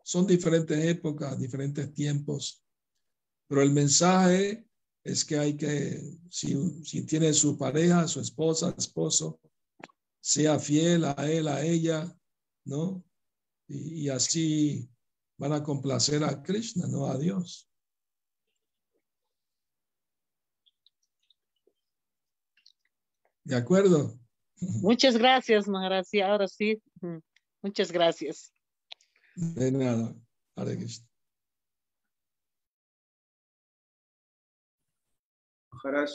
Son 0.03 0.27
diferentes 0.27 0.77
épocas, 0.85 1.39
diferentes 1.39 1.93
tiempos, 1.93 2.61
pero 3.47 3.61
el 3.61 3.71
mensaje 3.71 4.67
es 5.03 5.23
que 5.23 5.37
hay 5.37 5.55
que, 5.55 6.19
si, 6.29 6.83
si 6.83 7.05
tiene 7.05 7.33
su 7.33 7.57
pareja, 7.57 8.07
su 8.07 8.19
esposa, 8.19 8.75
esposo, 8.77 9.39
sea 10.21 10.59
fiel 10.59 11.05
a 11.05 11.31
él, 11.31 11.47
a 11.47 11.63
ella, 11.65 12.13
¿no? 12.65 13.03
Y, 13.67 14.05
y 14.05 14.09
así 14.09 14.89
van 15.37 15.53
a 15.53 15.63
complacer 15.63 16.23
a 16.23 16.41
Krishna, 16.41 16.87
no 16.87 17.07
a 17.07 17.17
Dios. 17.17 17.69
¿De 23.43 23.55
acuerdo? 23.55 24.19
Muchas 24.81 25.17
gracias, 25.17 25.67
Maharaj. 25.67 26.05
Sí, 26.05 26.19
ahora 26.19 26.47
sí. 26.47 26.81
Muchas 27.61 27.91
gracias. 27.91 28.51
De 29.35 29.71
nada. 29.71 30.15
Hare 30.55 30.77
Krishna. 30.77 31.07
Maharaj 35.71 36.09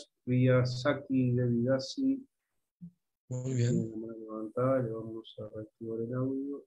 Saki 0.67 1.33
Devidasi. 1.33 2.27
Muy 3.29 3.55
bien. 3.55 3.93
Levantada, 3.93 4.83
le 4.83 4.91
vamos 4.91 5.33
a 5.39 5.55
reactivar 5.55 6.01
el 6.01 6.15
audio. 6.15 6.65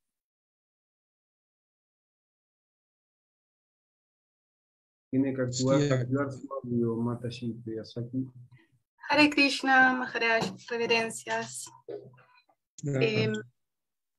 Tiene 5.13 5.31
que 5.35 5.43
activar, 5.43 5.79
Sí, 5.79 5.91
activar 5.91 6.31
su 6.31 6.51
audio, 6.51 6.95
Mataji 6.95 7.53
Priyasaki. 7.63 8.25
Hare 9.07 9.29
Krishna, 9.29 9.93
Maharaj, 9.93 10.43
reverencias. 10.71 11.65
Eh, 12.83 13.31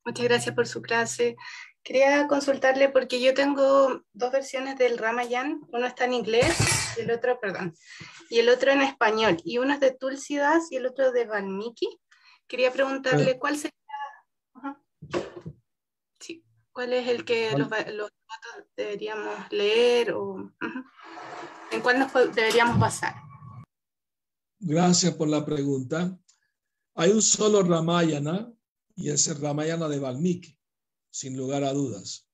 muchas 0.05 0.25
gracias 0.25 0.55
por 0.55 0.69
su 0.69 0.81
clase. 0.83 1.35
Quería 1.83 2.29
consultarle 2.29 2.91
porque 2.91 3.21
yo 3.21 3.35
tengo 3.35 4.03
dos 4.13 4.31
versiones 4.31 4.79
del 4.79 4.97
Ramayan, 4.97 5.63
uno 5.73 5.85
está 5.85 6.05
en 6.05 6.13
inglés 6.13 6.57
y 6.97 7.01
el 7.01 7.11
otro, 7.11 7.41
perdón, 7.41 7.75
y 8.31 8.39
el 8.39 8.49
otro 8.49 8.71
en 8.71 8.83
español, 8.83 9.39
y 9.45 9.59
uno 9.59 9.75
es 9.75 9.81
de 9.81 9.91
Tulsidas 9.91 10.71
y 10.71 10.77
el 10.77 10.87
otro 10.87 11.11
de 11.11 11.27
Valmiki. 11.27 11.89
Quería 12.47 12.71
preguntarle 12.71 13.37
cuál 13.41 13.57
sería, 13.57 13.73
Ajá. 14.55 14.81
sí, 15.13 15.54
cuál 16.75 16.93
es 16.93 17.09
el 17.09 17.25
que 17.25 17.53
los, 17.57 17.69
deberíamos 18.77 19.35
leer 19.51 20.13
o 20.13 20.53
en 21.71 21.81
cuál 21.81 22.01
nos 22.01 22.13
deberíamos 22.13 22.79
basar. 22.79 23.15
Gracias 24.59 25.15
por 25.15 25.29
la 25.29 25.45
pregunta. 25.45 26.19
Hay 26.97 27.11
un 27.11 27.23
solo 27.23 27.63
Ramayana 27.63 28.53
y 28.97 29.11
es 29.11 29.27
el 29.29 29.41
Ramayana 29.41 29.89
de 29.89 29.99
Valmiki, 29.99 30.59
sin 31.11 31.37
lugar 31.37 31.65
a 31.65 31.73
dudas. 31.73 32.29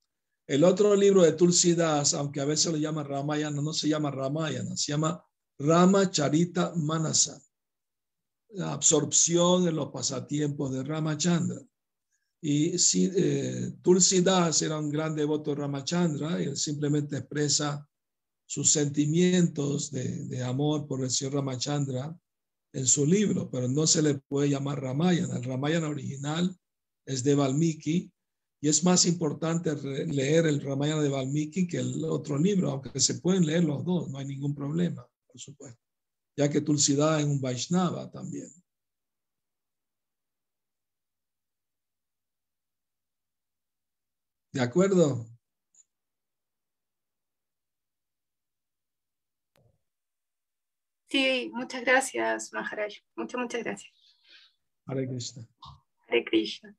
El 0.46 0.64
otro 0.64 0.96
libro 0.96 1.22
de 1.22 1.32
Tulsidas, 1.32 2.14
aunque 2.14 2.40
a 2.40 2.44
veces 2.44 2.72
lo 2.72 2.78
llama 2.78 3.04
Ramayana, 3.04 3.62
no 3.62 3.72
se 3.72 3.88
llama 3.88 4.10
Ramayana, 4.10 4.76
se 4.76 4.92
llama 4.92 5.24
Rama 5.58 6.10
Charita 6.10 6.72
Manasa, 6.74 7.40
la 8.50 8.72
absorción 8.72 9.68
en 9.68 9.76
los 9.76 9.90
pasatiempos 9.90 10.72
de 10.72 10.82
Ramachandra. 10.82 11.60
Y 12.42 12.78
si, 12.78 13.10
eh, 13.14 13.72
Tulsidas 13.82 14.62
era 14.62 14.78
un 14.78 14.90
gran 14.90 15.14
devoto 15.14 15.50
de 15.50 15.56
Ramachandra 15.56 16.42
él 16.42 16.56
simplemente 16.56 17.18
expresa 17.18 17.86
sus 18.46 18.70
sentimientos 18.70 19.90
de, 19.90 20.24
de 20.26 20.42
amor 20.42 20.86
por 20.86 21.04
el 21.04 21.10
señor 21.10 21.34
Ramachandra 21.34 22.18
en 22.72 22.86
su 22.86 23.04
libro, 23.04 23.50
pero 23.50 23.68
no 23.68 23.86
se 23.86 24.02
le 24.02 24.14
puede 24.14 24.48
llamar 24.48 24.80
Ramayana. 24.80 25.36
El 25.36 25.44
Ramayana 25.44 25.88
original 25.88 26.56
es 27.04 27.22
de 27.24 27.34
Valmiki 27.34 28.10
y 28.62 28.68
es 28.68 28.84
más 28.84 29.06
importante 29.06 29.74
leer 30.06 30.46
el 30.46 30.60
Ramayana 30.60 31.02
de 31.02 31.08
Valmiki 31.08 31.66
que 31.66 31.78
el 31.78 32.04
otro 32.04 32.38
libro, 32.38 32.70
aunque 32.70 33.00
se 33.00 33.14
pueden 33.14 33.46
leer 33.46 33.64
los 33.64 33.84
dos, 33.84 34.10
no 34.10 34.18
hay 34.18 34.26
ningún 34.26 34.54
problema, 34.54 35.06
por 35.26 35.40
supuesto, 35.40 35.80
ya 36.36 36.48
que 36.50 36.60
Tulsidas 36.60 37.20
es 37.20 37.26
un 37.26 37.40
Vaishnava 37.40 38.10
también. 38.10 38.50
¿De 44.52 44.60
acuerdo? 44.60 45.26
Sí, 51.08 51.50
muchas 51.52 51.84
gracias, 51.84 52.52
Maharaj. 52.52 52.94
Muchas, 53.16 53.40
muchas 53.40 53.64
gracias. 53.64 53.92
Hare 54.86 55.08
Krishna. 55.08 55.46
Hare 56.08 56.24
Krishna. 56.24 56.76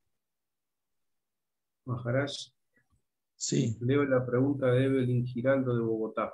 Maharaj, 1.85 2.31
Sí, 3.41 3.75
leo 3.81 4.03
la 4.03 4.23
pregunta 4.23 4.71
de 4.71 4.85
Evelyn 4.85 5.25
Giraldo 5.25 5.75
de 5.75 5.81
Bogotá. 5.81 6.31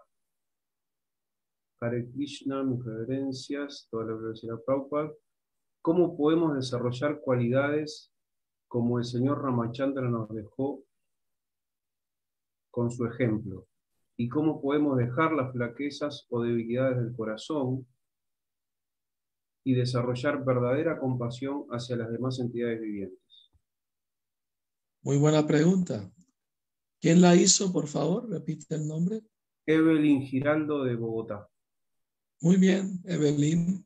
Hare 1.80 2.06
Krishna, 2.12 2.64
mis 2.64 2.84
reverencias, 2.84 3.88
toda 3.90 4.04
la 4.04 4.12
reverencia 4.12 4.54
a 4.54 4.58
Prabhupada. 4.58 5.14
¿Cómo 5.82 6.18
podemos 6.18 6.54
desarrollar 6.56 7.22
cualidades 7.22 8.12
como 8.68 8.98
el 8.98 9.06
señor 9.06 9.42
Ramachandra 9.42 10.10
nos 10.10 10.28
dejó 10.36 10.84
con 12.78 12.92
su 12.92 13.08
ejemplo? 13.08 13.68
¿Y 14.18 14.30
cómo 14.30 14.62
podemos 14.62 15.00
dejar 15.00 15.34
las 15.34 15.52
flaquezas 15.52 16.28
o 16.30 16.44
debilidades 16.44 16.98
del 16.98 17.16
corazón 17.16 17.88
y 19.66 19.74
desarrollar 19.74 20.46
verdadera 20.46 21.00
compasión 21.00 21.66
hacia 21.72 21.96
las 21.96 22.12
demás 22.12 22.38
entidades 22.40 22.80
vivientes? 22.80 23.18
muy 25.02 25.18
buena 25.18 25.48
pregunta. 25.48 26.12
¿Quién 27.02 27.22
la 27.22 27.34
hizo, 27.36 27.72
por 27.74 27.88
favor? 27.88 28.30
Repite 28.30 28.76
el 28.76 28.88
nombre. 28.88 29.22
Evelyn 29.66 30.22
Giraldo 30.22 30.84
de 30.84 30.96
Bogotá. 30.96 31.48
Muy 32.42 32.58
bien, 32.58 33.02
Evelyn. 33.06 33.84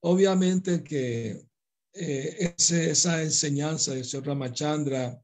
Obviamente 0.00 0.82
que 0.82 1.46
eh, 1.92 2.54
ese- 2.56 2.90
esa 2.90 3.22
enseñanza 3.22 3.94
de 3.94 4.02
señor 4.02 4.26
Ramachandra 4.28 5.22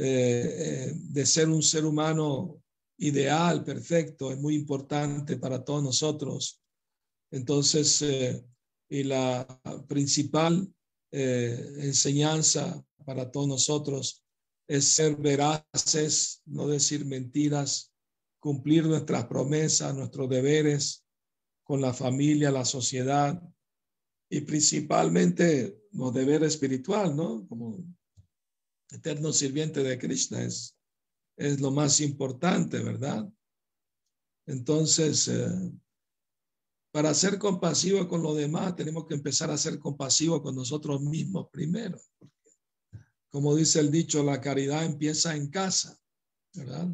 eh, 0.00 0.92
de 0.94 1.26
ser 1.26 1.48
un 1.48 1.60
ser 1.60 1.84
humano 1.84 2.62
ideal, 2.98 3.64
perfecto, 3.64 4.30
es 4.30 4.38
muy 4.38 4.54
importante 4.54 5.36
para 5.38 5.64
todos 5.64 5.82
nosotros. 5.82 6.62
Entonces, 7.32 8.00
eh, 8.02 8.44
y 8.88 9.02
la 9.02 9.44
principal 9.88 10.72
eh, 11.10 11.74
enseñanza 11.78 12.80
para 13.04 13.28
todos 13.28 13.48
nosotros 13.48 14.24
es 14.68 14.84
ser 14.84 15.16
veraces, 15.16 16.42
no 16.46 16.68
decir 16.68 17.04
mentiras, 17.04 17.92
cumplir 18.38 18.86
nuestras 18.86 19.26
promesas, 19.26 19.96
nuestros 19.96 20.28
deberes 20.28 21.04
con 21.64 21.80
la 21.80 21.92
familia, 21.92 22.52
la 22.52 22.64
sociedad 22.64 23.42
y 24.30 24.42
principalmente 24.42 25.82
los 25.90 26.14
deberes 26.14 26.54
espiritual, 26.54 27.16
¿no? 27.16 27.48
Como 27.48 27.84
eterno 28.90 29.32
sirviente 29.32 29.82
de 29.82 29.98
Krishna 29.98 30.42
es, 30.42 30.76
es 31.36 31.60
lo 31.60 31.70
más 31.70 32.00
importante, 32.00 32.80
¿verdad? 32.80 33.28
Entonces, 34.46 35.28
eh, 35.28 35.72
para 36.90 37.12
ser 37.14 37.38
compasivo 37.38 38.08
con 38.08 38.22
los 38.22 38.36
demás, 38.36 38.74
tenemos 38.74 39.06
que 39.06 39.14
empezar 39.14 39.50
a 39.50 39.58
ser 39.58 39.78
compasivos 39.78 40.40
con 40.40 40.56
nosotros 40.56 41.00
mismos 41.02 41.48
primero. 41.50 42.00
Como 43.30 43.54
dice 43.54 43.80
el 43.80 43.90
dicho, 43.90 44.22
la 44.22 44.40
caridad 44.40 44.84
empieza 44.84 45.36
en 45.36 45.50
casa, 45.50 45.98
¿verdad? 46.54 46.88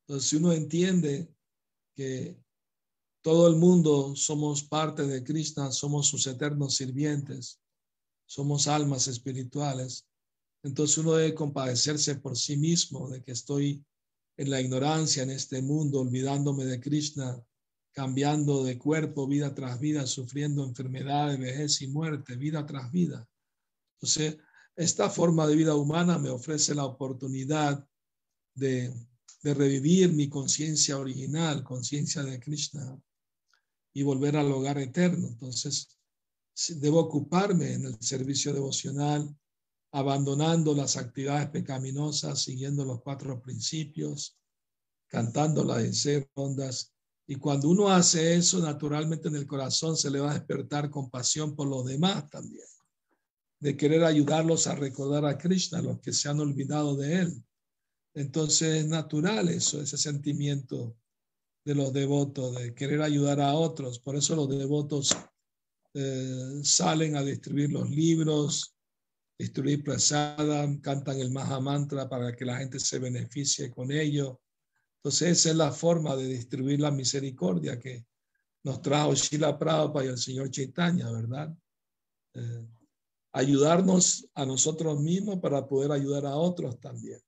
Entonces, 0.00 0.28
si 0.28 0.36
uno 0.36 0.52
entiende 0.52 1.32
que 1.94 2.36
todo 3.22 3.46
el 3.46 3.56
mundo 3.56 4.16
somos 4.16 4.64
parte 4.64 5.06
de 5.06 5.22
Krishna, 5.22 5.70
somos 5.70 6.08
sus 6.08 6.26
eternos 6.26 6.74
sirvientes, 6.74 7.60
somos 8.26 8.66
almas 8.66 9.06
espirituales, 9.06 10.08
entonces 10.62 10.98
uno 10.98 11.14
debe 11.14 11.34
compadecerse 11.34 12.16
por 12.16 12.36
sí 12.36 12.56
mismo 12.56 13.08
de 13.10 13.22
que 13.22 13.32
estoy 13.32 13.84
en 14.36 14.50
la 14.50 14.60
ignorancia 14.60 15.22
en 15.22 15.30
este 15.30 15.60
mundo, 15.60 16.00
olvidándome 16.00 16.64
de 16.64 16.80
Krishna, 16.80 17.42
cambiando 17.92 18.64
de 18.64 18.78
cuerpo 18.78 19.26
vida 19.26 19.54
tras 19.54 19.78
vida, 19.78 20.06
sufriendo 20.06 20.64
enfermedades, 20.64 21.38
vejez 21.38 21.82
y 21.82 21.88
muerte, 21.88 22.36
vida 22.36 22.64
tras 22.64 22.90
vida. 22.90 23.28
Entonces, 23.96 24.38
esta 24.74 25.10
forma 25.10 25.46
de 25.46 25.56
vida 25.56 25.74
humana 25.74 26.18
me 26.18 26.30
ofrece 26.30 26.74
la 26.74 26.86
oportunidad 26.86 27.86
de, 28.54 28.94
de 29.42 29.54
revivir 29.54 30.12
mi 30.12 30.28
conciencia 30.28 30.98
original, 30.98 31.62
conciencia 31.62 32.22
de 32.22 32.40
Krishna, 32.40 32.98
y 33.92 34.02
volver 34.02 34.36
al 34.36 34.50
hogar 34.50 34.78
eterno. 34.78 35.28
Entonces, 35.28 35.98
debo 36.76 37.00
ocuparme 37.00 37.74
en 37.74 37.84
el 37.86 38.00
servicio 38.00 38.54
devocional, 38.54 39.36
abandonando 39.92 40.74
las 40.74 40.96
actividades 40.96 41.48
pecaminosas, 41.50 42.42
siguiendo 42.42 42.84
los 42.84 43.02
cuatro 43.02 43.40
principios, 43.40 44.38
cantando 45.06 45.62
las 45.64 45.82
deseos 45.82 46.26
ondas 46.34 46.94
Y 47.26 47.36
cuando 47.36 47.68
uno 47.68 47.88
hace 47.88 48.34
eso, 48.34 48.58
naturalmente 48.58 49.28
en 49.28 49.36
el 49.36 49.46
corazón 49.46 49.96
se 49.96 50.10
le 50.10 50.18
va 50.18 50.30
a 50.30 50.34
despertar 50.34 50.90
compasión 50.90 51.54
por 51.54 51.68
los 51.68 51.84
demás 51.84 52.28
también, 52.30 52.66
de 53.60 53.76
querer 53.76 54.02
ayudarlos 54.04 54.66
a 54.66 54.74
recordar 54.74 55.26
a 55.26 55.38
Krishna, 55.38 55.82
los 55.82 56.00
que 56.00 56.12
se 56.12 56.28
han 56.28 56.40
olvidado 56.40 56.96
de 56.96 57.20
él. 57.20 57.44
Entonces 58.14 58.84
es 58.84 58.86
natural 58.86 59.48
eso, 59.48 59.80
ese 59.80 59.98
sentimiento 59.98 60.96
de 61.64 61.74
los 61.74 61.92
devotos, 61.92 62.56
de 62.56 62.74
querer 62.74 63.02
ayudar 63.02 63.40
a 63.40 63.54
otros. 63.54 63.98
Por 63.98 64.16
eso 64.16 64.34
los 64.34 64.48
devotos 64.48 65.16
eh, 65.94 66.60
salen 66.64 67.16
a 67.16 67.22
distribuir 67.22 67.70
los 67.70 67.88
libros, 67.88 68.71
distribuir 69.42 69.82
prasada, 69.82 70.68
cantan 70.80 71.18
el 71.18 71.32
Mahamantra 71.32 72.08
para 72.08 72.34
que 72.34 72.44
la 72.44 72.58
gente 72.58 72.78
se 72.78 73.00
beneficie 73.00 73.72
con 73.72 73.90
ello. 73.90 74.40
Entonces 74.98 75.38
esa 75.38 75.50
es 75.50 75.56
la 75.56 75.72
forma 75.72 76.14
de 76.14 76.28
distribuir 76.28 76.78
la 76.78 76.92
misericordia 76.92 77.76
que 77.76 78.06
nos 78.62 78.80
trajo 78.80 79.14
Shila 79.14 79.58
Prabhupada 79.58 80.04
y 80.04 80.08
el 80.10 80.18
Señor 80.18 80.48
Chaitanya, 80.48 81.10
¿verdad? 81.10 81.52
Eh, 82.34 82.68
ayudarnos 83.32 84.28
a 84.34 84.46
nosotros 84.46 85.00
mismos 85.00 85.40
para 85.40 85.66
poder 85.66 85.90
ayudar 85.90 86.24
a 86.26 86.36
otros 86.36 86.78
también. 86.78 87.20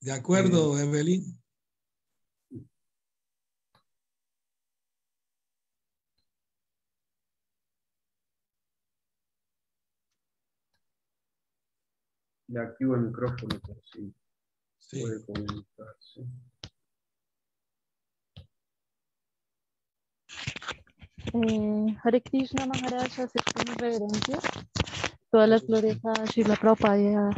De 0.00 0.12
acuerdo, 0.12 0.78
Evelyn. 0.78 1.41
Le 12.52 12.60
activo 12.60 12.96
el 12.96 13.00
micrófono 13.00 13.58
por 13.60 13.76
si 13.82 14.14
sí. 14.78 15.00
puede 15.00 15.24
comunicarse. 15.24 16.20
Eh, 21.32 21.96
Hare 22.04 22.20
Krishna 22.20 22.66
Maharaj, 22.66 23.20
acepto 23.20 23.62
mi 23.66 23.74
reverencia. 23.78 24.38
Todas 25.30 25.48
las 25.48 25.64
flores 25.64 25.96
a 26.04 26.26
Shila 26.26 26.56
Prabhupada 26.56 27.30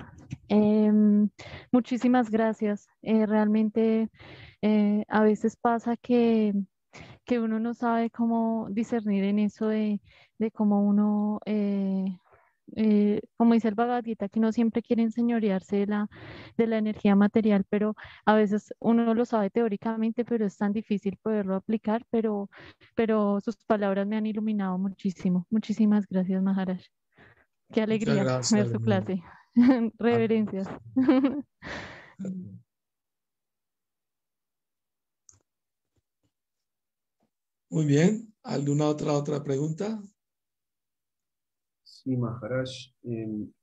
Em, 0.48 1.30
muchísimas 1.70 2.28
gracias. 2.28 2.88
Eh, 3.02 3.24
realmente 3.24 4.10
eh, 4.62 5.04
a 5.06 5.22
veces 5.22 5.56
pasa 5.56 5.96
que, 5.96 6.54
que, 7.24 7.38
uno 7.38 7.60
no 7.60 7.72
sabe 7.72 8.10
cómo 8.10 8.66
discernir 8.68 9.22
en 9.22 9.38
eso 9.38 9.68
de, 9.68 10.00
de 10.38 10.50
cómo 10.50 10.82
uno, 10.84 11.38
eh, 12.76 13.20
como 13.36 13.54
dice 13.54 13.68
el 13.68 13.74
Bhagavad 13.74 14.04
que 14.04 14.40
no 14.40 14.52
siempre 14.52 14.82
quiere 14.82 15.02
enseñorearse 15.02 15.76
de 15.76 15.86
la, 15.86 16.08
de 16.56 16.66
la 16.66 16.78
energía 16.78 17.14
material, 17.16 17.64
pero 17.68 17.94
a 18.24 18.34
veces 18.34 18.72
uno 18.80 19.14
lo 19.14 19.24
sabe 19.24 19.50
teóricamente, 19.50 20.24
pero 20.24 20.46
es 20.46 20.56
tan 20.56 20.72
difícil 20.72 21.18
poderlo 21.22 21.54
aplicar, 21.56 22.04
pero, 22.10 22.50
pero 22.94 23.40
sus 23.40 23.56
palabras 23.64 24.06
me 24.06 24.16
han 24.16 24.26
iluminado 24.26 24.78
muchísimo. 24.78 25.46
Muchísimas 25.50 26.06
gracias, 26.08 26.42
Maharaj. 26.42 26.80
Qué 27.72 27.82
alegría 27.82 28.24
ver 28.52 28.68
su 28.68 28.80
clase. 28.80 29.22
Reverencias. 29.98 30.68
Muy 37.70 37.86
bien. 37.86 38.32
¿Alguna 38.42 38.86
otra 38.86 39.14
otra 39.14 39.42
pregunta? 39.42 40.00
Sí, 42.04 42.16
Maharaj. 42.16 42.68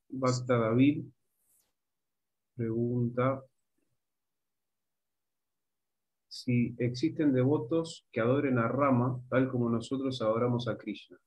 Basta 0.10 0.58
David 0.58 1.06
pregunta 2.56 3.44
si 6.28 6.76
existen 6.80 7.34
devotos 7.34 8.06
que 8.12 8.20
adoren 8.20 8.58
a 8.58 8.68
Rama 8.68 9.22
tal 9.30 9.50
como 9.50 9.70
nosotros 9.70 10.22
adoramos 10.22 10.68
a 10.68 10.78
Krishna. 10.78 11.18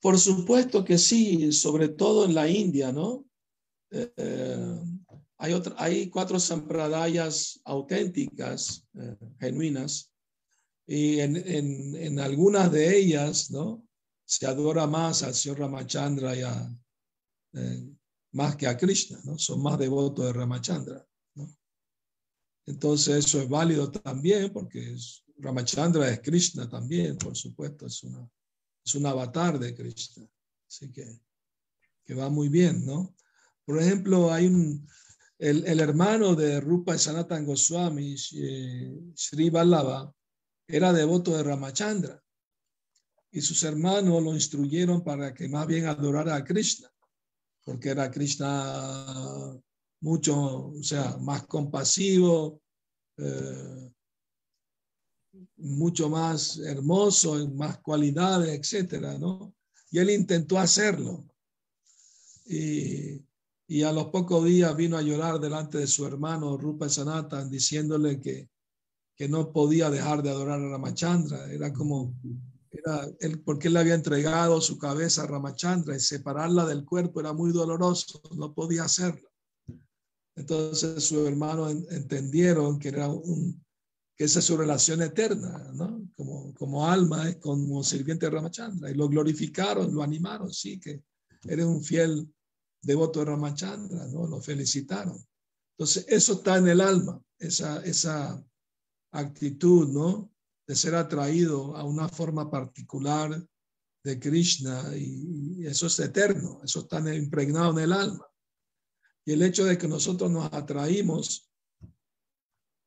Por 0.00 0.18
supuesto 0.18 0.84
que 0.84 0.98
sí, 0.98 1.52
sobre 1.52 1.88
todo 1.88 2.24
en 2.26 2.34
la 2.34 2.48
India, 2.48 2.92
¿no? 2.92 3.24
Eh, 3.90 4.80
hay, 5.38 5.54
hay 5.76 6.10
cuatro 6.10 6.38
sampradayas 6.38 7.60
auténticas, 7.64 8.86
eh, 8.94 9.16
genuinas, 9.38 10.12
y 10.86 11.20
en, 11.20 11.36
en, 11.36 11.96
en, 11.96 12.20
algunas 12.20 12.72
de 12.72 12.96
ellas, 12.96 13.50
¿no? 13.50 13.86
Se 14.30 14.46
adora 14.46 14.86
más 14.86 15.22
al 15.22 15.34
señor 15.34 15.58
Ramachandra 15.58 16.36
y 16.36 16.42
a, 16.42 16.78
eh, 17.54 17.96
más 18.32 18.54
que 18.54 18.68
a 18.68 18.76
Krishna, 18.76 19.20
¿no? 19.24 19.36
Son 19.38 19.60
más 19.60 19.76
devotos 19.78 20.26
de 20.26 20.32
Ramachandra, 20.32 21.04
¿no? 21.34 21.52
Entonces 22.66 23.24
eso 23.24 23.40
es 23.40 23.48
válido 23.48 23.90
también 23.90 24.52
porque 24.52 24.96
Ramachandra 25.38 26.08
es 26.10 26.20
Krishna 26.20 26.68
también, 26.68 27.18
por 27.18 27.36
supuesto, 27.36 27.86
es 27.86 28.04
una 28.04 28.30
es 28.84 28.94
un 28.94 29.06
avatar 29.06 29.58
de 29.58 29.74
Krishna. 29.74 30.26
Así 30.68 30.90
que, 30.92 31.20
que 32.04 32.14
va 32.14 32.28
muy 32.28 32.48
bien, 32.48 32.84
¿no? 32.86 33.14
Por 33.64 33.80
ejemplo, 33.80 34.32
hay 34.32 34.46
un, 34.46 34.88
el, 35.38 35.66
el 35.66 35.80
hermano 35.80 36.34
de 36.34 36.60
Rupa 36.60 36.96
Sanatan 36.98 37.44
Goswami, 37.44 38.16
Sri 38.16 39.50
Vallabha, 39.50 40.12
era 40.66 40.92
devoto 40.92 41.36
de 41.36 41.42
Ramachandra. 41.42 42.22
Y 43.32 43.40
sus 43.40 43.62
hermanos 43.62 44.22
lo 44.22 44.34
instruyeron 44.34 45.02
para 45.02 45.32
que 45.32 45.48
más 45.48 45.66
bien 45.66 45.86
adorara 45.86 46.34
a 46.34 46.44
Krishna, 46.44 46.90
porque 47.64 47.90
era 47.90 48.10
Krishna 48.10 49.60
mucho, 50.00 50.68
o 50.68 50.82
sea, 50.82 51.16
más 51.18 51.46
compasivo, 51.46 52.60
eh, 53.18 53.92
mucho 55.58 56.08
más 56.08 56.58
hermoso, 56.58 57.48
más 57.50 57.78
cualidades, 57.78 58.58
etcétera, 58.58 59.18
¿no? 59.18 59.54
Y 59.90 59.98
él 59.98 60.10
intentó 60.10 60.58
hacerlo. 60.58 61.24
Y, 62.46 63.22
y, 63.68 63.82
a 63.82 63.92
los 63.92 64.06
pocos 64.06 64.44
días 64.44 64.74
vino 64.74 64.96
a 64.96 65.02
llorar 65.02 65.38
delante 65.38 65.78
de 65.78 65.86
su 65.86 66.06
hermano 66.06 66.56
Rupa 66.56 66.88
Sanatan, 66.88 67.50
diciéndole 67.50 68.20
que, 68.20 68.48
que 69.14 69.28
no 69.28 69.52
podía 69.52 69.90
dejar 69.90 70.22
de 70.22 70.30
adorar 70.30 70.60
a 70.60 70.70
Ramachandra. 70.70 71.52
Era 71.52 71.72
como, 71.72 72.14
era 72.78 73.08
él, 73.20 73.40
porque 73.42 73.68
él 73.68 73.74
le 73.74 73.80
había 73.80 73.94
entregado 73.94 74.60
su 74.60 74.78
cabeza 74.78 75.22
a 75.22 75.26
Ramachandra 75.26 75.96
y 75.96 76.00
separarla 76.00 76.66
del 76.66 76.84
cuerpo 76.84 77.20
era 77.20 77.32
muy 77.32 77.52
doloroso, 77.52 78.22
no 78.36 78.54
podía 78.54 78.84
hacerlo. 78.84 79.28
Entonces 80.36 81.04
su 81.04 81.26
hermano 81.26 81.68
entendieron 81.68 82.78
que 82.78 82.88
era 82.88 83.08
un, 83.08 83.62
que 84.16 84.24
esa 84.24 84.38
es 84.40 84.44
su 84.44 84.56
relación 84.56 85.02
eterna, 85.02 85.70
¿no? 85.74 86.06
Como, 86.14 86.52
como 86.54 86.86
alma, 86.86 87.28
es 87.28 87.36
como 87.36 87.82
sirviente 87.82 88.26
de 88.26 88.30
Ramachandra. 88.30 88.90
Y 88.90 88.94
lo 88.94 89.08
glorificaron, 89.08 89.94
lo 89.94 90.02
animaron, 90.02 90.52
sí, 90.52 90.78
que 90.78 91.02
eres 91.44 91.64
un 91.64 91.82
fiel 91.82 92.32
devoto 92.82 93.20
de 93.20 93.24
Ramachandra, 93.24 94.06
¿no? 94.08 94.26
Lo 94.26 94.40
felicitaron. 94.40 95.18
Entonces, 95.72 96.04
eso 96.08 96.34
está 96.34 96.58
en 96.58 96.68
el 96.68 96.82
alma, 96.82 97.18
esa, 97.38 97.82
esa 97.82 98.44
actitud, 99.12 99.88
¿no? 99.88 100.30
De 100.70 100.76
ser 100.76 100.94
atraído 100.94 101.76
a 101.76 101.82
una 101.82 102.08
forma 102.08 102.48
particular 102.48 103.44
de 104.04 104.20
Krishna 104.20 104.96
y, 104.96 105.66
eso 105.66 105.88
es 105.88 105.98
eterno, 105.98 106.60
eso 106.62 106.82
está 106.82 107.00
impregnado 107.12 107.72
en 107.72 107.78
el 107.80 107.92
alma. 107.92 108.24
Y 109.24 109.32
el 109.32 109.42
hecho 109.42 109.64
de 109.64 109.76
que 109.76 109.88
nosotros 109.88 110.30
nos 110.30 110.52
atraímos 110.52 111.50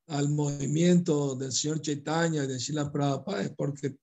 al 0.07 0.29
movimiento 0.29 1.35
del 1.35 1.51
señor 1.51 1.81
Chaitanya 1.81 2.45
y 2.45 2.47
de 2.47 2.57
Shila 2.57 2.89
Prabhupada 2.89 3.41
es 3.41 3.53
porque 3.53 3.97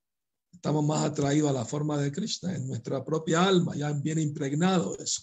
estamos 0.53 0.85
más 0.85 1.03
atraídos 1.03 1.49
a 1.49 1.55
la 1.55 1.65
forma 1.65 1.97
de 1.97 2.13
Krishna, 2.13 2.55
en 2.55 2.69
nuestra 2.69 3.03
propia 3.03 3.49
alma, 3.49 3.75
ya 3.75 3.91
viene 3.93 4.21
impregnado 4.21 4.95
eso. 4.99 5.23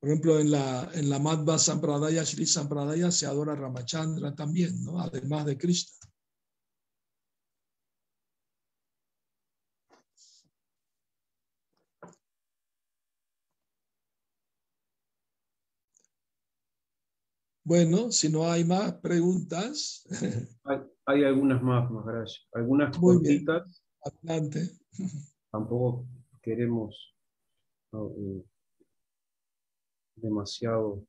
Por 0.00 0.10
ejemplo, 0.10 0.38
en 0.38 0.52
la, 0.52 0.88
en 0.94 1.10
la 1.10 1.18
Madhva 1.18 1.58
Sampradaya, 1.58 2.22
Shri 2.22 2.46
Sampradaya, 2.46 3.10
se 3.10 3.26
adora 3.26 3.56
Ramachandra 3.56 4.34
también, 4.34 4.84
¿no? 4.84 5.00
además 5.00 5.44
de 5.46 5.58
Krishna. 5.58 5.98
Bueno, 17.68 18.10
si 18.10 18.30
no 18.30 18.50
hay 18.50 18.64
más 18.64 18.94
preguntas. 18.94 20.06
Hay, 21.04 21.24
algunas 21.24 21.62
más, 21.62 21.90
Maharaj. 21.90 22.30
Algunas 22.54 22.96
cortitas. 22.96 23.84
Adelante. 24.00 24.70
Tampoco 25.50 26.06
queremos 26.40 27.14
eh, 27.92 28.42
demasiado. 30.20 31.04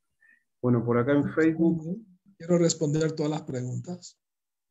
Bueno, 0.61 0.83
por 0.83 0.97
acá 0.97 1.13
en 1.13 1.33
Facebook. 1.33 2.05
Quiero 2.37 2.57
responder 2.57 3.11
todas 3.13 3.31
las 3.31 3.41
preguntas. 3.43 4.17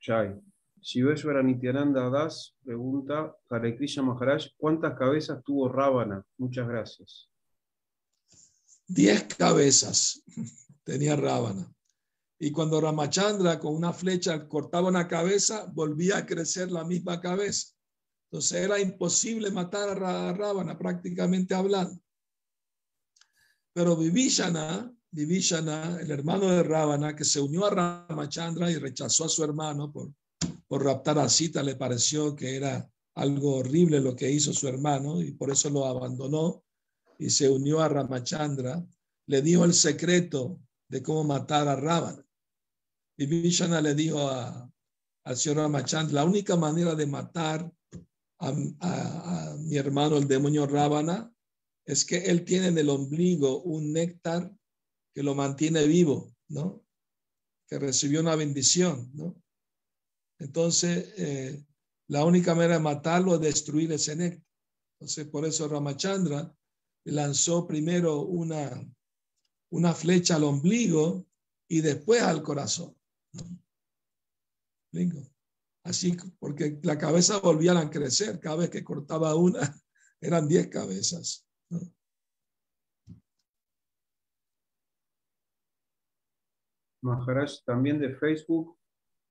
Chay. 0.01 0.41
Shiveshwara 0.81 1.43
Nityananda 1.43 2.09
Das 2.09 2.57
pregunta, 2.65 3.35
Hare 3.51 3.77
Krishna 3.77 4.03
Maharaj, 4.03 4.47
¿cuántas 4.57 4.97
cabezas 4.97 5.43
tuvo 5.45 5.69
Ravana? 5.69 6.25
Muchas 6.39 6.69
gracias. 6.69 7.29
Diez 8.87 9.25
cabezas 9.25 10.23
tenía 10.85 11.17
Ravana. 11.17 11.71
Y 12.39 12.53
cuando 12.53 12.81
Ramachandra 12.81 13.59
con 13.59 13.75
una 13.75 13.93
flecha 13.93 14.49
cortaba 14.49 14.89
una 14.89 15.09
cabeza, 15.09 15.67
volvía 15.75 16.19
a 16.19 16.27
crecer 16.27 16.71
la 16.71 16.85
misma 16.85 17.21
cabeza. 17.21 17.75
Entonces 18.31 18.63
era 18.63 18.79
imposible 18.79 19.51
matar 19.51 20.03
a 20.03 20.33
Ravana, 20.33 20.79
prácticamente 20.79 21.55
hablando. 21.55 22.01
Pero 23.73 23.97
Vivishana, 23.97 24.93
Vivishana, 25.11 25.99
el 26.01 26.11
hermano 26.11 26.49
de 26.49 26.63
Ravana, 26.63 27.15
que 27.15 27.25
se 27.25 27.41
unió 27.41 27.67
a 27.67 28.07
Ramachandra 28.09 28.71
y 28.71 28.77
rechazó 28.77 29.25
a 29.25 29.29
su 29.29 29.45
hermano 29.45 29.93
por, 29.93 30.13
por 30.67 30.85
raptar 30.85 31.19
a 31.19 31.29
Sita, 31.29 31.63
le 31.63 31.77
pareció 31.77 32.35
que 32.35 32.57
era 32.57 32.91
algo 33.15 33.57
horrible 33.57 34.01
lo 34.01 34.15
que 34.15 34.31
hizo 34.31 34.53
su 34.53 34.69
hermano 34.69 35.21
y 35.21 35.33
por 35.33 35.51
eso 35.51 35.71
lo 35.71 35.87
abandonó 35.87 36.63
y 37.19 37.31
se 37.31 37.49
unió 37.49 37.81
a 37.81 37.89
Ramachandra. 37.89 38.85
Le 39.27 39.43
dijo 39.43 39.65
el 39.65 39.75
secreto 39.75 40.61
de 40.89 41.03
cómo 41.03 41.25
matar 41.25 41.69
a 41.69 41.77
Ravana. 41.77 42.25
Y 43.17 43.27
le 43.27 43.95
dijo 43.95 44.29
a, 44.29 44.71
al 45.25 45.37
señor 45.37 45.59
Ramachandra, 45.59 46.23
la 46.23 46.25
única 46.25 46.57
manera 46.57 46.95
de 46.95 47.07
matar 47.07 47.71
a, 48.39 49.57
mi 49.59 49.77
hermano 49.77 50.17
el 50.17 50.29
demonio 50.29 50.67
Ravana 50.67 51.33
es 51.89 52.05
que 52.05 52.19
él 52.19 52.45
tiene 52.45 52.67
en 52.67 52.77
el 52.77 52.91
ombligo 52.91 53.63
un 53.63 53.95
néctar 53.95 54.55
que 55.15 55.23
lo 55.23 55.35
mantiene 55.35 55.87
vivo, 55.87 56.37
¿no? 56.49 56.85
Que 57.67 57.79
recibió 57.79 58.21
una 58.21 58.37
bendición, 58.37 59.11
¿no? 59.15 59.43
Entonces, 60.39 61.15
eh, 61.17 61.65
la 62.09 62.27
única 62.27 62.55
manera 62.55 62.75
de 62.75 62.83
matarlo 62.83 63.35
es 63.35 63.41
destruir 63.41 63.91
ese 63.91 64.15
néctar. 64.17 64.47
Entonces, 65.01 65.29
por 65.29 65.47
eso 65.47 65.67
Ramachandra 65.67 66.55
lanzó 67.05 67.67
primero 67.67 68.21
una, 68.21 68.87
una 69.71 69.95
flecha 69.95 70.37
al 70.37 70.45
ombligo 70.45 71.27
y 71.69 71.81
después 71.81 72.21
al 72.21 72.43
corazón. 72.43 72.95
Así, 75.85 76.15
porque 76.39 76.79
la 76.83 76.99
cabeza 76.99 77.39
volvían 77.39 77.79
a 77.79 77.89
crecer. 77.89 78.39
Cada 78.41 78.57
vez 78.57 78.69
que 78.69 78.85
cortaba 78.85 79.35
una, 79.37 79.59
eran 80.21 80.47
diez 80.47 80.69
cabezas. 80.69 81.48
Maharaj, 87.01 87.65
también 87.65 87.99
de 87.99 88.15
Facebook, 88.15 88.77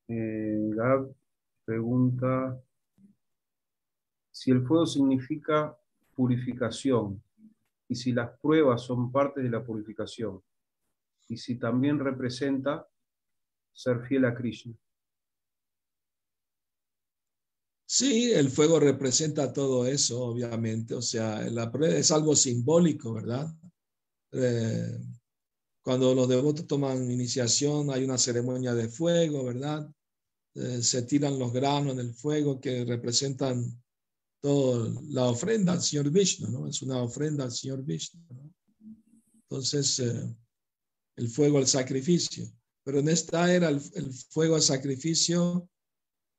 eh, 0.07 0.69
Gab 0.73 1.13
pregunta 1.65 2.59
si 4.31 4.51
el 4.51 4.65
fuego 4.65 4.85
significa 4.85 5.77
purificación 6.15 7.21
y 7.89 7.95
si 7.95 8.13
las 8.13 8.39
pruebas 8.39 8.81
son 8.81 9.11
parte 9.11 9.41
de 9.41 9.49
la 9.49 9.63
purificación 9.63 10.41
y 11.27 11.37
si 11.37 11.59
también 11.59 11.99
representa 11.99 12.87
ser 13.73 13.99
fiel 14.07 14.25
a 14.25 14.33
Krishna. 14.33 14.73
Sí, 17.89 18.31
el 18.33 18.51
fuego 18.51 18.81
representa 18.81 19.53
todo 19.53 19.87
eso, 19.87 20.21
obviamente. 20.21 20.93
O 20.93 21.01
sea, 21.01 21.47
es 21.47 22.11
algo 22.11 22.35
simbólico, 22.35 23.13
¿verdad? 23.13 23.47
Eh, 24.33 24.99
cuando 25.81 26.13
los 26.13 26.27
devotos 26.27 26.67
toman 26.67 27.09
iniciación, 27.09 27.89
hay 27.89 28.03
una 28.03 28.17
ceremonia 28.17 28.75
de 28.75 28.89
fuego, 28.89 29.45
¿verdad? 29.45 29.89
Eh, 30.53 30.83
se 30.83 31.03
tiran 31.03 31.39
los 31.39 31.53
granos 31.53 31.93
en 31.93 31.99
el 31.99 32.13
fuego 32.13 32.59
que 32.59 32.83
representan 32.83 33.81
toda 34.41 34.91
la 35.09 35.25
ofrenda 35.25 35.71
al 35.71 35.81
Señor 35.81 36.09
Vishnu, 36.11 36.49
¿no? 36.49 36.67
Es 36.67 36.81
una 36.81 37.01
ofrenda 37.01 37.45
al 37.45 37.53
Señor 37.53 37.85
Vishnu. 37.85 38.19
Entonces, 39.43 39.99
eh, 39.99 40.35
el 41.15 41.29
fuego, 41.29 41.59
el 41.59 41.67
sacrificio. 41.67 42.51
Pero 42.83 42.99
en 42.99 43.07
esta 43.07 43.53
era 43.53 43.69
el, 43.69 43.79
fuego 44.29 44.55
al 44.55 44.61
sacrificio 44.61 45.69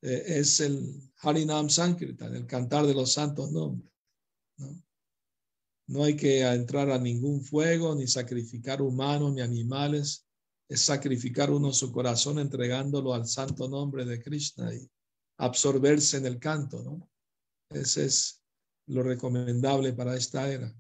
eh, 0.03 0.23
es 0.27 0.61
el 0.61 1.11
Harinam 1.23 1.69
Sankirtan, 1.69 2.35
el 2.35 2.47
cantar 2.47 2.87
de 2.87 2.95
los 2.95 3.13
santos 3.13 3.51
nombres. 3.51 3.91
¿no? 4.59 4.83
no 5.89 6.05
hay 6.05 6.17
que 6.17 6.43
entrar 6.43 6.91
a 6.91 6.99
ningún 6.99 7.43
fuego, 7.43 7.95
ni 7.95 8.07
sacrificar 8.07 8.83
humanos, 8.83 9.33
ni 9.33 9.41
animales. 9.41 10.27
Es 10.69 10.83
sacrificar 10.83 11.51
uno 11.51 11.73
su 11.73 11.91
corazón 11.91 12.39
entregándolo 12.39 13.15
al 13.15 13.27
santo 13.27 13.69
nombre 13.69 14.05
de 14.05 14.21
Krishna 14.23 14.73
y 14.75 14.89
absorberse 15.39 16.19
en 16.19 16.27
el 16.27 16.39
canto, 16.39 16.83
¿no? 16.83 17.11
Ese 17.71 18.05
es 18.05 18.43
lo 18.89 19.03
recomendable 19.03 19.95
para 19.95 20.15
esta 20.15 20.51
era. 20.53 20.75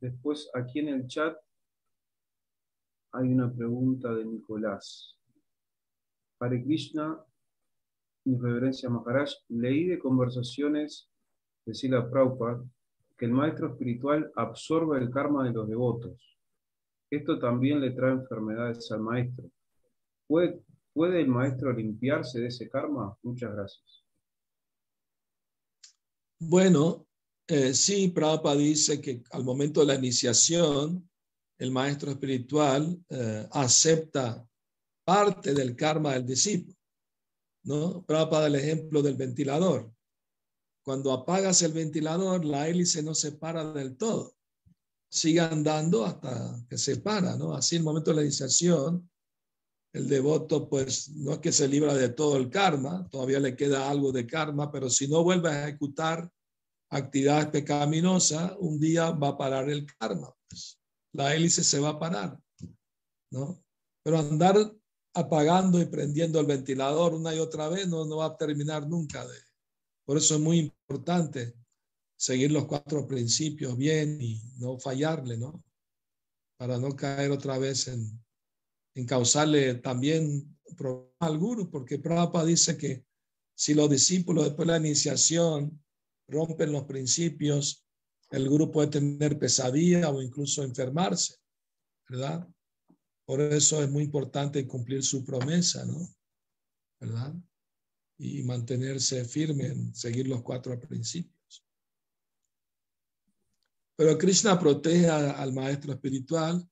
Después, 0.00 0.50
aquí 0.52 0.80
en 0.80 0.88
el 0.88 1.06
chat 1.06 1.34
hay 3.12 3.28
una 3.28 3.52
pregunta 3.52 4.12
de 4.14 4.24
Nicolás. 4.24 5.16
Hare 6.40 6.62
Krishna, 6.64 7.18
mi 8.24 8.36
reverencia 8.36 8.88
Maharaj, 8.88 9.30
leí 9.48 9.86
de 9.86 9.98
conversaciones 9.98 11.08
de 11.64 11.74
Sila 11.74 12.08
Prabhupada 12.10 12.64
que 13.16 13.26
el 13.26 13.32
maestro 13.32 13.68
espiritual 13.68 14.32
absorbe 14.34 14.98
el 14.98 15.10
karma 15.10 15.44
de 15.44 15.52
los 15.52 15.68
devotos. 15.68 16.38
Esto 17.10 17.38
también 17.38 17.80
le 17.80 17.90
trae 17.90 18.12
enfermedades 18.12 18.90
al 18.90 19.00
maestro. 19.00 19.48
¿Puede, 20.26 20.62
¿Puede 20.92 21.20
el 21.20 21.28
maestro 21.28 21.72
limpiarse 21.72 22.40
de 22.40 22.48
ese 22.48 22.68
karma? 22.68 23.16
Muchas 23.22 23.52
gracias. 23.52 24.04
Bueno, 26.40 27.06
eh, 27.46 27.74
sí, 27.74 28.08
Prabhupada 28.08 28.56
dice 28.56 29.00
que 29.00 29.22
al 29.30 29.44
momento 29.44 29.80
de 29.80 29.86
la 29.86 29.94
iniciación, 29.94 31.08
el 31.58 31.70
maestro 31.70 32.10
espiritual 32.10 32.98
eh, 33.08 33.46
acepta 33.52 34.46
parte 35.04 35.54
del 35.54 35.76
karma 35.76 36.14
del 36.14 36.26
discípulo. 36.26 36.76
¿no? 37.64 38.04
Prabhupada 38.04 38.46
el 38.46 38.56
ejemplo 38.56 39.02
del 39.02 39.14
ventilador. 39.14 39.92
Cuando 40.84 41.12
apagas 41.12 41.62
el 41.62 41.72
ventilador, 41.72 42.44
la 42.44 42.68
hélice 42.68 43.02
no 43.02 43.14
se 43.14 43.32
para 43.32 43.72
del 43.72 43.96
todo. 43.96 44.34
Sigue 45.08 45.40
andando 45.40 46.04
hasta 46.04 46.64
que 46.68 46.78
se 46.78 46.96
para, 46.96 47.36
¿no? 47.36 47.54
Así 47.54 47.76
en 47.76 47.80
el 47.80 47.84
momento 47.84 48.10
de 48.10 48.16
la 48.16 48.22
iniciación, 48.22 49.08
el 49.92 50.08
devoto 50.08 50.68
pues 50.68 51.10
no 51.10 51.34
es 51.34 51.38
que 51.38 51.52
se 51.52 51.68
libra 51.68 51.94
de 51.94 52.08
todo 52.08 52.36
el 52.38 52.48
karma, 52.48 53.06
todavía 53.10 53.38
le 53.38 53.54
queda 53.54 53.90
algo 53.90 54.10
de 54.10 54.26
karma, 54.26 54.72
pero 54.72 54.88
si 54.88 55.06
no 55.06 55.22
vuelve 55.22 55.50
a 55.50 55.68
ejecutar 55.68 56.30
actividades 56.90 57.46
pecaminosas, 57.46 58.54
un 58.58 58.80
día 58.80 59.10
va 59.10 59.28
a 59.28 59.38
parar 59.38 59.68
el 59.70 59.86
karma. 59.98 60.34
Pues. 60.48 60.81
La 61.12 61.34
hélice 61.34 61.62
se 61.62 61.78
va 61.78 61.90
a 61.90 61.98
parar, 61.98 62.38
¿no? 63.30 63.62
Pero 64.02 64.18
andar 64.18 64.56
apagando 65.14 65.80
y 65.80 65.86
prendiendo 65.86 66.40
el 66.40 66.46
ventilador 66.46 67.14
una 67.14 67.34
y 67.34 67.38
otra 67.38 67.68
vez 67.68 67.86
no, 67.88 68.04
no 68.04 68.18
va 68.18 68.26
a 68.26 68.36
terminar 68.36 68.88
nunca. 68.88 69.26
De, 69.26 69.36
por 70.04 70.16
eso 70.16 70.36
es 70.36 70.40
muy 70.40 70.58
importante 70.58 71.54
seguir 72.16 72.50
los 72.52 72.66
cuatro 72.66 73.06
principios 73.06 73.76
bien 73.76 74.20
y 74.20 74.40
no 74.58 74.78
fallarle, 74.78 75.36
¿no? 75.36 75.62
Para 76.56 76.78
no 76.78 76.94
caer 76.96 77.30
otra 77.30 77.58
vez 77.58 77.88
en, 77.88 78.22
en 78.94 79.06
causarle 79.06 79.74
también 79.74 80.58
problema 80.76 81.12
al 81.20 81.38
guru, 81.38 81.70
porque 81.70 81.98
Prabhupada 81.98 82.46
dice 82.46 82.76
que 82.76 83.04
si 83.54 83.74
los 83.74 83.90
discípulos 83.90 84.44
después 84.44 84.66
de 84.66 84.72
la 84.72 84.78
iniciación 84.78 85.82
rompen 86.28 86.72
los 86.72 86.84
principios, 86.84 87.84
el 88.32 88.48
guru 88.48 88.70
puede 88.70 88.88
tener 88.88 89.38
pesadilla 89.38 90.10
o 90.10 90.20
incluso 90.20 90.62
enfermarse, 90.62 91.36
¿verdad? 92.08 92.48
Por 93.24 93.40
eso 93.40 93.82
es 93.82 93.90
muy 93.90 94.04
importante 94.04 94.66
cumplir 94.66 95.02
su 95.04 95.24
promesa, 95.24 95.84
¿no? 95.84 96.08
¿Verdad? 97.00 97.34
Y 98.18 98.42
mantenerse 98.42 99.24
firme 99.24 99.66
en 99.66 99.94
seguir 99.94 100.26
los 100.28 100.42
cuatro 100.42 100.78
principios. 100.80 101.64
Pero 103.96 104.18
Krishna 104.18 104.58
protege 104.58 105.08
al 105.08 105.52
maestro 105.52 105.92
espiritual, 105.92 106.68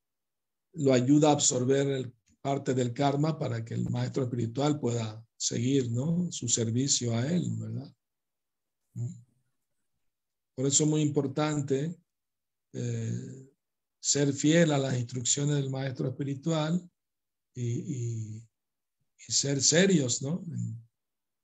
lo 0.75 0.93
ayuda 0.93 1.29
a 1.29 1.33
absorber 1.33 1.87
el, 1.89 2.15
parte 2.41 2.75
del 2.75 2.93
karma 2.93 3.39
para 3.39 3.65
que 3.65 3.75
el 3.75 3.89
maestro 3.91 4.25
espiritual 4.25 4.81
pueda 4.81 5.25
seguir, 5.37 5.91
¿no? 5.91 6.31
Su 6.33 6.49
servicio 6.49 7.15
a 7.15 7.31
él, 7.31 7.55
¿verdad? 7.59 7.95
Por 10.61 10.67
eso 10.69 10.85
es 10.85 10.91
muy 10.91 11.01
importante 11.01 11.99
eh, 12.75 13.51
ser 13.99 14.31
fiel 14.35 14.73
a 14.73 14.79
las 14.79 14.95
instrucciones 14.99 15.57
del 15.57 15.71
maestro 15.71 16.09
espiritual 16.09 16.87
y, 17.55 17.63
y, 17.63 18.49
y 19.27 19.33
ser 19.33 19.63
serios 19.63 20.21
¿no? 20.21 20.45
en, 20.53 20.87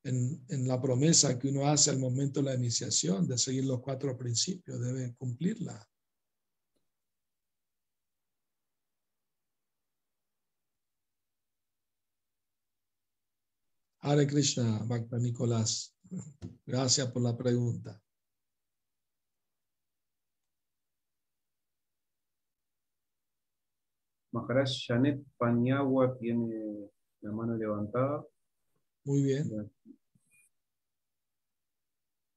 en, 0.04 0.44
en, 0.50 0.68
la 0.68 0.78
promesa 0.82 1.38
que 1.38 1.48
uno 1.48 1.66
hace 1.66 1.88
al 1.88 1.98
momento 1.98 2.40
de 2.40 2.50
la 2.50 2.56
iniciación, 2.56 3.26
de 3.26 3.38
seguir 3.38 3.64
los 3.64 3.80
cuatro 3.80 4.14
principios, 4.18 4.78
debe 4.82 5.14
cumplirla. 5.14 5.88
Hare 14.00 14.26
Krishna, 14.26 14.80
Bhakta 14.84 15.16
Nicolás. 15.18 15.96
Gracias 16.66 17.10
por 17.10 17.22
la 17.22 17.34
pregunta. 17.34 17.98
Maharaj 24.36 24.70
Janet 24.86 25.22
Pañagua 25.38 26.14
tiene 26.18 26.90
la 27.22 27.32
mano 27.32 27.56
levantada. 27.56 28.22
Muy 29.04 29.22
bien. 29.22 29.72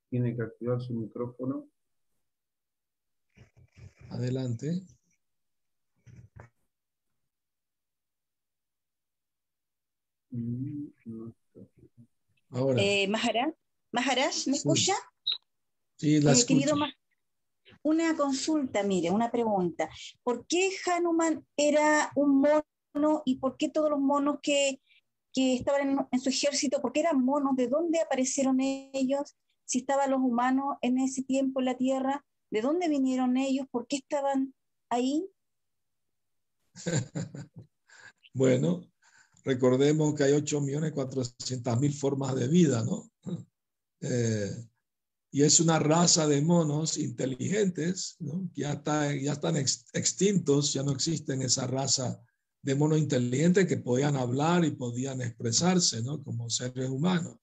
Tiene 0.09 0.35
que 0.35 0.41
activar 0.41 0.81
su 0.81 0.93
micrófono. 0.93 1.67
Adelante. 4.09 4.81
Ahora. 12.51 12.81
Eh, 12.81 13.07
Maharaj, 13.09 13.53
Maharaj, 13.91 14.47
¿me 14.47 14.55
escucha? 14.55 14.93
Sí, 15.97 16.21
la 16.21 16.31
eh, 16.31 16.35
una 17.83 18.15
consulta, 18.15 18.83
mire, 18.83 19.11
una 19.11 19.31
pregunta. 19.31 19.89
¿Por 20.23 20.45
qué 20.47 20.71
Hanuman 20.85 21.45
era 21.55 22.11
un 22.15 22.41
mono 22.41 23.23
y 23.25 23.37
por 23.37 23.57
qué 23.57 23.69
todos 23.69 23.89
los 23.89 23.99
monos 23.99 24.39
que, 24.41 24.81
que 25.33 25.55
estaban 25.55 26.07
en, 26.11 26.19
su 26.19 26.29
ejército, 26.29 26.81
por 26.81 26.91
qué 26.91 27.01
eran 27.01 27.23
monos? 27.23 27.55
¿De 27.55 27.67
dónde 27.67 27.99
aparecieron 27.99 28.59
ellos? 28.59 29.35
Si 29.65 29.79
estaban 29.79 30.11
los 30.11 30.19
humanos 30.19 30.77
en 30.81 30.97
ese 30.97 31.23
tiempo 31.23 31.59
en 31.59 31.65
la 31.65 31.77
Tierra, 31.77 32.25
¿de 32.51 32.61
dónde 32.61 32.89
vinieron 32.89 33.37
ellos? 33.37 33.67
¿Por 33.69 33.87
qué 33.87 33.97
estaban 33.97 34.53
ahí? 34.89 35.29
bueno, 38.33 38.81
recordemos 39.43 40.15
que 40.15 40.23
hay 40.23 40.33
8.400.000 40.33 41.93
formas 41.93 42.35
de 42.35 42.47
vida, 42.47 42.83
¿no? 42.83 43.09
Eh, 44.01 44.69
y 45.31 45.43
es 45.43 45.59
una 45.59 45.77
raza 45.79 46.27
de 46.27 46.41
monos 46.41 46.97
inteligentes, 46.97 48.15
¿no? 48.19 48.49
ya, 48.53 48.73
está, 48.73 49.15
ya 49.15 49.33
están 49.33 49.57
extintos, 49.57 50.73
ya 50.73 50.83
no 50.83 50.91
existen 50.91 51.41
esa 51.41 51.67
raza 51.67 52.21
de 52.61 52.75
monos 52.75 52.97
inteligentes 52.97 53.67
que 53.67 53.77
podían 53.77 54.15
hablar 54.15 54.65
y 54.65 54.71
podían 54.71 55.21
expresarse 55.21 56.03
como 56.23 56.49
seres 56.49 56.89
humanos. 56.89 57.37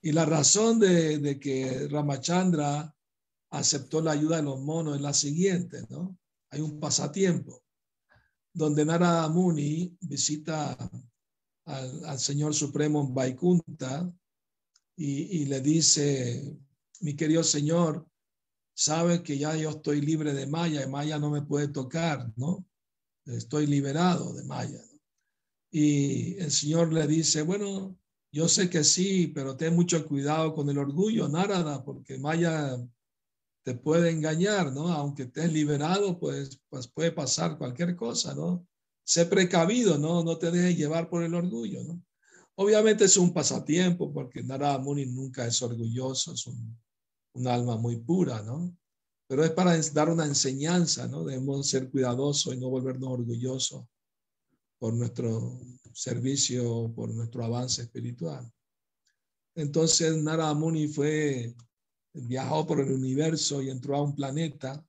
Y 0.00 0.12
la 0.12 0.24
razón 0.24 0.78
de, 0.78 1.38
que 1.40 1.88
Ramachandra 1.88 2.94
aceptó 3.50 4.00
la 4.00 4.12
ayuda 4.12 4.36
de 4.36 4.44
los 4.44 4.60
monos 4.60 4.96
es 4.96 5.02
la 5.02 5.12
siguiente, 5.12 5.82
¿no? 5.90 6.16
Hay 6.50 6.60
un 6.60 6.78
pasatiempo 6.78 7.62
donde 8.52 8.84
Narada 8.84 9.28
Muni 9.28 9.96
visita 10.00 10.76
al, 11.66 12.18
Señor 12.18 12.54
Supremo 12.54 13.06
Vaikunta 13.12 14.10
y, 14.96 15.44
le 15.44 15.60
dice, 15.60 16.56
mi 17.00 17.14
querido 17.14 17.42
Señor, 17.42 18.06
sabe 18.74 19.22
que 19.22 19.38
ya 19.38 19.56
yo 19.56 19.70
estoy 19.70 20.00
libre 20.00 20.34
de 20.34 20.46
Maya 20.46 20.84
y 20.84 20.88
Maya 20.88 21.18
no 21.18 21.30
me 21.30 21.42
puede 21.42 21.68
tocar, 21.68 22.32
¿no? 22.36 22.64
Estoy 23.24 23.66
liberado 23.66 24.34
de 24.34 24.44
Maya. 24.44 24.82
Y 25.70 26.38
el 26.38 26.50
Señor 26.50 26.92
le 26.92 27.06
dice, 27.06 27.42
bueno, 27.42 27.98
yo 28.30 28.48
sé 28.48 28.68
que 28.68 28.84
sí, 28.84 29.28
pero 29.28 29.56
ten 29.56 29.74
mucho 29.74 30.06
cuidado 30.06 30.54
con 30.54 30.68
el 30.68 30.78
orgullo, 30.78 31.28
Narada, 31.28 31.82
porque 31.84 32.18
Maya 32.18 32.76
te 33.62 33.74
puede 33.74 34.10
engañar, 34.10 34.72
¿no? 34.72 34.88
Aunque 34.88 35.24
estés 35.24 35.52
liberado, 35.52 36.18
pues, 36.18 36.60
pues 36.68 36.86
puede 36.86 37.12
pasar 37.12 37.58
cualquier 37.58 37.96
cosa, 37.96 38.34
¿no? 38.34 38.66
Sé 39.04 39.26
precavido, 39.26 39.98
¿no? 39.98 40.22
No 40.22 40.38
te 40.38 40.50
dejes 40.50 40.76
llevar 40.76 41.08
por 41.08 41.22
el 41.22 41.34
orgullo, 41.34 41.82
¿no? 41.82 42.02
Obviamente 42.56 43.04
es 43.04 43.16
un 43.16 43.32
pasatiempo 43.32 44.12
porque 44.12 44.42
Narada 44.42 44.78
Muni 44.78 45.06
nunca 45.06 45.46
es 45.46 45.60
orgulloso, 45.62 46.32
es 46.32 46.46
un, 46.46 46.78
un 47.36 47.46
alma 47.46 47.76
muy 47.76 47.96
pura, 47.96 48.42
¿no? 48.42 48.76
Pero 49.28 49.44
es 49.44 49.50
para 49.50 49.76
dar 49.92 50.08
una 50.08 50.24
enseñanza, 50.24 51.06
¿no? 51.06 51.24
Debemos 51.24 51.68
ser 51.68 51.90
cuidadosos 51.90 52.54
y 52.54 52.58
no 52.58 52.68
volvernos 52.70 53.10
orgullosos 53.10 53.84
por 54.78 54.94
nuestro 54.94 55.58
servicio, 55.92 56.92
por 56.94 57.12
nuestro 57.14 57.44
avance 57.44 57.82
espiritual. 57.82 58.50
Entonces 59.54 60.16
Narada 60.16 60.54
Muni 60.54 60.86
fue, 60.86 61.54
viajó 62.12 62.66
por 62.66 62.80
el 62.80 62.92
universo 62.92 63.62
y 63.62 63.70
entró 63.70 63.96
a 63.96 64.02
un 64.02 64.14
planeta 64.14 64.84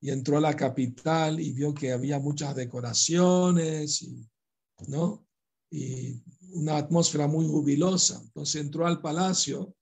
y 0.00 0.10
entró 0.10 0.36
a 0.38 0.40
la 0.40 0.54
capital 0.54 1.40
y 1.40 1.52
vio 1.52 1.74
que 1.74 1.92
había 1.92 2.18
muchas 2.18 2.54
decoraciones, 2.54 4.06
¿no? 4.88 5.26
Y 5.70 6.22
una 6.52 6.76
atmósfera 6.76 7.26
muy 7.26 7.46
jubilosa. 7.46 8.20
Entonces 8.22 8.60
entró 8.60 8.86
al 8.86 9.00
palacio 9.00 9.74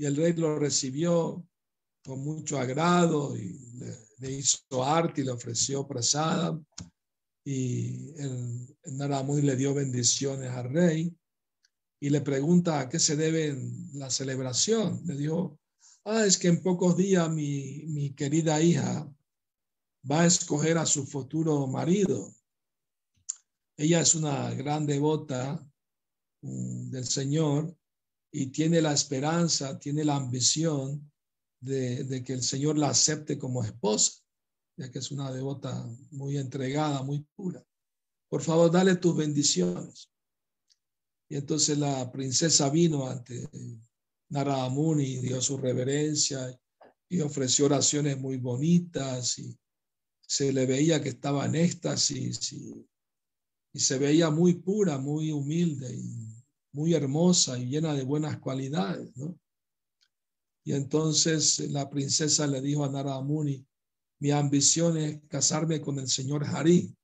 y 0.00 0.06
el 0.06 0.16
rey 0.16 0.32
lo 0.32 0.58
recibió 0.58 1.46
con 2.02 2.24
mucho 2.24 2.58
agrado 2.58 3.36
y 3.36 3.60
le, 4.18 4.30
hizo 4.30 4.82
arte 4.82 5.20
y 5.20 5.24
le 5.24 5.30
ofreció 5.30 5.86
presada 5.86 6.58
y 7.44 8.08
el, 8.18 8.78
el 8.82 9.46
le 9.46 9.56
dio 9.56 9.74
bendiciones 9.74 10.50
al 10.52 10.72
rey 10.72 11.14
y 12.00 12.08
le 12.08 12.22
pregunta 12.22 12.80
a 12.80 12.88
qué 12.88 12.98
se 12.98 13.14
debe 13.14 13.54
la 13.92 14.08
celebración. 14.08 15.02
Le 15.04 15.16
dijo, 15.16 15.60
ah, 16.06 16.24
es 16.24 16.38
que 16.38 16.48
en 16.48 16.62
pocos 16.62 16.96
días 16.96 17.30
mi, 17.30 17.84
mi 17.88 18.14
querida 18.14 18.58
hija 18.62 19.06
va 20.10 20.22
a 20.22 20.26
escoger 20.26 20.78
a 20.78 20.86
su 20.86 21.06
futuro 21.06 21.66
marido. 21.66 22.34
Ella 23.76 24.00
es 24.00 24.14
una 24.14 24.54
gran 24.54 24.86
devota 24.86 25.62
mm, 26.40 26.88
del 26.88 27.04
Señor 27.04 27.76
y 28.32 28.46
tiene 28.46 28.80
la 28.80 28.92
esperanza, 28.92 29.78
tiene 29.78 30.04
la 30.04 30.16
ambición 30.16 31.10
de, 31.60 32.22
que 32.24 32.32
el 32.32 32.42
Señor 32.42 32.78
la 32.78 32.90
acepte 32.90 33.38
como 33.38 33.64
esposa, 33.64 34.22
ya 34.76 34.90
que 34.90 35.00
es 35.00 35.10
una 35.10 35.30
devota 35.32 35.86
muy 36.12 36.36
entregada, 36.36 37.02
muy 37.02 37.26
pura. 37.34 37.64
Por 38.28 38.42
favor, 38.42 38.70
dale 38.70 38.96
tus 38.96 39.16
bendiciones. 39.16 40.10
Y 41.28 41.36
entonces 41.36 41.78
la 41.78 42.10
princesa 42.10 42.70
vino 42.70 43.08
ante 43.08 43.48
Narada 44.30 44.68
Muni, 44.68 45.16
dio 45.16 45.40
su 45.40 45.58
reverencia 45.58 46.58
y 47.08 47.20
ofreció 47.20 47.66
oraciones 47.66 48.18
muy 48.18 48.36
bonitas 48.36 49.38
y 49.38 49.56
se 50.26 50.52
le 50.52 50.66
veía 50.66 51.02
que 51.02 51.10
estaba 51.10 51.46
en 51.46 51.56
éxtasis 51.56 52.52
y, 52.52 52.86
y 53.72 53.80
se 53.80 53.98
veía 53.98 54.30
muy 54.30 54.54
pura, 54.54 54.98
muy 54.98 55.32
humilde 55.32 55.92
y 55.92 56.29
muy 56.72 56.94
hermosa 56.94 57.58
y 57.58 57.66
llena 57.66 57.94
de 57.94 58.04
buenas 58.04 58.38
cualidades, 58.38 59.16
¿no? 59.16 59.38
Y 60.64 60.72
entonces 60.72 61.58
la 61.70 61.88
princesa 61.88 62.46
le 62.46 62.60
dijo 62.60 62.84
a 62.84 62.90
Narada 62.90 63.20
Muni, 63.22 63.66
mi 64.20 64.30
ambición 64.30 64.98
es 64.98 65.20
casarme 65.28 65.80
con 65.80 65.98
el 65.98 66.08
señor 66.08 66.44
Hari. 66.44 66.94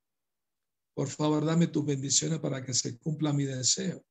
Por 0.95 1.09
favor, 1.09 1.45
dame 1.45 1.67
tus 1.69 1.85
bendiciones 1.85 2.39
para 2.39 2.63
que 2.65 2.75
se 2.75 2.99
cumpla 2.99 3.33
mi 3.33 3.45
deseo. 3.45 4.05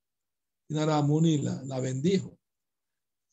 Y 0.67 0.73
la, 0.73 1.63
la 1.63 1.79
bendijo. 1.79 2.39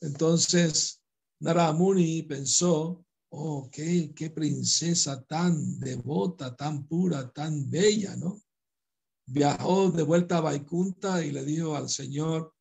Entonces, 0.00 1.02
Narada 1.40 1.72
Muni 1.72 2.22
pensó, 2.22 3.04
oh, 3.30 3.68
qué, 3.72 4.12
qué 4.14 4.30
princesa 4.30 5.22
tan 5.24 5.78
devota, 5.80 6.54
tan 6.54 6.86
pura, 6.86 7.30
tan 7.32 7.70
bella, 7.70 8.14
¿no? 8.16 8.40
Viajó 9.26 9.90
de 9.90 10.02
vuelta 10.02 10.38
a 10.38 10.42
Vaikunta 10.42 11.24
y 11.24 11.30
le 11.30 11.44
dijo 11.44 11.76
al 11.76 11.88
Señor, 11.88 12.54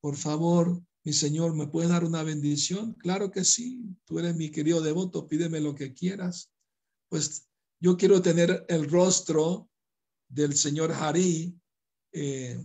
por 0.00 0.16
favor, 0.16 0.82
mi 1.04 1.12
Señor, 1.12 1.54
¿me 1.54 1.66
puedes 1.66 1.90
dar 1.90 2.04
una 2.04 2.22
bendición? 2.22 2.94
Claro 2.94 3.30
que 3.30 3.44
sí, 3.44 3.96
tú 4.04 4.18
eres 4.18 4.36
mi 4.36 4.50
querido 4.50 4.80
devoto, 4.80 5.26
pídeme 5.26 5.60
lo 5.60 5.74
que 5.74 5.92
quieras. 5.92 6.50
Pues 7.08 7.48
yo 7.80 7.96
quiero 7.96 8.22
tener 8.22 8.64
el 8.68 8.88
rostro 8.88 9.68
del 10.28 10.54
Señor 10.54 10.92
Hari. 10.92 11.58
Eh, 12.12 12.60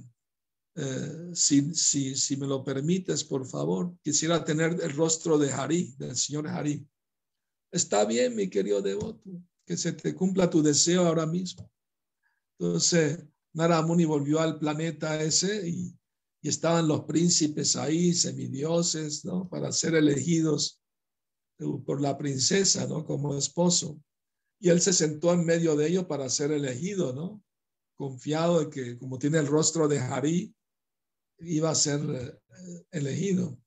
eh, 0.76 1.32
si, 1.34 1.74
si, 1.74 2.16
si 2.16 2.38
me 2.38 2.46
lo 2.46 2.64
permites, 2.64 3.24
por 3.24 3.48
favor, 3.48 3.98
quisiera 4.04 4.44
tener 4.44 4.80
el 4.82 4.96
rostro 4.96 5.40
de 5.40 5.52
Hari, 5.52 5.96
del 5.98 6.16
Señor 6.16 6.48
Hari. 6.48 6.88
Está 7.72 8.06
bien, 8.06 8.36
mi 8.36 8.48
querido 8.48 8.82
devoto, 8.82 9.44
que 9.66 9.76
se 9.76 9.94
te 9.94 10.14
cumpla 10.14 10.50
tu 10.50 10.62
deseo 10.62 11.08
ahora 11.08 11.26
mismo. 11.26 11.70
Entonces, 12.60 13.20
Naramuni 13.58 14.06
volvió 14.06 14.40
al 14.40 14.60
planeta 14.60 15.20
ese 15.22 15.68
y, 15.68 15.94
estaban 16.44 16.88
los 16.88 17.02
príncipes 17.02 17.76
ahí, 17.76 18.14
semidioses, 18.14 19.26
¿no? 19.26 19.50
Para 19.50 19.70
ser 19.74 19.96
elegidos 19.96 20.80
por 21.86 22.00
la 22.00 22.18
princesa, 22.18 22.88
¿no? 22.88 23.04
Como 23.04 23.36
esposo. 23.36 24.00
Y 24.58 24.70
él 24.70 24.80
se 24.80 24.94
sentó 24.94 25.34
en 25.34 25.44
medio 25.44 25.76
de 25.76 25.90
ellos 25.90 26.06
para 26.06 26.30
ser 26.30 26.54
elegido, 26.54 27.12
¿no? 27.12 27.44
Confiado 27.98 28.62
de 28.62 28.70
que 28.70 28.98
como 28.98 29.20
tiene 29.20 29.40
el 29.40 29.48
rostro 29.48 29.90
de 29.90 30.00
Harí, 30.00 30.56
iba 31.40 31.70
a 31.70 31.76
ser 31.76 32.00
eh, 32.00 32.86
elegido. 32.92 33.60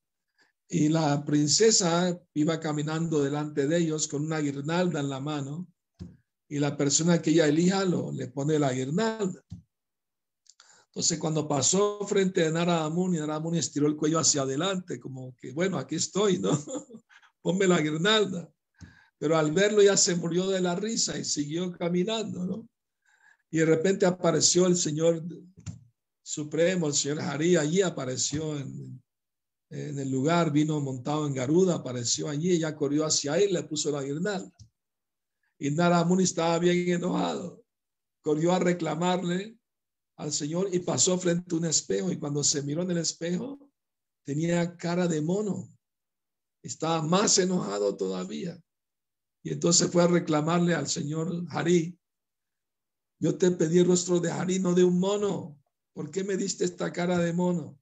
Y 0.70 0.88
la 0.88 1.22
princesa 1.22 2.18
iba 2.32 2.60
caminando 2.60 3.22
delante 3.22 3.66
de 3.66 3.76
ellos 3.76 4.08
con 4.08 4.24
una 4.24 4.38
guirnalda 4.38 5.00
en 5.00 5.10
la 5.10 5.20
mano 5.20 5.68
y 6.48 6.60
la 6.60 6.78
persona 6.78 7.20
que 7.20 7.30
ella 7.30 7.46
elija 7.46 7.84
lo, 7.84 8.10
le 8.10 8.28
pone 8.28 8.58
la 8.58 8.72
guirnalda. 8.72 9.44
Entonces, 10.90 11.20
cuando 11.20 11.46
pasó 11.46 12.04
frente 12.04 12.44
a 12.44 12.50
Narada 12.50 12.88
Muni, 12.90 13.18
Narada 13.18 13.38
Muni 13.38 13.58
estiró 13.58 13.86
el 13.86 13.94
cuello 13.94 14.18
hacia 14.18 14.42
adelante, 14.42 14.98
como 14.98 15.36
que, 15.36 15.52
bueno, 15.52 15.78
aquí 15.78 15.94
estoy, 15.94 16.38
¿no? 16.38 16.50
Ponme 17.42 17.68
la 17.68 17.80
guirnalda. 17.80 18.50
Pero 19.16 19.38
al 19.38 19.52
verlo 19.52 19.82
ya 19.82 19.96
se 19.96 20.16
murió 20.16 20.48
de 20.48 20.60
la 20.60 20.74
risa 20.74 21.16
y 21.16 21.24
siguió 21.24 21.70
caminando, 21.72 22.44
¿no? 22.44 22.68
Y 23.52 23.58
de 23.58 23.66
repente 23.66 24.04
apareció 24.04 24.66
el 24.66 24.76
Señor 24.76 25.22
Supremo, 26.22 26.88
el 26.88 26.94
Señor 26.94 27.20
Harí, 27.20 27.54
allí 27.54 27.82
apareció 27.82 28.58
en, 28.58 29.00
en 29.70 29.98
el 29.98 30.10
lugar, 30.10 30.50
vino 30.50 30.80
montado 30.80 31.24
en 31.26 31.34
Garuda, 31.34 31.76
apareció 31.76 32.28
allí, 32.28 32.50
ella 32.50 32.74
corrió 32.74 33.04
hacia 33.04 33.38
él, 33.38 33.52
le 33.52 33.62
puso 33.62 33.92
la 33.92 34.02
guirnalda. 34.02 34.52
Y 35.56 35.70
Naramuni 35.70 36.24
estaba 36.24 36.58
bien 36.58 36.88
enojado. 36.88 37.62
Corrió 38.22 38.52
a 38.52 38.58
reclamarle 38.58 39.60
al 40.20 40.32
Señor 40.32 40.68
y 40.72 40.80
pasó 40.80 41.18
frente 41.18 41.55
a 41.55 41.59
un 41.59 41.64
espejo. 41.64 42.12
Y 42.12 42.18
cuando 42.18 42.44
se 42.44 42.62
miró 42.62 42.82
en 42.82 42.90
el 42.92 42.98
espejo, 42.98 43.59
tenía 44.24 44.76
cara 44.76 45.09
de 45.09 45.20
mono. 45.22 45.68
Estaba 46.62 47.02
más 47.02 47.38
enojado 47.38 47.97
todavía. 47.97 48.60
Y 49.42 49.52
entonces 49.52 49.90
fue 49.90 50.02
a 50.02 50.09
reclamarle 50.09 50.74
al 50.74 50.88
Señor 50.88 51.44
Harí. 51.48 51.98
Yo 53.18 53.36
te 53.36 53.51
pedí 53.51 53.78
el 53.78 53.86
rostro 53.86 54.20
de 54.20 54.30
Harí, 54.30 54.59
no 54.59 54.74
de 54.74 54.84
un 54.84 54.98
mono. 54.98 55.59
¿Por 55.94 56.10
qué 56.10 56.22
me 56.22 56.36
diste 56.36 56.64
esta 56.64 56.92
cara 56.92 57.18
de 57.18 57.32
mono? 57.32 57.78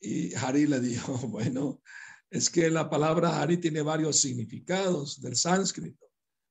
Y 0.00 0.34
Hari 0.34 0.66
le 0.66 0.80
dijo, 0.80 1.16
bueno, 1.28 1.82
es 2.30 2.50
que 2.50 2.70
la 2.70 2.88
palabra 2.88 3.40
Hari 3.40 3.58
tiene 3.58 3.82
varios 3.82 4.16
significados 4.18 5.20
del 5.20 5.36
sánscrito. 5.36 6.06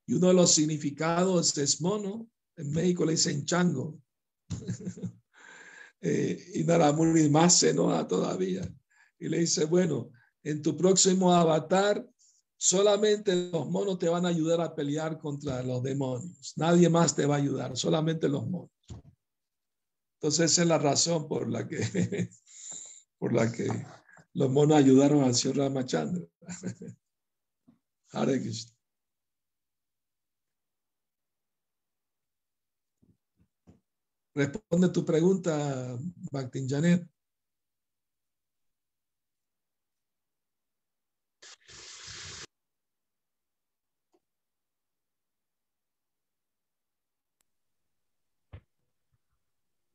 Y 0.05 0.13
uno 0.13 0.27
de 0.27 0.33
los 0.33 0.51
significados 0.51 1.57
es 1.57 1.81
mono. 1.81 2.29
En 2.55 2.71
México 2.71 3.05
le 3.05 3.13
dicen 3.13 3.45
chango. 3.45 3.99
eh, 6.01 6.51
y 6.55 6.63
Naramuni 6.63 7.29
más 7.29 7.57
se 7.57 7.71
enoja 7.71 8.07
todavía. 8.07 8.61
Y 9.19 9.29
le 9.29 9.39
dice, 9.39 9.65
bueno, 9.65 10.11
en 10.43 10.61
tu 10.61 10.75
próximo 10.75 11.33
avatar, 11.33 12.05
solamente 12.57 13.49
los 13.51 13.69
monos 13.69 13.99
te 13.99 14.09
van 14.09 14.25
a 14.25 14.29
ayudar 14.29 14.61
a 14.61 14.75
pelear 14.75 15.17
contra 15.17 15.63
los 15.63 15.81
demonios. 15.83 16.53
Nadie 16.57 16.89
más 16.89 17.15
te 17.15 17.25
va 17.25 17.35
a 17.35 17.39
ayudar, 17.39 17.77
solamente 17.77 18.27
los 18.27 18.47
monos. 18.47 18.71
Entonces 20.15 20.51
esa 20.51 20.61
es 20.61 20.67
la 20.69 20.77
razón 20.77 21.27
por 21.27 21.49
la 21.49 21.67
que 21.67 21.79
por 23.19 23.33
la 23.33 23.51
que 23.51 23.67
los 24.33 24.49
monos 24.49 24.77
ayudaron 24.77 25.23
al 25.23 25.35
señor 25.35 25.57
Ramachandra. 25.57 26.25
Hare 28.11 28.41
Krishna. 28.41 28.71
Responde 34.35 34.89
tu 34.89 35.05
pregunta, 35.05 35.97
Bhaktin 36.31 36.67
Janet. 36.67 37.07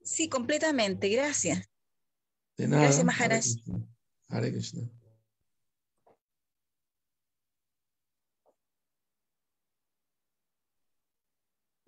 Sí, 0.02 0.28
completamente, 0.28 1.08
gracias. 1.08 1.68
De 2.56 2.66
nada. 2.66 2.84
Gracias, 2.84 3.04
Maharaj. 3.04 3.44
Hare 4.28 4.52
Krishna. 4.52 4.97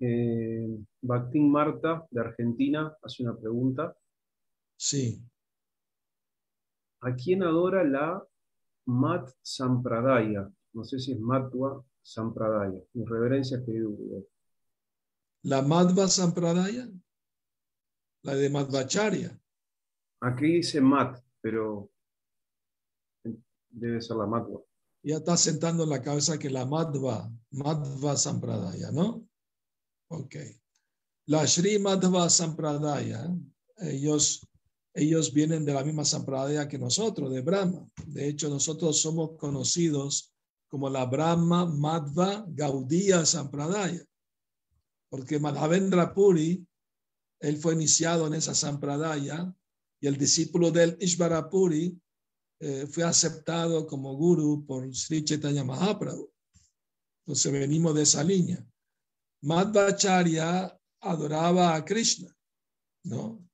Eh, 0.01 0.79
Bactín 1.03 1.51
Marta, 1.51 2.07
de 2.11 2.21
Argentina, 2.21 2.97
hace 3.03 3.23
una 3.23 3.37
pregunta. 3.37 3.95
Sí. 4.77 5.23
¿A 7.03 7.15
quién 7.15 7.43
adora 7.43 7.85
la 7.85 8.27
Mat 8.87 9.31
Sampradaya? 9.43 10.51
No 10.73 10.85
sé 10.85 10.99
si 10.99 11.13
es 11.13 11.21
Matwa 11.21 11.85
Sampradaya. 12.03 12.83
Mis 12.95 13.09
reverencias, 13.09 13.63
querido 13.65 13.91
Gurudeva. 13.91 14.27
La 15.43 15.63
Madhva 15.63 16.07
Sampradaya, 16.09 16.89
la 18.23 18.35
de 18.35 18.51
Madhvacharya. 18.51 19.39
Aquí 20.21 20.57
dice 20.57 20.81
Mat, 20.83 21.19
pero 21.41 21.91
debe 23.71 24.01
ser 24.01 24.17
la 24.17 24.27
Matwa. 24.27 24.63
Ya 25.03 25.17
está 25.17 25.37
sentando 25.39 25.85
en 25.85 25.91
la 25.91 26.03
cabeza 26.03 26.39
que 26.39 26.51
la 26.51 26.67
Madhva, 26.67 27.31
Madhva 27.53 28.17
Sampradaya, 28.17 28.91
¿no? 28.93 29.20
Ok. 30.11 30.37
La 31.27 31.47
Sri 31.47 31.78
Madhva 31.78 32.28
Sampradaya, 32.28 33.32
ellos, 33.78 34.45
ellos 34.93 35.32
vienen 35.32 35.65
de 35.65 35.73
la 35.73 35.85
misma 35.85 36.05
Sampradaya 36.05 36.66
que 36.66 36.78
nosotros, 36.78 37.31
de 37.32 37.41
Brahma. 37.41 37.89
De 38.07 38.28
hecho, 38.28 38.49
nosotros 38.49 39.01
somos 39.01 39.39
conocidos 39.39 40.35
como 40.69 40.91
la 40.91 41.05
Brahma 41.05 41.65
Madhva 41.65 42.45
Gaudiya 42.49 43.24
Sampradaya. 43.24 44.05
Porque 45.09 45.39
Madhavendra 45.39 46.12
Puri, 46.12 46.66
él 47.39 47.57
fue 47.59 47.74
iniciado 47.74 48.27
en 48.27 48.35
esa 48.35 48.55
Sampradaya 48.55 49.55
y 50.01 50.09
el 50.09 50.16
discípulo 50.16 50.73
del 50.73 50.97
Ishvarapuri 51.01 52.01
eh, 52.59 52.87
fue 52.89 53.05
aceptado 53.05 53.87
como 53.87 54.16
guru 54.16 54.66
por 54.66 54.93
Sri 54.95 55.24
Chaitanya 55.24 55.62
Mahaprabhu. 55.62 56.32
Entonces 57.24 57.53
venimos 57.53 57.95
de 57.95 58.03
esa 58.03 58.24
línea. 58.24 58.66
Madhvacharya 59.43 60.79
adoraba 61.01 61.75
a 61.75 61.85
Krishna, 61.85 62.35
¿no? 63.05 63.47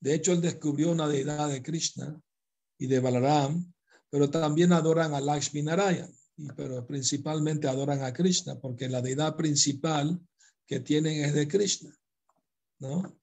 De 0.00 0.14
hecho, 0.14 0.32
él 0.32 0.40
descubrió 0.40 0.90
una 0.90 1.06
deidad 1.06 1.48
de 1.48 1.62
Krishna 1.62 2.20
y 2.78 2.86
de 2.86 2.98
Balaram, 2.98 3.72
pero 4.10 4.28
también 4.30 4.72
adoran 4.72 5.14
a 5.14 5.20
Lakshmi 5.20 5.62
Narayan, 5.62 6.12
y, 6.36 6.48
pero 6.56 6.84
principalmente 6.86 7.68
adoran 7.68 8.02
a 8.02 8.12
Krishna, 8.12 8.58
porque 8.58 8.88
la 8.88 9.00
deidad 9.00 9.36
principal 9.36 10.20
que 10.66 10.80
tienen 10.80 11.24
es 11.24 11.34
de 11.34 11.46
Krishna, 11.46 11.94
¿no? 12.80 13.16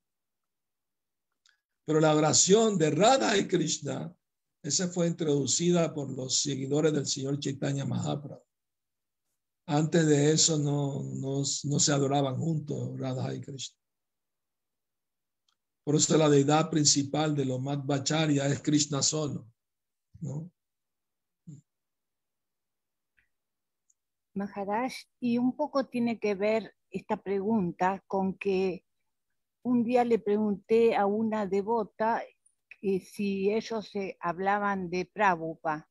Pero 1.86 2.00
la 2.00 2.16
oración 2.16 2.78
de 2.78 2.92
Radha 2.92 3.36
y 3.36 3.48
Krishna, 3.48 4.16
esa 4.62 4.88
fue 4.90 5.08
introducida 5.08 5.94
por 5.94 6.12
los 6.12 6.42
seguidores 6.42 6.94
del 6.94 7.08
señor 7.08 7.40
Chaitanya 7.40 7.84
Mahaprabhu. 7.84 8.49
Antes 9.72 10.08
de 10.08 10.32
eso 10.32 10.58
no, 10.58 11.04
no, 11.22 11.46
se 11.46 11.92
adoraban 11.92 12.38
juntos 12.38 13.00
Radha 13.00 13.36
y 13.36 13.40
Krishna. 13.40 13.78
Por 15.84 15.96
eso 15.96 16.18
la 16.18 16.28
deidad 16.28 16.72
principal 16.72 17.36
de 17.36 17.46
los 17.46 17.62
Madhvacharya 17.62 18.48
es 18.48 18.64
Krishna 18.64 19.04
solo. 19.04 19.48
¿no? 20.22 20.52
Maharaj, 24.34 24.92
y 25.20 25.38
un 25.38 25.56
poco 25.56 25.86
tiene 25.86 26.20
que 26.20 26.34
ver 26.34 26.74
esta 26.90 27.18
pregunta 27.18 28.04
con 28.08 28.40
que 28.40 28.84
un 29.62 29.84
día 29.84 30.04
le 30.04 30.18
pregunté 30.18 30.96
a 30.96 31.06
una 31.06 31.46
devota 31.46 32.24
si 32.82 33.52
ellos 33.52 33.88
se 33.88 34.18
hablaban 34.20 34.90
de 34.90 35.06
Prabhupada 35.06 35.88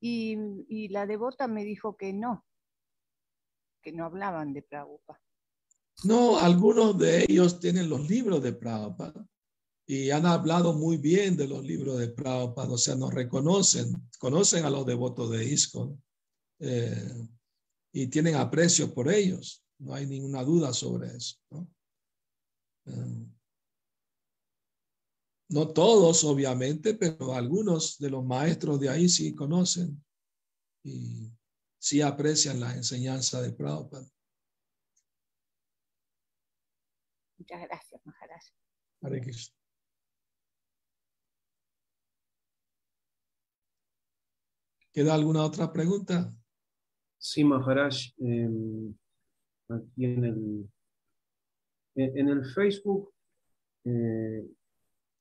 y, 0.00 0.36
y, 0.68 0.88
la 0.88 1.06
devota 1.06 1.46
me 1.46 1.62
dijo 1.62 1.96
que 1.96 2.12
no, 2.12 2.44
no 3.92 4.04
hablaban 4.04 4.52
de 4.52 4.62
Prabhupada. 4.62 5.20
No, 6.04 6.38
algunos 6.38 6.98
de 6.98 7.24
ellos 7.28 7.58
tienen 7.58 7.88
los 7.88 8.08
libros 8.08 8.42
de 8.42 8.52
Prabhupada 8.52 9.26
y 9.86 10.10
han 10.10 10.26
hablado 10.26 10.74
muy 10.74 10.96
bien 10.96 11.36
de 11.36 11.46
los 11.46 11.64
libros 11.64 11.98
de 11.98 12.08
Prabhupada, 12.08 12.72
o 12.72 12.78
sea, 12.78 12.96
nos 12.96 13.14
reconocen, 13.14 14.08
conocen 14.18 14.64
a 14.64 14.70
los 14.70 14.84
devotos 14.84 15.30
de 15.30 15.44
ISKCON 15.44 16.02
eh, 16.60 17.28
y 17.92 18.08
tienen 18.08 18.34
aprecio 18.34 18.92
por 18.92 19.10
ellos, 19.10 19.64
no 19.78 19.94
hay 19.94 20.06
ninguna 20.06 20.42
duda 20.42 20.72
sobre 20.72 21.16
eso. 21.16 21.36
¿no? 21.50 21.68
Uh, 22.86 23.36
no 25.48 25.68
todos, 25.68 26.24
obviamente, 26.24 26.94
pero 26.94 27.34
algunos 27.34 27.98
de 27.98 28.10
los 28.10 28.24
maestros 28.24 28.80
de 28.80 28.88
ahí 28.88 29.08
sí 29.08 29.34
conocen 29.34 30.02
y 30.84 31.30
sí 31.86 32.02
aprecian 32.02 32.58
la 32.58 32.74
enseñanza 32.74 33.40
de 33.40 33.52
Prabhupada. 33.52 34.08
Muchas 37.38 37.62
gracias, 37.62 38.04
Maharaj. 38.04 38.42
Hare 39.02 39.20
Krishna. 39.20 39.56
¿Queda 44.92 45.14
alguna 45.14 45.44
otra 45.44 45.72
pregunta? 45.72 46.28
Sí, 47.18 47.44
Maharaj. 47.44 47.94
Eh, 48.18 48.92
aquí 49.68 50.06
en 50.06 50.24
el, 50.24 50.70
en 51.94 52.28
el 52.28 52.44
Facebook, 52.46 53.14
eh, 53.84 54.44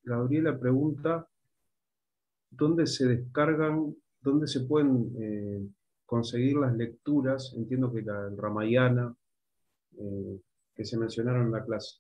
Gabriela 0.02 0.60
pregunta, 0.60 1.30
¿dónde 2.50 2.88
se 2.88 3.06
descargan, 3.06 3.96
dónde 4.20 4.48
se 4.48 4.62
pueden 4.62 5.14
eh, 5.20 5.75
conseguir 6.06 6.58
las 6.58 6.76
lecturas? 6.76 7.54
Entiendo 7.56 7.94
que 7.94 8.02
la 8.02 8.28
el 8.28 8.38
Ramayana, 8.38 9.16
eh, 9.98 10.42
que 10.76 10.86
se 10.86 10.98
mencionaron 10.98 11.48
en 11.48 11.52
la 11.52 11.64
clase. 11.64 12.00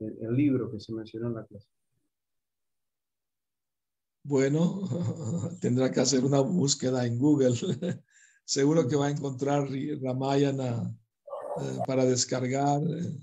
el, 0.00 0.34
libro 0.34 0.70
que 0.70 0.80
se 0.80 0.92
mencionó 0.92 1.28
en 1.28 1.34
la 1.34 1.46
clase. 1.46 1.68
Bueno, 4.22 4.82
tendrá 5.60 5.90
que 5.90 6.00
hacer 6.00 6.24
una 6.24 6.40
búsqueda 6.40 7.06
en 7.06 7.18
Google. 7.18 7.54
Seguro 8.44 8.88
que 8.88 8.96
va 8.96 9.06
a 9.06 9.10
encontrar 9.10 9.68
Ramayana 10.02 10.94
eh, 11.60 11.78
para 11.86 12.04
descargar 12.04 12.82
eh, 12.82 13.18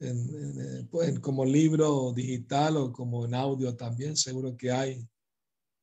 eh, 0.00 0.88
en, 1.02 1.20
como 1.20 1.44
libro 1.44 2.12
digital 2.12 2.76
o 2.76 2.92
como 2.92 3.24
en 3.24 3.34
audio 3.34 3.74
también. 3.76 4.16
Seguro 4.16 4.56
que 4.56 4.70
hay 4.70 5.08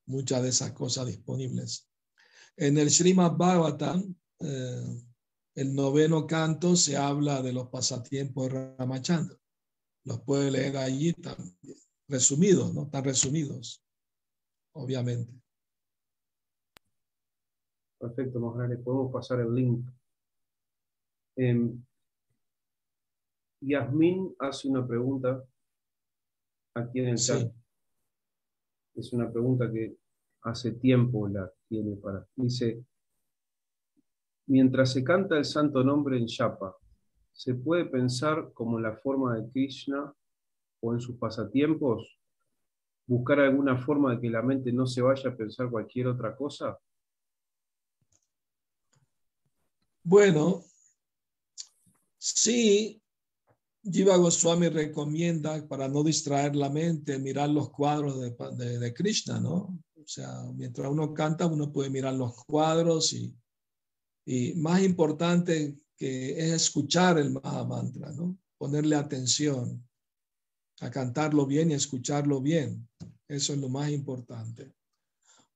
muchas 0.05 0.43
de 0.43 0.49
esas 0.49 0.71
cosas 0.71 1.07
disponibles. 1.07 1.87
En 2.57 2.77
el 2.77 2.89
Srimad 2.89 3.35
Bhagavatam, 3.35 4.15
el 4.39 5.73
noveno 5.73 6.25
canto, 6.25 6.75
se 6.75 6.97
habla 6.97 7.41
de 7.41 7.53
los 7.53 7.67
pasatiempos 7.69 8.51
de 8.51 8.75
Ramachandra. 8.77 9.37
Los 10.05 10.21
puede 10.21 10.51
leer 10.51 10.77
allí 10.77 11.13
también, 11.13 11.55
resumidos, 12.07 12.73
¿no? 12.73 12.87
Tan 12.89 13.03
resumidos, 13.03 13.83
obviamente. 14.73 15.33
Perfecto, 17.99 18.39
Mohamed. 18.39 18.83
Podemos 18.83 19.11
pasar 19.11 19.39
el 19.39 19.53
link. 19.53 19.89
Eh, 21.37 21.73
Yasmín 23.61 24.35
hace 24.39 24.67
una 24.67 24.85
pregunta 24.87 25.43
aquí 26.75 26.99
en 26.99 27.07
el 27.07 27.17
chat. 27.17 27.51
Es 28.93 29.11
una 29.11 29.31
pregunta 29.31 29.71
que 29.71 29.97
hace 30.43 30.73
tiempo 30.73 31.27
la 31.27 31.51
tiene 31.67 31.95
para. 31.95 32.25
Dice: 32.35 32.83
Mientras 34.47 34.91
se 34.93 35.03
canta 35.03 35.37
el 35.37 35.45
santo 35.45 35.83
nombre 35.83 36.17
en 36.17 36.27
Yapa, 36.27 36.75
¿se 37.31 37.55
puede 37.55 37.85
pensar 37.85 38.51
como 38.53 38.79
la 38.79 38.95
forma 38.95 39.35
de 39.35 39.49
Krishna 39.49 40.13
o 40.81 40.93
en 40.93 40.99
sus 40.99 41.17
pasatiempos? 41.17 42.19
¿Buscar 43.07 43.39
alguna 43.39 43.77
forma 43.77 44.15
de 44.15 44.21
que 44.21 44.29
la 44.29 44.41
mente 44.41 44.71
no 44.71 44.87
se 44.87 45.01
vaya 45.01 45.29
a 45.29 45.35
pensar 45.35 45.69
cualquier 45.69 46.07
otra 46.07 46.35
cosa? 46.35 46.77
Bueno, 50.03 50.63
sí, 52.17 53.01
Jiva 53.83 54.17
Goswami 54.17 54.69
recomienda 54.69 55.67
para 55.67 55.87
no 55.87 56.03
distraer 56.03 56.55
la 56.55 56.69
mente 56.69 57.19
mirar 57.19 57.49
los 57.49 57.71
cuadros 57.71 58.19
de, 58.19 58.93
Krishna, 58.93 59.39
¿no? 59.39 59.77
O 60.05 60.07
sea, 60.07 60.43
mientras 60.53 60.87
uno 60.87 61.15
canta, 61.15 61.47
uno 61.47 61.71
puede 61.73 61.89
mirar 61.89 62.13
los 62.13 62.35
cuadros 62.45 63.11
y, 63.13 63.35
y 64.23 64.53
más 64.53 64.83
importante 64.83 65.79
que 65.97 66.37
es 66.37 66.51
escuchar 66.51 67.17
el 67.17 67.31
Mahamantra, 67.31 68.11
¿no? 68.11 68.37
Ponerle 68.59 68.95
atención 68.95 69.83
a 70.81 70.91
cantarlo 70.91 71.47
bien 71.47 71.71
y 71.71 71.73
escucharlo 71.73 72.39
bien. 72.39 72.87
Eso 73.27 73.53
es 73.53 73.59
lo 73.59 73.67
más 73.67 73.89
importante. 73.89 74.71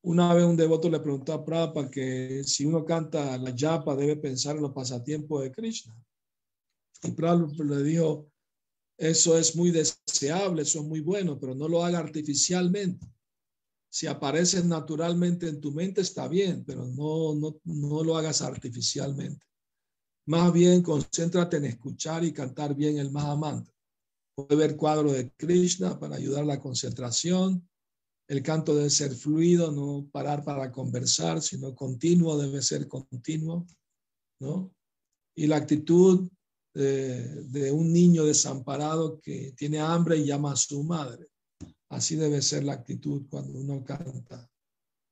Una 0.02 0.34
vez 0.34 0.46
un 0.46 0.58
devoto 0.58 0.90
le 0.90 1.00
preguntó 1.00 1.34
a 1.34 1.46
Prabhupada 1.46 1.92
que 1.92 2.44
si 2.44 2.66
uno 2.66 2.84
canta 2.84 3.38
la 3.38 3.52
yapa 3.52 3.96
debe 3.96 4.16
pensar 4.16 4.56
en 4.56 4.64
los 4.64 4.74
pasatiempos 4.74 5.44
de 5.44 5.52
Krishna. 5.52 5.96
Y 7.04 7.12
Prabhupada 7.12 7.78
le 7.78 7.84
dijo, 7.84 8.32
eso 8.98 9.38
es 9.38 9.56
muy 9.56 9.70
deseable, 9.70 10.64
eso 10.64 10.80
es 10.80 10.86
muy 10.86 11.02
bueno, 11.02 11.40
pero 11.40 11.54
no 11.54 11.68
lo 11.68 11.84
haga 11.84 12.00
artificialmente. 12.00 13.06
Si 13.92 14.08
aparece 14.08 14.64
naturalmente 14.64 15.48
en 15.48 15.60
tu 15.60 15.72
mente 15.72 16.02
está 16.02 16.28
bien, 16.28 16.64
pero 16.66 16.86
no, 16.86 17.34
no, 17.36 17.60
no 17.64 18.04
lo 18.04 18.18
hagas 18.18 18.42
artificialmente. 18.42 19.46
Más 20.28 20.54
bien, 20.54 20.84
concéntrate 20.84 21.58
en 21.58 21.66
escuchar 21.66 22.24
y 22.24 22.32
cantar 22.32 22.76
bien 22.76 23.00
el 23.00 23.12
Mahamantra. 23.12 23.74
Puede 24.36 24.56
ver 24.56 24.76
cuadro 24.76 25.12
de 25.12 25.32
Krishna 25.32 26.00
para 26.00 26.18
ayudar 26.18 26.46
la 26.46 26.60
concentración 26.60 27.68
el 28.30 28.44
canto 28.44 28.76
debe 28.76 28.92
ser 28.92 29.12
fluido, 29.16 29.72
no 29.72 30.08
parar 30.12 30.44
para 30.44 30.72
conversar, 30.72 31.42
sino 31.42 31.74
continuo, 31.74 32.38
debe 32.38 32.62
ser 32.62 32.88
continuo, 32.88 33.66
¿no? 34.40 34.72
Y 35.36 35.48
la 35.48 35.56
actitud 35.56 36.30
de, 36.76 37.72
un 37.74 37.92
niño 37.92 38.24
desamparado 38.26 39.20
que 39.20 39.54
tiene 39.58 39.80
hambre 39.80 40.18
y 40.18 40.28
llama 40.28 40.52
a 40.52 40.58
su 40.58 40.84
madre. 40.84 41.28
Así 41.90 42.16
debe 42.16 42.42
ser 42.42 42.64
la 42.64 42.74
actitud 42.74 43.28
cuando 43.30 43.60
uno 43.60 43.84
canta 43.84 44.50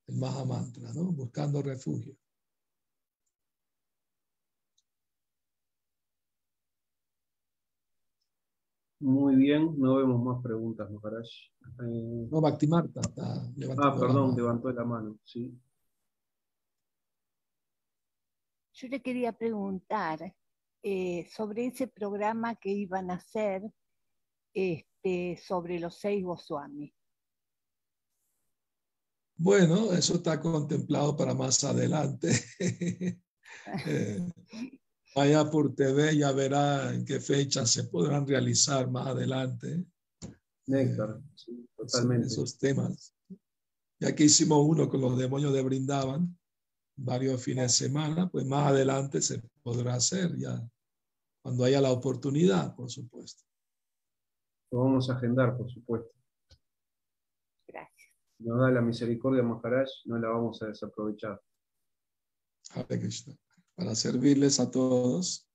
el 0.08 0.16
Mahamantra, 0.16 0.94
¿no? 0.94 1.12
Buscando 1.12 1.62
refugio. 1.62 2.16
Muy 9.00 9.36
bien, 9.36 9.80
no 9.80 9.96
vemos 9.98 10.22
más 10.24 10.42
preguntas, 10.42 10.90
Maharaj. 10.90 11.28
Eh... 11.84 12.28
No, 12.32 12.42
Bhakti 12.42 12.68
Marta 12.68 13.02
está 13.02 13.48
levantando 13.56 13.96
Ah, 13.96 14.00
perdón, 14.00 14.36
levantó 14.36 14.72
la 14.72 14.84
mano, 14.84 15.20
sí. 15.24 15.56
Yo 18.74 18.88
le 18.88 19.02
quería 19.02 19.34
preguntar 19.34 20.36
eh, 20.84 21.28
sobre 21.30 21.68
ese 21.68 21.88
programa 21.88 22.56
que 22.56 22.70
iban 22.70 23.12
a 23.12 23.16
hacer 23.16 23.64
este, 24.58 25.40
sobre 25.40 25.80
los 25.80 26.00
seis 26.00 26.24
Goswami. 26.24 26.92
Bueno, 29.36 29.94
eso 29.94 30.16
está 30.16 30.42
contemplado 30.42 31.16
para 31.16 31.36
más 31.36 31.64
adelante. 31.64 32.32
eh, 33.86 34.32
vaya 35.16 35.50
por 35.52 35.76
TV, 35.76 36.18
ya 36.18 36.32
verá 36.32 36.92
en 36.92 37.06
qué 37.06 37.20
fecha 37.20 37.68
se 37.68 37.84
podrán 37.84 38.26
realizar 38.26 38.90
más 38.90 39.08
adelante. 39.08 39.86
Néctar, 40.66 41.22
totalmente. 41.76 42.26
Esos 42.26 42.58
temas. 42.58 43.14
Ya 44.00 44.16
que 44.16 44.24
hicimos 44.24 44.66
uno 44.68 44.90
con 44.90 45.02
los 45.02 45.16
demonios 45.20 45.54
de 45.54 45.62
Brindaban, 45.62 46.36
varios 46.96 47.44
fines 47.44 47.66
de 47.80 47.86
semana, 47.88 48.28
pues 48.32 48.44
más 48.48 48.72
adelante 48.72 49.22
se 49.22 49.40
podrá 49.62 49.94
hacer 49.94 50.36
ya, 50.36 50.68
cuando 51.44 51.64
haya 51.64 51.80
la 51.80 51.92
oportunidad, 51.92 52.76
por 52.76 52.90
supuesto. 52.90 53.47
Lo 54.72 54.80
vamos 54.80 55.10
a 55.10 55.14
agendar, 55.16 55.56
por 55.56 55.70
supuesto. 55.72 56.12
Gracias. 57.68 58.14
Nos 58.40 58.60
da 58.60 58.72
la 58.72 58.82
misericordia, 58.82 59.44
Maharaj, 59.44 59.90
no 60.06 60.18
la 60.20 60.30
vamos 60.30 60.62
a 60.62 60.68
desaprovechar. 60.68 61.42
Hare 62.72 63.00
Krishna 63.00 63.38
para 63.78 63.94
servirles 63.94 64.60
a 64.60 64.72
todos. 64.72 65.48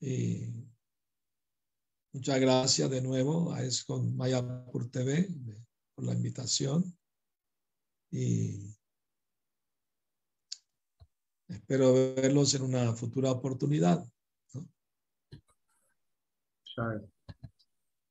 Y 0.00 0.68
muchas 2.12 2.40
gracias 2.40 2.90
de 2.90 3.00
nuevo 3.00 3.52
a 3.52 3.62
ESCON 3.62 4.14
Mayapur 4.14 4.90
TV 4.90 5.28
por 5.94 6.04
la 6.04 6.12
invitación. 6.12 6.84
Y 8.10 8.76
espero 11.48 11.94
verlos 12.14 12.52
en 12.54 12.62
una 12.62 12.92
futura 12.92 13.30
oportunidad. 13.30 14.04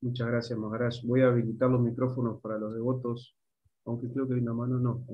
Muchas 0.02 0.28
gracias, 0.28 0.58
Maharaj. 0.58 0.96
Voy 1.04 1.22
a 1.22 1.28
habilitar 1.28 1.70
los 1.70 1.82
micrófonos 1.82 2.42
para 2.42 2.58
los 2.58 2.74
devotos, 2.74 3.36
aunque 3.86 4.12
creo 4.12 4.28
que 4.28 4.36
hay 4.36 4.40
una 4.40 4.54
mano, 4.54 4.80
no 4.80 5.06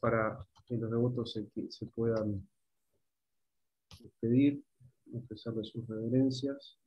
para 0.00 0.46
que 0.66 0.76
los 0.76 0.90
devotos 0.90 1.32
se, 1.32 1.86
puedan 1.86 2.48
despedir, 4.00 4.64
de 5.06 5.64
sus 5.64 5.86
reverencias. 5.86 6.78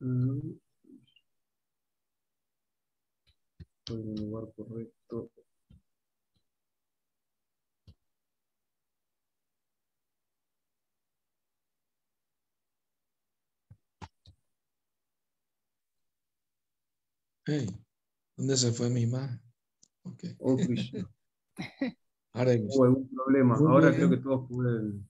Mm. 0.00 0.52
Estoy 3.58 4.02
en 4.02 4.08
el 4.10 4.24
lugar 4.24 4.52
correcto. 4.54 5.30
Hey, 17.48 17.68
¿dónde 18.36 18.56
se 18.56 18.72
fue 18.72 18.90
mi 18.90 19.02
imagen? 19.02 19.40
Okay. 20.02 20.34
Oh, 20.40 20.56
Ahora 22.32 22.52
Hubo 22.60 22.84
algún 22.84 23.08
problema. 23.08 23.54
Ahora 23.54 23.94
creo 23.94 24.10
que 24.10 24.16
todos 24.16 24.48
pueden 24.48 25.08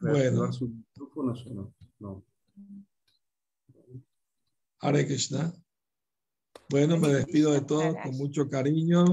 bueno. 0.00 0.52
sus 0.52 0.70
micrófonos 0.70 1.46
o 1.46 1.54
no. 1.54 1.74
no. 2.00 2.26
Hare 4.80 5.06
Krishna. 5.06 5.52
Bueno, 6.68 6.98
me 6.98 7.08
despido 7.08 7.52
de 7.52 7.60
todos 7.60 7.94
con 8.02 8.16
mucho 8.16 8.48
cariño. 8.48 9.04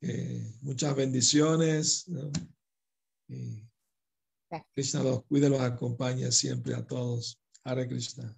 Eh, 0.00 0.54
muchas 0.62 0.96
bendiciones. 0.96 2.10
Y 3.28 3.68
Krishna 4.74 5.02
los 5.02 5.22
cuide, 5.24 5.50
los 5.50 5.60
acompañe 5.60 6.32
siempre 6.32 6.74
a 6.74 6.86
todos. 6.86 7.38
Hare 7.62 7.86
Krishna. 7.86 8.34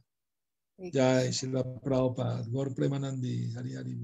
Jai 0.77 1.33
Srila 1.33 1.63
Prabhupada, 1.81 2.43
Gor 2.51 2.75
Premanandi, 2.75 3.55
Hari 3.55 3.77
Hari 3.77 3.97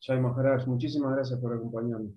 Jai 0.00 0.20
Maharaj, 0.20 0.66
muchísimas 0.66 1.14
gracias 1.14 1.38
por 1.38 1.54
acompañarnos. 1.54 2.12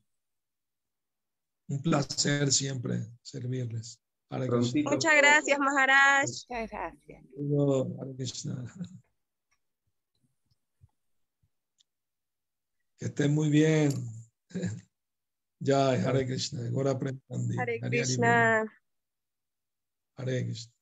Un 1.68 1.82
placer 1.82 2.52
siempre 2.52 3.06
servirles. 3.22 4.00
Muchas 4.30 5.16
gracias, 5.18 5.60
Maharaj. 5.60 6.26
Muchas 6.26 6.70
gracias. 6.70 7.24
Que 12.98 13.06
estén 13.06 13.34
muy 13.34 13.50
bien. 13.50 13.92
Jai, 15.62 16.00
Hare 16.02 16.26
Krishna. 16.26 16.70
Gora 16.70 16.98
Premanandi. 16.98 17.58
Hare 17.58 17.80
Krishna. 17.80 18.66
Hare 20.18 20.46
Krishna. 20.46 20.74